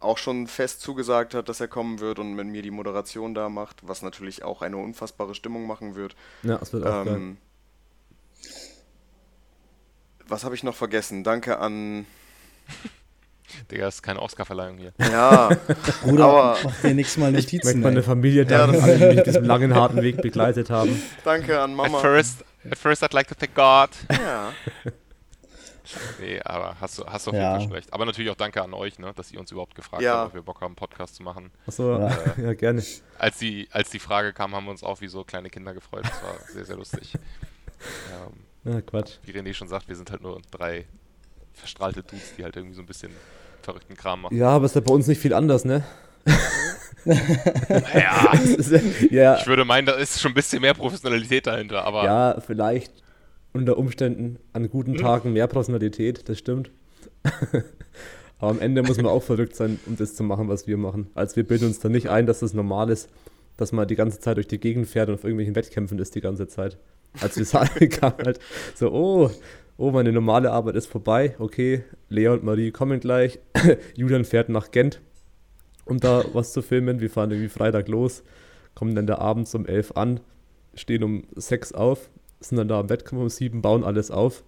auch 0.01 0.19
schon 0.19 0.47
fest 0.47 0.81
zugesagt 0.83 1.35
hat, 1.35 1.49
dass 1.49 1.61
er 1.61 1.69
kommen 1.69 1.99
wird 2.01 2.19
und 2.19 2.35
mit 2.35 2.47
mir 2.47 2.63
die 2.63 2.71
Moderation 2.71 3.35
da 3.35 3.49
macht, 3.49 3.79
was 3.83 4.03
natürlich 4.03 4.43
auch 4.43 4.61
eine 4.63 4.77
unfassbare 4.77 5.35
Stimmung 5.35 5.67
machen 5.67 5.95
wird. 5.95 6.15
Ja, 6.43 6.59
das 6.59 6.73
wird 6.73 6.87
auch 6.87 7.05
geil. 7.05 7.15
Ähm, 7.17 7.37
was 10.27 10.45
habe 10.45 10.55
ich 10.55 10.63
noch 10.63 10.75
vergessen? 10.75 11.25
Danke 11.25 11.59
an. 11.59 12.07
Digga, 13.71 13.87
ist 13.89 14.03
keine 14.03 14.21
Oscarverleihung 14.21 14.79
hier. 14.79 14.93
Ja, 14.99 15.49
Bruder, 16.03 16.25
Aber- 16.25 16.59
mach 16.65 16.81
dir 16.81 16.95
nächstes 16.95 17.19
Mal 17.19 17.29
Ich 17.29 17.35
möchte 17.53 17.57
Notizen. 17.57 17.81
meine. 17.81 18.03
Familie 18.03 18.43
Ja, 18.43 18.49
danken, 18.49 18.73
das- 18.75 18.83
alle, 18.83 18.99
die 18.99 19.15
mich 19.15 19.23
diesen 19.25 19.45
langen, 19.45 19.75
harten 19.75 20.03
Weg 20.03 20.21
begleitet 20.21 20.71
haben. 20.71 21.01
danke 21.25 21.61
an 21.61 21.71
At 21.73 21.77
Mama. 21.77 21.99
first, 22.01 22.45
at 22.71 22.79
first 22.79 23.03
I'd 23.05 23.15
like 23.15 23.29
to 23.29 23.35
thank 23.35 23.55
God. 23.55 23.91
Ja, 24.11 24.53
Nee, 26.21 26.41
aber 26.43 26.77
hast 26.81 26.99
du, 26.99 27.07
hast 27.07 27.29
auf 27.29 27.35
Ja. 27.35 27.41
jeden 27.41 27.53
Fall 27.55 27.61
schon 27.63 27.73
recht. 27.73 27.93
Aber 27.93 28.05
natürlich 28.07 28.31
auch 28.31 28.37
danke 28.37 28.63
an 28.63 28.73
euch, 28.75 28.99
ne, 28.99 29.13
dass 29.15 29.31
ihr 29.33 29.39
uns 29.41 29.51
überhaupt 29.53 29.75
gefragt 29.75 30.03
Ja. 30.03 30.19
habt, 30.19 30.29
ob 30.29 30.35
wir 30.35 30.43
Bock 30.43 30.57
haben, 30.61 30.69
einen 30.69 30.75
Podcast 30.77 31.17
zu 31.17 31.23
machen. 31.23 31.51
Achso, 31.67 31.99
ja. 31.99 32.17
ja, 32.43 32.55
gerne. 32.55 32.83
Als 33.19 33.39
die, 33.39 33.69
als 33.71 33.91
die 33.91 33.99
Frage 33.99 34.33
kam, 34.33 34.55
haben 34.55 34.65
wir 34.65 34.71
uns 34.71 34.83
auch 34.83 35.01
wie 35.01 35.09
so 35.09 35.25
kleine 35.25 35.51
Kinder 35.51 35.75
gefreut. 35.75 36.05
Das 36.05 36.23
war 36.23 36.35
sehr, 36.53 36.65
sehr 36.65 36.77
lustig. 36.77 37.15
Ähm, 38.65 38.73
Ja, 38.73 38.81
Quatsch. 38.81 39.19
wie 39.25 39.33
René 39.33 39.53
schon 39.53 39.69
sagt, 39.69 39.89
wir 39.89 39.97
sind 39.97 40.11
halt 40.11 40.23
nur 40.23 40.41
drei 40.51 40.87
verstrahlte 41.53 42.03
Dudes, 42.03 42.35
die 42.37 42.45
halt 42.45 42.57
irgendwie 42.57 42.75
so 42.75 42.83
ein 42.83 42.87
bisschen 42.87 43.13
verrückten 43.63 43.97
Kram 43.97 44.23
machen. 44.23 44.37
Ja, 44.37 44.49
aber 44.51 44.65
ist 44.67 44.75
ja 44.75 44.81
bei 44.81 44.93
uns 44.93 45.07
nicht 45.07 45.21
viel 45.21 45.35
anders, 45.35 45.65
ne? 45.65 45.85
Ja, 47.05 48.33
Das 48.33 48.45
ist, 48.45 49.11
ja, 49.13 49.37
ich 49.37 49.47
würde 49.47 49.65
meinen, 49.65 49.87
da 49.87 49.93
ist 49.93 50.21
schon 50.21 50.31
ein 50.33 50.35
bisschen 50.35 50.63
mehr 50.63 50.73
Professionalität 50.75 51.47
dahinter, 51.47 51.85
aber 51.85 52.05
ja, 52.05 52.41
vielleicht 52.41 52.93
unter 53.55 53.79
Umständen 53.79 54.39
an 54.53 54.69
guten 54.69 54.97
Tagen 54.97 55.33
mehr 55.33 55.47
Personalität, 55.47 56.29
das 56.29 56.39
stimmt. 56.39 56.71
aber 58.39 58.51
am 58.51 58.61
Ende 58.61 58.83
muss 58.83 58.97
man 58.97 59.07
auch 59.07 59.23
verrückt 59.23 59.57
sein, 59.57 59.79
um 59.87 59.97
das 59.97 60.15
zu 60.15 60.25
machen, 60.25 60.49
was 60.49 60.67
wir 60.67 60.77
machen. 60.77 61.07
Also 61.15 61.37
wir 61.37 61.45
bilden 61.45 61.67
uns 61.67 61.79
da 61.79 61.89
nicht 61.89 62.11
ein, 62.11 62.27
dass 62.27 62.41
das 62.41 62.53
normal 62.53 62.91
ist, 62.91 63.09
dass 63.57 63.73
man 63.73 63.87
die 63.87 63.95
ganze 63.95 64.19
Zeit 64.19 64.37
durch 64.37 64.49
die 64.49 64.59
Gegend 64.59 64.89
fährt 64.89 65.09
und 65.09 65.15
auf 65.15 65.25
irgendwelchen 65.25 65.55
Wettkämpfen 65.55 65.99
ist 66.01 66.15
die 66.17 66.21
ganze 66.21 66.49
Zeit. 66.49 66.77
Als 67.21 67.37
wir 67.39 67.45
sagen, 67.45 67.89
kam 67.91 68.15
halt 68.25 68.41
so, 68.75 68.93
oh, 68.93 69.31
oh, 69.77 69.93
meine 69.93 70.11
normale 70.11 70.51
Arbeit 70.51 70.75
ist 70.75 70.87
vorbei, 70.87 71.37
okay, 71.39 71.85
Lea 72.09 72.29
und 72.29 72.43
Marie 72.43 72.73
kommen 72.73 72.99
gleich, 72.99 73.39
Julian 73.95 74.25
fährt 74.25 74.49
nach 74.49 74.73
Gent, 74.73 75.01
um 75.85 76.01
da 76.01 76.25
was 76.33 76.53
zu 76.53 76.61
filmen. 76.61 76.99
Wir 76.99 77.09
fahren 77.09 77.31
irgendwie 77.31 77.49
Freitag 77.49 77.87
los, 77.87 78.25
kommen 78.75 78.97
dann 78.97 79.07
da 79.07 79.19
abends 79.19 79.55
um 79.55 79.65
11 79.65 79.93
an, 79.93 80.19
stehen 80.75 81.05
um 81.05 81.23
6 81.37 81.73
auf, 81.73 82.11
sind 82.49 82.59
dann 82.59 82.69
da 82.69 82.81
am 82.81 82.89
Wettkampf 82.89 83.21
um 83.21 83.29
7, 83.29 83.63
bauen 83.63 83.85
alles 83.85 84.11
auf. 84.11 84.45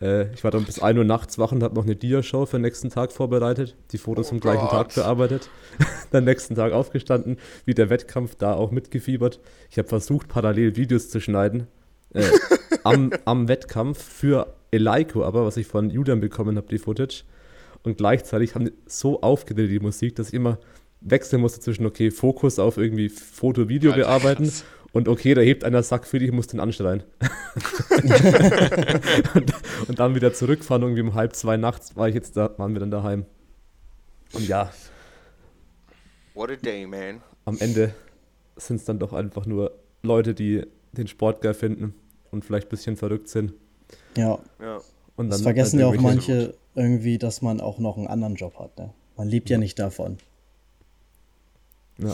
Äh, 0.00 0.32
ich 0.32 0.44
war 0.44 0.50
dann 0.50 0.64
bis 0.64 0.78
1 0.78 0.98
Uhr 0.98 1.04
nachts 1.04 1.38
wach 1.38 1.52
und 1.52 1.62
habe 1.62 1.74
noch 1.74 1.84
eine 1.84 1.96
Dia-Show 1.96 2.46
für 2.46 2.58
den 2.58 2.62
nächsten 2.62 2.90
Tag 2.90 3.12
vorbereitet, 3.12 3.76
die 3.92 3.98
Fotos 3.98 4.26
Oh 4.26 4.30
vom 4.30 4.40
gleichen 4.40 4.68
Tag 4.68 4.94
bearbeitet. 4.94 5.48
dann 6.10 6.24
nächsten 6.24 6.54
Tag 6.54 6.72
aufgestanden, 6.72 7.38
wie 7.64 7.74
der 7.74 7.90
Wettkampf 7.90 8.34
da 8.34 8.54
auch 8.54 8.70
mitgefiebert. 8.70 9.40
Ich 9.70 9.78
habe 9.78 9.88
versucht, 9.88 10.28
parallel 10.28 10.76
Videos 10.76 11.08
zu 11.08 11.20
schneiden. 11.20 11.66
Äh, 12.12 12.24
am, 12.84 13.10
am 13.24 13.48
Wettkampf 13.48 14.02
für 14.02 14.54
Eleiko, 14.70 15.24
aber 15.24 15.46
was 15.46 15.56
ich 15.56 15.66
von 15.66 15.90
Julian 15.90 16.20
bekommen 16.20 16.56
habe, 16.56 16.68
die 16.68 16.78
Footage. 16.78 17.24
Und 17.82 17.98
gleichzeitig 17.98 18.54
haben 18.54 18.66
die 18.66 18.72
so 18.86 19.22
aufgedreht 19.22 19.70
die 19.70 19.80
Musik, 19.80 20.16
dass 20.16 20.28
ich 20.28 20.34
immer 20.34 20.58
wechseln 21.00 21.40
musste 21.40 21.60
zwischen, 21.60 21.86
okay, 21.86 22.10
Fokus 22.10 22.58
auf 22.58 22.78
irgendwie 22.78 23.08
Foto, 23.08 23.68
Video 23.68 23.92
Alter, 23.92 24.04
bearbeiten 24.04 24.44
krass. 24.44 24.64
Und 24.96 25.08
okay, 25.08 25.34
da 25.34 25.42
hebt 25.42 25.64
einer 25.64 25.82
Sack 25.82 26.06
für 26.06 26.18
dich, 26.18 26.28
ich 26.28 26.34
muss 26.34 26.46
den 26.46 26.60
anschreien. 26.60 27.02
und, 29.34 29.52
und 29.88 29.98
dann 29.98 30.14
wieder 30.14 30.32
zurückfahren, 30.32 30.82
irgendwie 30.82 31.02
um 31.02 31.14
halb 31.14 31.34
zwei 31.36 31.56
nachts 31.56 31.96
war 31.96 32.08
ich 32.08 32.14
jetzt 32.14 32.36
da, 32.36 32.56
waren 32.58 32.72
wir 32.72 32.80
dann 32.80 32.90
daheim. 32.90 33.26
Und 34.32 34.46
ja, 34.48 34.70
what 36.34 36.50
a 36.50 36.56
day, 36.56 36.86
man. 36.86 37.20
am 37.44 37.58
Ende 37.58 37.94
sind 38.56 38.76
es 38.76 38.84
dann 38.84 38.98
doch 38.98 39.12
einfach 39.12 39.46
nur 39.46 39.72
Leute, 40.02 40.34
die 40.34 40.66
den 40.92 41.06
Sport 41.08 41.42
geil 41.42 41.54
finden 41.54 41.94
und 42.30 42.44
vielleicht 42.44 42.68
ein 42.68 42.70
bisschen 42.70 42.96
verrückt 42.96 43.28
sind. 43.28 43.52
Ja, 44.16 44.38
Ja. 44.60 44.80
Und 45.16 45.30
das 45.30 45.38
dann 45.38 45.44
vergessen 45.44 45.78
halt 45.78 45.80
ja 45.80 45.86
auch 45.88 45.94
irgendwelche- 45.94 46.32
manche 46.32 46.54
irgendwie, 46.74 47.16
dass 47.18 47.40
man 47.40 47.60
auch 47.60 47.78
noch 47.78 47.96
einen 47.96 48.06
anderen 48.06 48.34
Job 48.34 48.58
hat. 48.58 48.76
Ne? 48.78 48.92
Man 49.16 49.28
lebt 49.28 49.48
ja 49.48 49.56
nicht 49.56 49.78
davon. 49.78 50.18
Ja. 51.98 52.12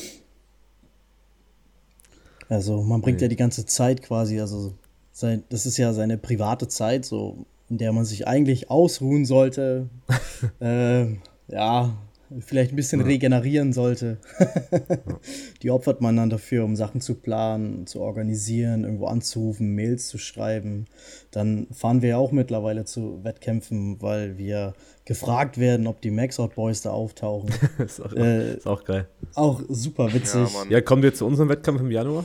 Also 2.52 2.82
man 2.82 3.00
bringt 3.00 3.18
Nee. 3.20 3.24
ja 3.24 3.28
die 3.28 3.36
ganze 3.36 3.64
Zeit 3.64 4.02
quasi, 4.02 4.38
also 4.40 4.72
sein, 5.12 5.42
das 5.48 5.64
ist 5.64 5.78
ja 5.78 5.92
seine 5.94 6.18
private 6.18 6.68
Zeit, 6.68 7.04
so 7.06 7.46
in 7.70 7.78
der 7.78 7.92
man 7.92 8.04
sich 8.04 8.26
eigentlich 8.28 8.70
ausruhen 8.70 9.24
sollte, 9.24 9.88
äh, 10.60 11.06
ja, 11.48 11.94
vielleicht 12.40 12.72
ein 12.72 12.76
bisschen 12.76 13.00
regenerieren 13.00 13.72
sollte. 13.72 14.18
Die 15.62 15.70
opfert 15.70 16.00
man 16.00 16.16
dann 16.16 16.28
dafür, 16.30 16.64
um 16.64 16.76
Sachen 16.76 17.00
zu 17.00 17.14
planen, 17.14 17.86
zu 17.86 18.00
organisieren, 18.00 18.84
irgendwo 18.84 19.06
anzurufen, 19.06 19.74
Mails 19.74 20.08
zu 20.08 20.18
schreiben. 20.18 20.86
Dann 21.30 21.66
fahren 21.72 22.02
wir 22.02 22.10
ja 22.10 22.16
auch 22.18 22.32
mittlerweile 22.32 22.84
zu 22.84 23.22
Wettkämpfen, 23.24 24.00
weil 24.02 24.36
wir 24.38 24.74
gefragt 25.04 25.58
werden, 25.58 25.86
ob 25.86 26.00
die 26.00 26.10
Maxout 26.10 26.50
Boys 26.54 26.82
da 26.82 26.90
auftauchen. 26.90 27.50
ist, 27.78 28.00
auch, 28.00 28.12
Äh, 28.12 28.54
ist 28.56 28.66
auch 28.66 28.84
geil. 28.84 29.08
auch 29.34 29.62
super 29.68 30.12
witzig. 30.12 30.48
Ja. 30.52 30.70
Ja, 30.76 30.80
kommen 30.82 31.02
wir 31.02 31.14
zu 31.14 31.26
unserem 31.26 31.48
Wettkampf 31.48 31.80
im 31.80 31.90
Januar? 31.90 32.24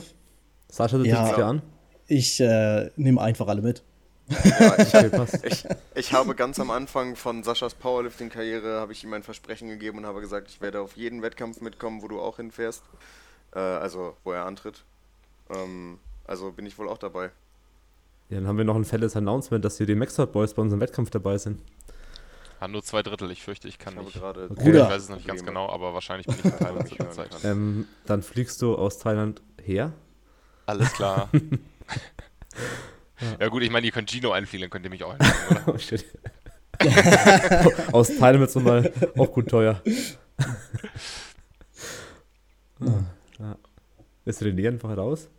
Sascha, 0.70 0.98
du 0.98 1.04
Ja. 1.04 1.34
dir 1.34 1.46
an? 1.46 1.62
Ich 2.06 2.40
äh, 2.40 2.90
nehme 2.96 3.20
einfach 3.20 3.48
alle 3.48 3.62
mit. 3.62 3.82
Ja, 4.28 4.78
ich, 4.78 4.94
Okay, 4.94 5.38
ich, 5.42 5.64
ich 5.94 6.12
habe 6.12 6.34
ganz 6.34 6.60
am 6.60 6.70
Anfang 6.70 7.16
von 7.16 7.42
Saschas 7.42 7.74
Powerlifting-Karriere 7.74 8.78
habe 8.80 8.92
ich 8.92 9.02
ihm 9.04 9.12
ein 9.14 9.22
Versprechen 9.22 9.68
gegeben 9.68 9.98
und 9.98 10.06
habe 10.06 10.20
gesagt, 10.20 10.48
ich 10.48 10.60
werde 10.60 10.80
auf 10.80 10.96
jeden 10.96 11.22
Wettkampf 11.22 11.60
mitkommen, 11.60 12.02
wo 12.02 12.08
du 12.08 12.20
auch 12.20 12.36
hinfährst. 12.36 12.82
Äh, 13.54 13.58
also, 13.58 14.16
wo 14.24 14.32
er 14.32 14.44
antritt. 14.44 14.84
Ähm, 15.50 15.98
also 16.26 16.52
bin 16.52 16.66
ich 16.66 16.78
wohl 16.78 16.88
auch 16.88 16.98
dabei. 16.98 17.30
Ja, 18.28 18.36
dann 18.38 18.46
haben 18.46 18.58
wir 18.58 18.64
noch 18.66 18.76
ein 18.76 18.84
felles 18.84 19.16
Announcement, 19.16 19.64
dass 19.64 19.78
hier 19.78 19.86
die 19.86 19.94
Maxout 19.94 20.26
Boys 20.26 20.52
bei 20.52 20.60
unserem 20.60 20.80
Wettkampf 20.82 21.08
dabei 21.08 21.38
sind. 21.38 21.62
Ah, 22.60 22.68
nur 22.68 22.82
zwei 22.82 23.02
Drittel, 23.02 23.30
ich 23.30 23.42
fürchte, 23.42 23.68
ich 23.68 23.78
kann 23.78 23.94
Ich 23.98 24.04
nicht. 24.06 24.18
gerade. 24.18 24.44
Okay. 24.50 24.54
Ich 24.58 24.64
Bruder. 24.64 24.90
weiß 24.90 25.02
es 25.04 25.08
noch 25.08 25.16
nicht 25.16 25.28
ganz 25.28 25.44
genau, 25.44 25.70
aber 25.70 25.94
wahrscheinlich 25.94 26.26
bin 26.26 26.36
ich 26.38 26.44
in 26.44 26.58
Thailand 26.58 26.88
zu 26.88 26.96
der 26.96 27.10
Zeit. 27.12 27.30
Ähm, 27.44 27.86
dann 28.04 28.22
fliegst 28.22 28.60
du 28.60 28.74
aus 28.74 28.98
Thailand 28.98 29.40
her. 29.62 29.92
Alles 30.68 30.92
klar. 30.92 31.30
ja 33.40 33.48
gut, 33.48 33.62
ich 33.62 33.70
meine, 33.70 33.86
ihr 33.86 33.92
könnt 33.92 34.10
Gino 34.10 34.32
einfliegen, 34.32 34.64
dann 34.64 34.70
könnt 34.70 34.84
ihr 34.84 34.90
mich 34.90 35.02
auch 35.02 35.14
einfliegen, 35.18 35.62
oder? 35.64 35.74
Oh 35.74 35.78
shit. 35.78 36.04
aus 37.92 38.08
Thailand 38.08 38.40
wird 38.40 38.50
es 38.50 38.54
nochmal 38.54 38.92
auch 39.16 39.32
gut 39.32 39.48
teuer. 39.48 39.80
ja. 43.38 43.56
Ist 44.26 44.42
René 44.42 44.68
einfach 44.68 44.94
raus? 44.94 45.30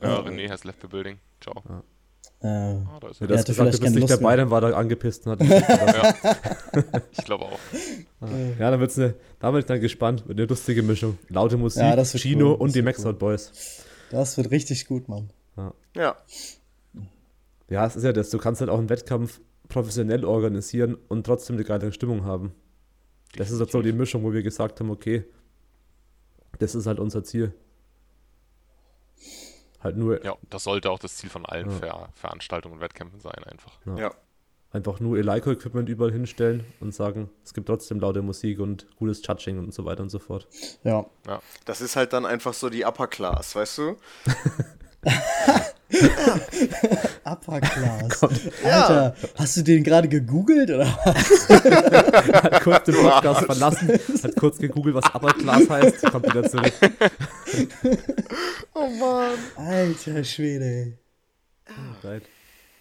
Ja, 0.00 0.20
René 0.20 0.48
has 0.48 0.62
left 0.62 0.82
the 0.82 0.86
building. 0.86 1.18
Ciao. 1.40 1.60
Äh, 2.42 2.46
Ah, 2.46 2.98
da 3.00 3.08
ist 3.10 3.20
Ja, 3.20 3.26
er. 3.26 3.32
hast 3.34 3.40
hatte 3.40 3.52
gesagt, 3.54 3.74
du 3.74 3.80
bist 3.80 3.94
nicht 3.96 4.08
dabei, 4.08 4.36
dann 4.36 4.50
war 4.50 4.62
er 4.62 4.76
angepisst 4.76 5.26
und 5.26 5.32
hat. 5.32 5.40
Ja. 5.42 6.14
Ich 7.12 7.24
glaube 7.24 7.44
auch. 7.46 7.58
Ja, 8.58 8.70
dann 8.70 8.78
wird's 8.80 8.96
eine, 8.98 9.14
da 9.40 9.50
bin 9.50 9.58
ich 9.60 9.66
dann 9.66 9.80
gespannt. 9.80 10.22
Eine 10.30 10.44
lustige 10.46 10.82
Mischung. 10.84 11.18
Laute 11.28 11.56
Musik, 11.56 11.82
Ja, 11.82 11.96
das 11.96 12.12
Chino 12.14 12.50
cool, 12.52 12.54
und 12.54 12.68
das 12.68 12.74
die 12.74 12.82
Maxout 12.82 13.14
Boys. 13.14 13.82
Das 14.10 14.36
wird 14.36 14.50
richtig 14.50 14.86
gut, 14.86 15.08
Mann. 15.08 15.30
Ja, 15.96 16.16
Ja, 17.68 17.86
es 17.86 17.96
ist 17.96 18.04
ja 18.04 18.12
das. 18.12 18.30
Du 18.30 18.38
kannst 18.38 18.60
halt 18.60 18.70
auch 18.70 18.78
einen 18.78 18.88
Wettkampf 18.88 19.40
professionell 19.68 20.24
organisieren 20.24 20.96
und 21.08 21.24
trotzdem 21.24 21.56
eine 21.56 21.64
geile 21.64 21.92
Stimmung 21.92 22.24
haben. 22.24 22.52
Das 23.36 23.50
ist 23.50 23.60
halt 23.60 23.70
so 23.70 23.80
die 23.82 23.92
Mischung, 23.92 24.24
wo 24.24 24.32
wir 24.32 24.42
gesagt 24.42 24.80
haben, 24.80 24.90
okay, 24.90 25.24
das 26.58 26.74
ist 26.74 26.86
halt 26.86 26.98
unser 26.98 27.22
Ziel. 27.24 27.54
Halt 29.80 29.96
nur, 29.96 30.22
Ja, 30.24 30.36
das 30.50 30.64
sollte 30.64 30.90
auch 30.90 30.98
das 30.98 31.16
Ziel 31.16 31.30
von 31.30 31.46
allen 31.46 31.70
Ja. 31.70 31.76
Ver 31.76 32.08
Veranstaltungen 32.14 32.74
und 32.74 32.80
Wettkämpfen 32.80 33.20
sein, 33.20 33.42
einfach. 33.44 33.78
ja. 33.96 34.12
Einfach 34.72 35.00
nur 35.00 35.18
Eleiko-Equipment 35.18 35.88
überall 35.88 36.12
hinstellen 36.12 36.64
und 36.80 36.94
sagen, 36.94 37.28
es 37.44 37.54
gibt 37.54 37.66
trotzdem 37.66 37.98
laute 38.00 38.22
Musik 38.22 38.60
und 38.60 38.86
gutes 38.96 39.20
Judging 39.26 39.58
und 39.58 39.74
so 39.74 39.84
weiter 39.84 40.02
und 40.02 40.10
so 40.10 40.18
fort. 40.18 40.46
Ja. 40.84 41.06
Das 41.64 41.80
ist 41.80 41.96
halt 41.96 42.12
dann 42.12 42.24
einfach 42.24 42.54
so 42.54 42.70
die 42.70 42.84
Upper 42.84 43.08
Class, 43.08 43.56
weißt 43.56 43.78
du? 43.78 43.96
Upper 47.24 47.60
Class. 47.60 48.22
Alter, 48.62 49.16
hast 49.36 49.56
du 49.56 49.62
den 49.62 49.82
gerade 49.82 50.08
gegoogelt 50.08 50.70
oder 50.70 50.86
was? 51.04 51.48
Hat 52.44 52.62
kurz 52.62 52.84
den 52.84 52.94
Podcast 52.94 53.44
verlassen, 53.44 53.88
hat 54.22 54.36
kurz 54.36 54.58
gegoogelt, 54.58 54.94
was 54.94 55.04
Upper 55.14 55.32
Class 55.32 55.68
heißt, 55.68 56.02
kommt 56.12 56.26
wieder 56.26 56.48
zurück. 56.48 56.72
Oh 58.74 58.88
Mann. 58.88 59.36
Alter 59.56 60.22
Schwede. 60.22 60.96
ey. 61.66 62.08
Right. 62.08 62.22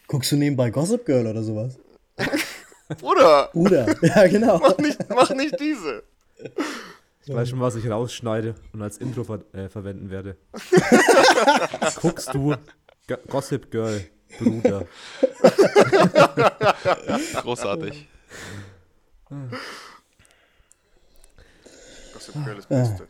Guckst 0.10 0.32
du 0.32 0.38
nebenbei 0.38 0.72
Gossip 0.72 1.06
Girl 1.06 1.28
oder 1.28 1.44
sowas? 1.44 1.78
Bruder, 3.00 3.52
Bruder. 3.54 3.96
Ja, 4.02 4.28
genau. 4.28 4.58
mach 4.58 4.76
nicht, 4.80 4.98
mach 5.08 5.30
nicht 5.30 5.60
diese. 5.60 6.02
Ich 7.24 7.32
weiß 7.32 7.50
schon, 7.50 7.60
was 7.60 7.76
ich 7.76 7.88
rausschneide 7.88 8.56
und 8.74 8.82
als 8.82 8.98
Intro 8.98 9.24
ver 9.24 9.42
äh, 9.54 9.70
verwenden 9.70 10.10
werde. 10.10 10.36
Guckst 12.02 12.34
du 12.34 12.56
G 13.06 13.18
Gossip 13.28 13.70
Girl, 13.70 14.04
Bruder. 14.40 14.88
Großartig. 17.44 18.08
Gossip 22.14 22.34
Girl 22.46 22.58
ist 22.58 22.68
Beste. 22.68 23.08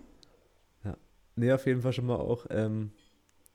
Nee, 1.38 1.54
auf 1.54 1.66
jeden 1.66 1.82
Fall 1.82 1.94
schon 1.94 2.08
mal 2.08 2.18
auch 2.18 2.46
ähm, 2.50 2.92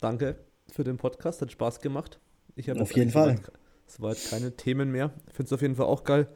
danke 0.01 0.37
für 0.73 0.85
den 0.85 0.97
Podcast, 0.97 1.43
hat 1.43 1.53
Spaß 1.53 1.81
gemacht. 1.81 2.19
Ich 2.57 2.69
habe 2.71 2.81
Auf 2.81 2.89
jetzt 2.91 2.97
jeden 2.97 3.11
Fall. 3.11 3.37
Soweit, 3.87 4.19
soweit 4.19 4.31
keine 4.31 4.57
Themen 4.57 4.91
mehr. 4.91 5.13
Ich 5.29 5.35
finde 5.35 5.47
es 5.49 5.53
auf 5.53 5.63
jeden 5.63 5.75
Fall 5.77 5.87
auch 5.87 6.05
geil, 6.05 6.29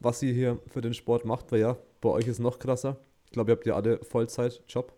was 0.00 0.22
ihr 0.22 0.32
hier 0.32 0.58
für 0.68 0.80
den 0.80 0.94
Sport 0.94 1.24
macht, 1.24 1.50
weil 1.52 1.60
ja, 1.60 1.76
bei 2.00 2.08
euch 2.10 2.26
ist 2.26 2.38
noch 2.40 2.58
krasser. 2.58 2.98
Ich 3.26 3.32
glaube, 3.32 3.50
ihr 3.52 3.56
habt 3.56 3.66
ja 3.66 3.74
alle 3.76 3.98
Vollzeitjob. 4.04 4.92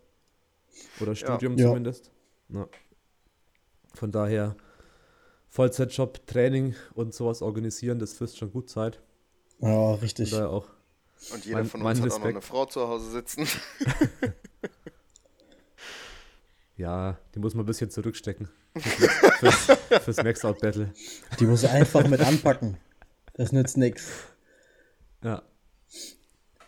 Oder 0.99 1.15
Studium 1.15 1.57
Ja. 1.57 1.67
zumindest. 1.67 2.11
Ja. 2.49 2.67
Von 3.93 4.11
daher, 4.11 4.55
Vollzeitjob, 5.49 6.27
Training 6.27 6.75
und 6.95 7.13
sowas 7.13 7.41
organisieren, 7.41 7.97
das 7.99 8.13
frisst 8.13 8.37
schon 8.37 8.51
gut 8.51 8.69
Zeit. 8.69 9.01
Ja, 9.59 9.69
Von 9.69 9.99
richtig. 10.01 10.31
daher 10.31 10.49
auch. 10.49 10.67
Und 11.33 11.45
jeder 11.45 11.59
Mein- 11.59 11.65
von 11.67 11.81
uns 11.81 11.89
hat 11.89 11.95
auch 11.97 11.99
noch 12.01 12.05
Respekt. 12.15 12.25
eine 12.25 12.41
Frau 12.41 12.65
zu 12.65 12.87
Hause 12.87 13.09
sitzen. 13.11 13.47
Ja, 16.77 17.17
die 17.33 17.39
muss 17.39 17.53
man 17.53 17.63
ein 17.63 17.67
bisschen 17.67 17.89
zurückstecken. 17.89 18.49
Fürs, 18.77 19.67
fürs 20.03 20.17
Max-Out 20.23 20.59
Battle. 20.59 20.93
Die 21.39 21.45
muss 21.45 21.63
einfach 21.63 22.05
mit 22.07 22.19
anpacken. 22.21 22.77
Das 23.33 23.51
nützt 23.53 23.77
nix. 23.77 24.09
Ja. 25.23 25.41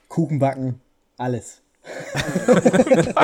Kuchen 0.08 0.40
backen, 0.40 0.82
alles. 1.18 1.62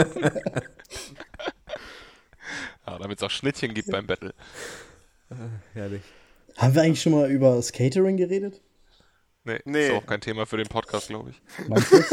Ja, 2.86 3.00
damit 3.00 3.18
es 3.20 3.24
auch 3.24 3.30
Schnittchen 3.32 3.74
gibt 3.74 3.90
beim 3.90 4.06
Battle. 4.06 4.34
Herrlich. 5.74 6.02
Haben 6.58 6.76
wir 6.76 6.82
eigentlich 6.82 7.02
schon 7.02 7.14
mal 7.14 7.32
über 7.32 7.62
Skatering 7.62 8.18
geredet? 8.18 8.62
Nee, 9.46 9.60
Nee. 9.66 9.88
ist 9.88 9.94
auch 9.94 10.06
kein 10.06 10.22
Thema 10.22 10.46
für 10.46 10.58
den 10.58 10.68
Podcast, 10.68 11.08
glaube 11.08 11.32
ich. 11.32 11.42
Meinst 11.68 11.92
du? 11.92 12.04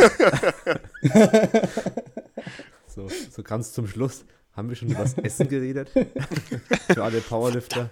So, 2.93 3.09
so 3.09 3.43
ganz 3.45 3.73
zum 3.73 3.87
Schluss. 3.87 4.25
Haben 4.53 4.69
wir 4.69 4.77
schon 4.77 4.89
über 4.89 5.03
das 5.03 5.15
Essen 5.15 5.49
geredet? 5.49 5.91
Für 6.93 7.05
alle 7.05 7.21
Powerlifter. 7.21 7.91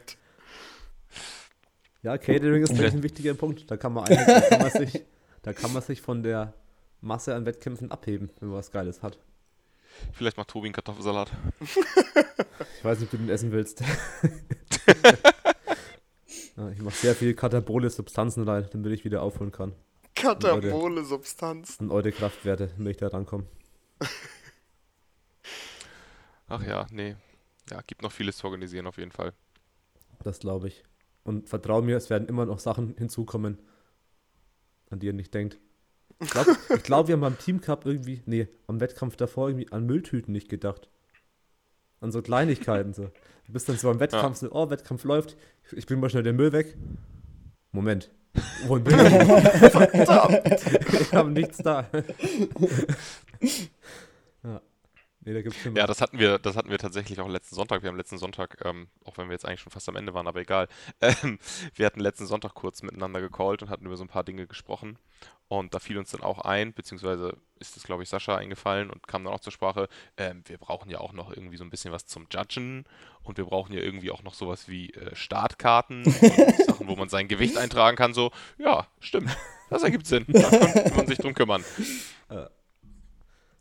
Ja, 2.02 2.18
Catering 2.18 2.62
ist 2.62 2.74
vielleicht 2.74 2.94
ein 2.94 3.02
wichtiger 3.02 3.34
Punkt. 3.34 3.70
Da 3.70 3.76
kann 3.76 3.92
man, 3.92 4.04
da 4.04 4.40
kann 4.40 4.61
man, 4.61 4.70
sich, 4.70 5.04
da 5.42 5.52
kann 5.52 5.72
man 5.72 5.82
sich 5.82 6.00
von 6.00 6.22
der 6.22 6.54
Masse 7.00 7.34
an 7.34 7.46
Wettkämpfen 7.46 7.90
abheben, 7.90 8.30
wenn 8.40 8.48
man 8.48 8.59
was 8.59 8.70
Geiles 8.70 9.02
hat. 9.02 9.18
Vielleicht 10.12 10.36
macht 10.36 10.48
Tobi 10.48 10.66
einen 10.66 10.74
Kartoffelsalat. 10.74 11.30
Ich 11.61 12.84
weiß 12.84 13.00
nicht, 13.00 13.12
ob 13.12 13.18
du 13.18 13.24
den 13.24 13.30
essen 13.30 13.50
willst. 13.52 13.80
ja, 16.56 16.70
ich 16.70 16.80
mache 16.82 16.96
sehr 16.96 17.14
viel 17.14 17.34
katabole 17.34 17.90
Substanzen 17.90 18.48
rein, 18.48 18.68
damit 18.70 18.92
ich 18.92 19.04
wieder 19.04 19.22
aufholen 19.22 19.52
kann. 19.52 19.74
Katabole 20.14 21.04
Substanz. 21.04 21.76
Und 21.80 21.90
eure 21.90 22.12
Kraftwerte, 22.12 22.70
damit 22.76 22.92
ich 22.92 22.96
da 22.98 23.09
rankomme. 23.09 23.46
Ach 26.49 26.62
ja, 26.62 26.86
nee. 26.90 27.16
Ja, 27.70 27.80
gibt 27.86 28.03
noch 28.03 28.12
vieles 28.12 28.38
zu 28.38 28.46
organisieren 28.46 28.86
auf 28.86 28.99
jeden 28.99 29.12
Fall. 29.12 29.32
Das 30.22 30.40
glaube 30.40 30.68
ich. 30.68 30.84
Und 31.22 31.49
vertrau 31.49 31.82
mir, 31.82 31.96
es 31.96 32.11
werden 32.11 32.26
immer 32.26 32.46
noch 32.46 32.59
Sachen 32.59 32.94
hinzukommen, 32.96 33.59
an 34.90 34.99
die 34.99 35.07
ihr 35.07 35.12
nicht 35.12 35.34
denkt. 35.34 35.59
Ich 36.20 36.30
glaube, 36.30 36.57
ich 36.74 36.82
glaub, 36.82 37.09
wir 37.09 37.14
haben 37.14 37.20
beim 37.20 37.38
Team 37.38 37.61
Cup 37.61 37.84
irgendwie, 37.84 38.22
nee, 38.26 38.49
am 38.66 38.80
Wettkampf 38.80 39.16
davor 39.16 39.49
irgendwie 39.49 39.70
an 39.70 39.84
Mülltüten 39.84 40.32
nicht 40.32 40.49
gedacht. 40.49 40.88
An 42.01 42.12
so 42.12 42.22
Kleinigkeiten 42.22 42.94
so. 42.94 43.11
Du 43.46 43.53
bist 43.53 43.68
dann 43.68 43.76
so 43.76 43.90
am 43.90 44.01
Wettkampf 44.01 44.38
so, 44.38 44.51
oh, 44.53 44.70
Wettkampf 44.70 45.05
läuft, 45.05 45.36
ich, 45.66 45.78
ich 45.78 45.86
bring 45.86 46.01
mal 46.01 46.09
schnell 46.09 46.22
den 46.22 46.36
Müll 46.36 46.53
weg. 46.53 46.76
Moment. 47.72 48.11
Wo 48.66 48.76
ein 48.76 48.82
Müll? 48.84 48.96
wir 48.96 51.12
haben 51.12 51.32
nichts 51.32 51.59
da. 51.59 51.88
Ja. 55.28 55.32
Nee, 55.32 55.34
da 55.34 55.42
gibt's 55.42 55.58
Ja, 55.74 55.86
das 55.86 56.00
hatten 56.00 56.18
wir, 56.18 56.38
das 56.38 56.56
hatten 56.56 56.70
wir 56.70 56.78
tatsächlich 56.78 57.20
auch 57.20 57.28
letzten 57.28 57.54
Sonntag. 57.54 57.82
Wir 57.82 57.88
haben 57.88 57.96
letzten 57.96 58.18
Sonntag, 58.18 58.58
ähm, 58.64 58.88
auch 59.04 59.18
wenn 59.18 59.28
wir 59.28 59.32
jetzt 59.34 59.44
eigentlich 59.44 59.60
schon 59.60 59.72
fast 59.72 59.88
am 59.88 59.96
Ende 59.96 60.14
waren, 60.14 60.26
aber 60.26 60.40
egal, 60.40 60.68
ähm, 61.00 61.38
wir 61.74 61.86
hatten 61.86 62.00
letzten 62.00 62.26
Sonntag 62.26 62.54
kurz 62.54 62.82
miteinander 62.82 63.20
gecallt 63.20 63.62
und 63.62 63.70
hatten 63.70 63.86
über 63.86 63.96
so 63.96 64.04
ein 64.04 64.08
paar 64.08 64.24
Dinge 64.24 64.46
gesprochen. 64.46 64.98
Und 65.48 65.74
da 65.74 65.78
fiel 65.78 65.96
uns 65.96 66.10
dann 66.10 66.20
auch 66.20 66.40
ein, 66.40 66.74
beziehungsweise 66.74 67.34
ist 67.58 67.76
es, 67.76 67.84
glaube 67.84 68.02
ich, 68.02 68.10
Sascha 68.10 68.36
eingefallen 68.36 68.90
und 68.90 69.08
kam 69.08 69.24
dann 69.24 69.32
auch 69.32 69.40
zur 69.40 69.52
Sprache, 69.52 69.88
ähm, 70.18 70.42
wir 70.46 70.58
brauchen 70.58 70.90
ja 70.90 70.98
auch 71.00 71.14
noch 71.14 71.30
irgendwie 71.30 71.56
so 71.56 71.64
ein 71.64 71.70
bisschen 71.70 71.90
was 71.90 72.06
zum 72.06 72.26
Judgen 72.30 72.84
und 73.22 73.38
wir 73.38 73.46
brauchen 73.46 73.72
ja 73.72 73.80
irgendwie 73.80 74.10
auch 74.10 74.22
noch 74.22 74.34
sowas 74.34 74.68
wie 74.68 74.90
äh, 74.90 75.14
Startkarten 75.16 76.04
und 76.04 76.12
Sachen, 76.66 76.86
wo 76.86 76.96
man 76.96 77.08
sein 77.08 77.28
Gewicht 77.28 77.56
eintragen 77.56 77.96
kann. 77.96 78.12
So, 78.12 78.30
ja, 78.58 78.86
stimmt, 79.00 79.34
das 79.70 79.82
ergibt 79.82 80.06
Sinn. 80.06 80.26
Da 80.28 80.50
könnte 80.50 80.94
man 80.94 81.06
sich 81.06 81.18
drum 81.18 81.32
kümmern. 81.32 81.64
Ja, 82.30 82.50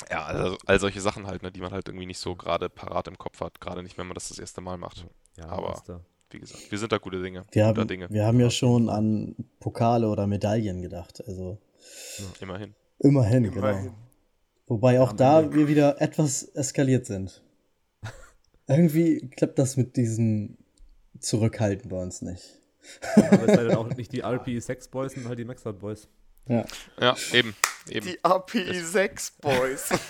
also 0.09 0.57
all 0.65 0.79
solche 0.79 1.01
Sachen 1.01 1.27
halt, 1.27 1.43
ne, 1.43 1.51
die 1.51 1.61
man 1.61 1.71
halt 1.71 1.87
irgendwie 1.87 2.05
nicht 2.05 2.19
so 2.19 2.35
gerade 2.35 2.69
parat 2.69 3.07
im 3.07 3.17
Kopf 3.17 3.41
hat. 3.41 3.59
Gerade 3.59 3.83
nicht, 3.83 3.97
wenn 3.97 4.07
man 4.07 4.15
das 4.15 4.29
das 4.29 4.39
erste 4.39 4.61
Mal 4.61 4.77
macht. 4.77 5.05
ja, 5.37 5.45
aber-. 5.47 5.81
Wie 6.29 6.39
gesagt, 6.39 6.69
wir 6.69 6.77
sind 6.77 6.91
da 6.91 6.97
gute 6.97 7.21
Dinge. 7.21 7.45
Wir 7.51 7.65
haben, 7.65 7.87
Dinge. 7.87 8.09
wir 8.09 8.25
haben 8.25 8.39
ja 8.41 8.49
schon 8.49 8.89
an 8.89 9.33
Pokale 9.61 10.09
oder 10.09 10.27
Medaillen 10.27 10.81
gedacht. 10.81 11.23
Also 11.25 11.57
Immerhin. 12.41 12.75
immerhin, 12.99 13.45
Immerhin. 13.45 13.83
genau. 13.83 13.95
Wobei 14.67 14.99
auch 14.99 15.13
da 15.13 15.53
wir 15.53 15.69
wieder 15.69 16.01
etwas 16.01 16.43
eskaliert 16.43 17.05
sind. 17.05 17.41
Irgendwie 18.67 19.29
klappt 19.29 19.57
das 19.57 19.77
mit 19.77 19.95
diesem 19.95 20.57
Zurückhalten 21.17 21.89
bei 21.89 22.01
uns 22.01 22.21
nicht. 22.21 22.59
Aber 23.15 23.47
es 23.47 23.55
seid 23.55 23.69
dann 23.69 23.75
auch 23.77 23.95
nicht 23.95 24.11
die 24.11 24.19
RPE 24.19 24.59
6 24.59 24.89
Boys, 24.89 25.13
sondern 25.13 25.29
halt 25.29 25.39
die 25.39 25.45
Maxout 25.45 25.73
Boys. 25.79 26.09
Ja. 26.47 26.65
Ja, 26.99 27.15
eben. 27.33 27.55
eben. 27.89 28.07
Die 28.07 28.23
API 28.23 28.79
6 28.79 29.31
Boys. 29.41 29.89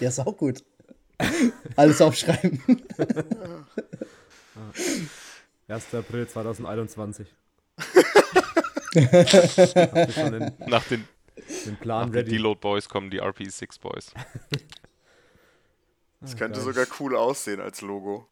Der 0.00 0.08
ist 0.08 0.18
auch 0.20 0.36
gut. 0.36 0.62
Alles 1.76 2.00
aufschreiben. 2.00 2.62
1. 5.68 5.94
April 5.94 6.28
2021. 6.28 7.26
Habt 8.94 9.04
ihr 9.14 10.12
schon 10.12 10.32
den, 10.32 10.52
Nach 10.66 10.84
den, 10.84 11.06
den 11.66 11.72
nach 11.72 11.80
Plan 11.80 12.10
den 12.10 12.18
ready? 12.18 12.30
Deload 12.30 12.60
Boys 12.60 12.88
kommen 12.88 13.10
die 13.10 13.20
RP6 13.22 13.80
Boys. 13.80 14.12
Das 16.22 16.36
könnte 16.36 16.60
sogar 16.60 16.86
cool 16.98 17.16
aussehen 17.16 17.60
als 17.60 17.80
Logo. 17.80 18.28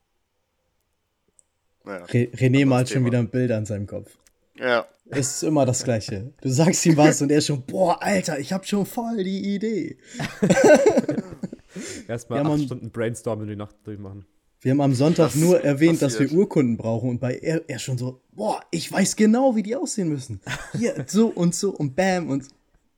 Naja. 1.84 2.04
Re 2.04 2.28
René 2.34 2.66
malt 2.66 2.90
schon 2.90 3.02
wieder 3.06 3.18
ein 3.18 3.30
Bild 3.30 3.50
an 3.50 3.64
seinem 3.64 3.86
Kopf. 3.86 4.18
Ja. 4.58 4.86
Es 5.10 5.36
ist 5.36 5.42
immer 5.44 5.64
das 5.64 5.84
Gleiche. 5.84 6.32
Du 6.42 6.48
sagst 6.50 6.84
ihm 6.84 6.96
was 6.96 7.22
und 7.22 7.30
er 7.32 7.40
schon, 7.40 7.62
boah, 7.62 8.02
Alter, 8.02 8.38
ich 8.38 8.52
hab 8.52 8.66
schon 8.66 8.84
voll 8.84 9.22
die 9.24 9.54
Idee. 9.54 9.96
Erstmal 12.08 12.38
Ja, 12.40 12.42
acht 12.44 12.50
man- 12.50 12.62
Stunden 12.64 12.90
Brainstormen 12.90 13.46
die 13.48 13.56
Nacht 13.56 13.76
durchmachen. 13.84 14.26
Wir 14.60 14.72
haben 14.72 14.80
am 14.80 14.94
Sonntag 14.94 15.26
Das 15.26 15.36
nur 15.36 15.60
erwähnt, 15.62 16.02
dass 16.02 16.18
wir 16.18 16.26
passiert. 16.26 16.38
Urkunden 16.40 16.76
brauchen 16.76 17.10
und 17.10 17.20
bei 17.20 17.36
er, 17.36 17.62
er 17.68 17.78
schon 17.78 17.96
so, 17.96 18.20
boah, 18.32 18.60
ich 18.72 18.90
weiß 18.90 19.14
genau, 19.14 19.54
wie 19.54 19.62
die 19.62 19.76
aussehen 19.76 20.08
müssen. 20.08 20.40
Hier, 20.76 21.04
so 21.06 21.28
und 21.28 21.54
so 21.54 21.70
und 21.70 21.94
bam 21.94 22.28
und 22.28 22.48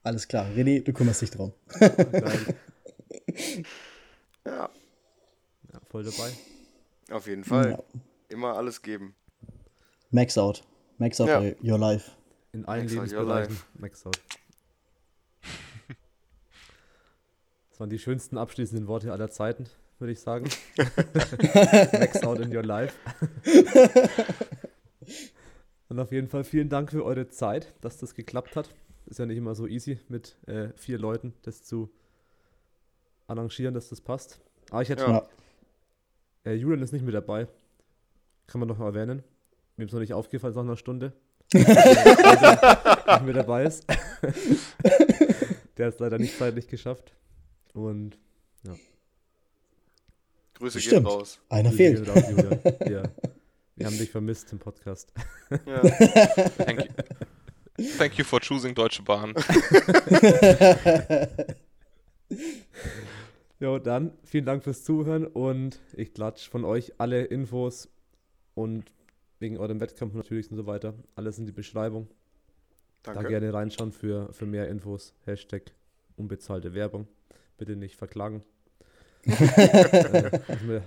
alles 0.02 0.26
klar. 0.26 0.46
René, 0.56 0.82
du 0.82 0.94
kümmerst 0.94 1.20
dich 1.20 1.30
drum. 1.30 1.52
Ja, 1.78 1.90
Ja, 5.72 5.80
voll 5.90 6.04
dabei. 6.04 6.30
auf 7.12 7.26
jeden 7.26 7.44
Fall. 7.44 7.72
Ja. 7.72 7.78
Immer 8.30 8.56
alles 8.56 8.80
geben. 8.80 9.14
Max 10.11 10.38
out. 10.38 10.62
Max 11.01 11.18
out 11.20 11.28
Ja. 11.28 11.40
your 11.62 11.78
life. 11.78 12.11
In 12.53 12.66
allen 12.66 12.82
Max 12.82 12.92
Lebensbereichen. 12.92 13.57
Max 13.78 14.05
out. 14.07 14.20
Das 17.70 17.80
waren 17.80 17.88
die 17.88 17.98
schönsten 17.98 18.36
abschließenden 18.36 18.86
Worte 18.86 19.11
aller 19.11 19.30
Zeiten, 19.30 19.64
würde 19.98 20.12
ich 20.12 20.20
sagen. 20.20 20.44
Max 20.76 22.22
out 22.22 22.38
in 22.40 22.55
your 22.55 22.62
life. 22.62 22.94
Und 25.88 25.98
auf 25.98 26.12
jeden 26.12 26.28
Fall 26.28 26.44
vielen 26.44 26.68
Dank 26.68 26.90
für 26.90 27.03
eure 27.03 27.28
Zeit, 27.30 27.72
dass 27.80 27.96
das 27.96 28.14
geklappt 28.14 28.55
hat. 28.55 28.68
Ist 29.07 29.18
ja 29.18 29.24
nicht 29.24 29.38
immer 29.38 29.55
so 29.55 29.66
easy, 29.66 29.98
mit 30.09 30.36
äh, 30.46 30.68
vier 30.76 30.98
Leuten 30.98 31.32
das 31.42 31.64
zu 31.64 31.90
arrangieren, 33.26 33.72
dass 33.72 33.88
das 33.88 34.03
passt. 34.03 34.38
Aber 34.70 34.82
ich 34.82 34.90
hätte 34.90 35.05
Ja. 35.05 35.26
Äh, 36.44 36.53
Julian 36.55 36.82
ist 36.82 36.92
nicht 36.92 37.05
mit 37.07 37.14
dabei. 37.14 37.48
Kann 38.46 38.59
man 38.61 38.68
noch 38.68 38.78
erwähnen. 38.80 39.24
Mir 39.80 39.86
ist 39.86 39.92
noch 39.94 40.00
nicht 40.00 40.12
aufgefallen, 40.12 40.52
nach 40.54 40.60
einer 40.60 40.76
Stunde. 40.76 41.14
nicht 41.54 41.66
mit 43.24 43.34
dabei 43.34 43.64
ist. 43.64 43.86
Der 45.78 45.86
hat 45.86 45.94
es 45.94 45.98
leider 45.98 46.18
nicht 46.18 46.36
zeitlich 46.36 46.68
geschafft. 46.68 47.14
Und 47.72 48.18
Grüße 50.52 50.80
gehen 50.80 50.88
Stimmt. 50.88 51.06
raus. 51.06 51.40
Einer 51.48 51.70
Grüße 51.70 51.76
fehlt. 51.78 52.04
gehen 52.04 52.12
raus, 52.12 52.24
Julian. 52.28 52.60
Wir, 52.84 53.02
wir 53.76 53.86
haben 53.86 53.96
dich 53.96 54.10
vermisst 54.10 54.52
im 54.52 54.58
Podcast. 54.58 55.14
Ja. 55.64 55.80
Thank 56.58 56.84
you. 56.84 57.86
Thank 57.96 58.18
you 58.18 58.24
for 58.26 58.38
choosing 58.38 58.74
Deutsche 58.74 59.02
Bahn. 59.02 59.32
Jo, 63.60 63.78
dann 63.78 64.12
vielen 64.24 64.44
Dank 64.44 64.62
fürs 64.64 64.84
Zuhören 64.84 65.26
und 65.26 65.80
ich 65.94 66.12
klatsch 66.14 66.48
von 66.48 66.64
euch 66.66 66.92
alle 66.98 67.24
Infos 67.24 67.90
und 68.54 68.90
wegen 69.41 69.59
eurem 69.59 69.80
Wettkampf 69.80 70.14
natürlich 70.14 70.51
und 70.51 70.57
so 70.57 70.66
weiter. 70.66 70.95
Alles 71.16 71.38
in 71.38 71.47
die 71.47 71.53
Beschreibung. 71.53 72.09
Da 73.03 73.14
Danke. 73.14 73.30
gerne 73.30 73.53
reinschauen 73.53 73.93
für, 73.93 74.32
für 74.32 74.47
mehr 74.47 74.68
Infos. 74.68 75.14
Hashtag 75.24 75.72
unbezahlte 76.16 76.74
Werbung. 76.74 77.09
Bitte 77.57 77.74
nicht 77.76 77.97
verklagen. 77.97 78.43
äh, 79.24 79.30
müssen 80.49 80.68
wir 80.68 80.82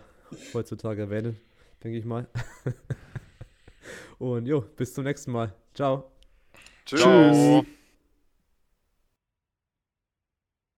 heutzutage 0.53 1.01
erwähnen, 1.01 1.37
denke 1.83 1.97
ich 1.97 2.05
mal. 2.05 2.27
Und 4.19 4.47
jo, 4.47 4.61
bis 4.61 4.93
zum 4.93 5.03
nächsten 5.03 5.31
Mal. 5.31 5.53
Ciao. 5.73 6.11
Tschüss. 6.85 7.01
Ciao. 7.01 7.65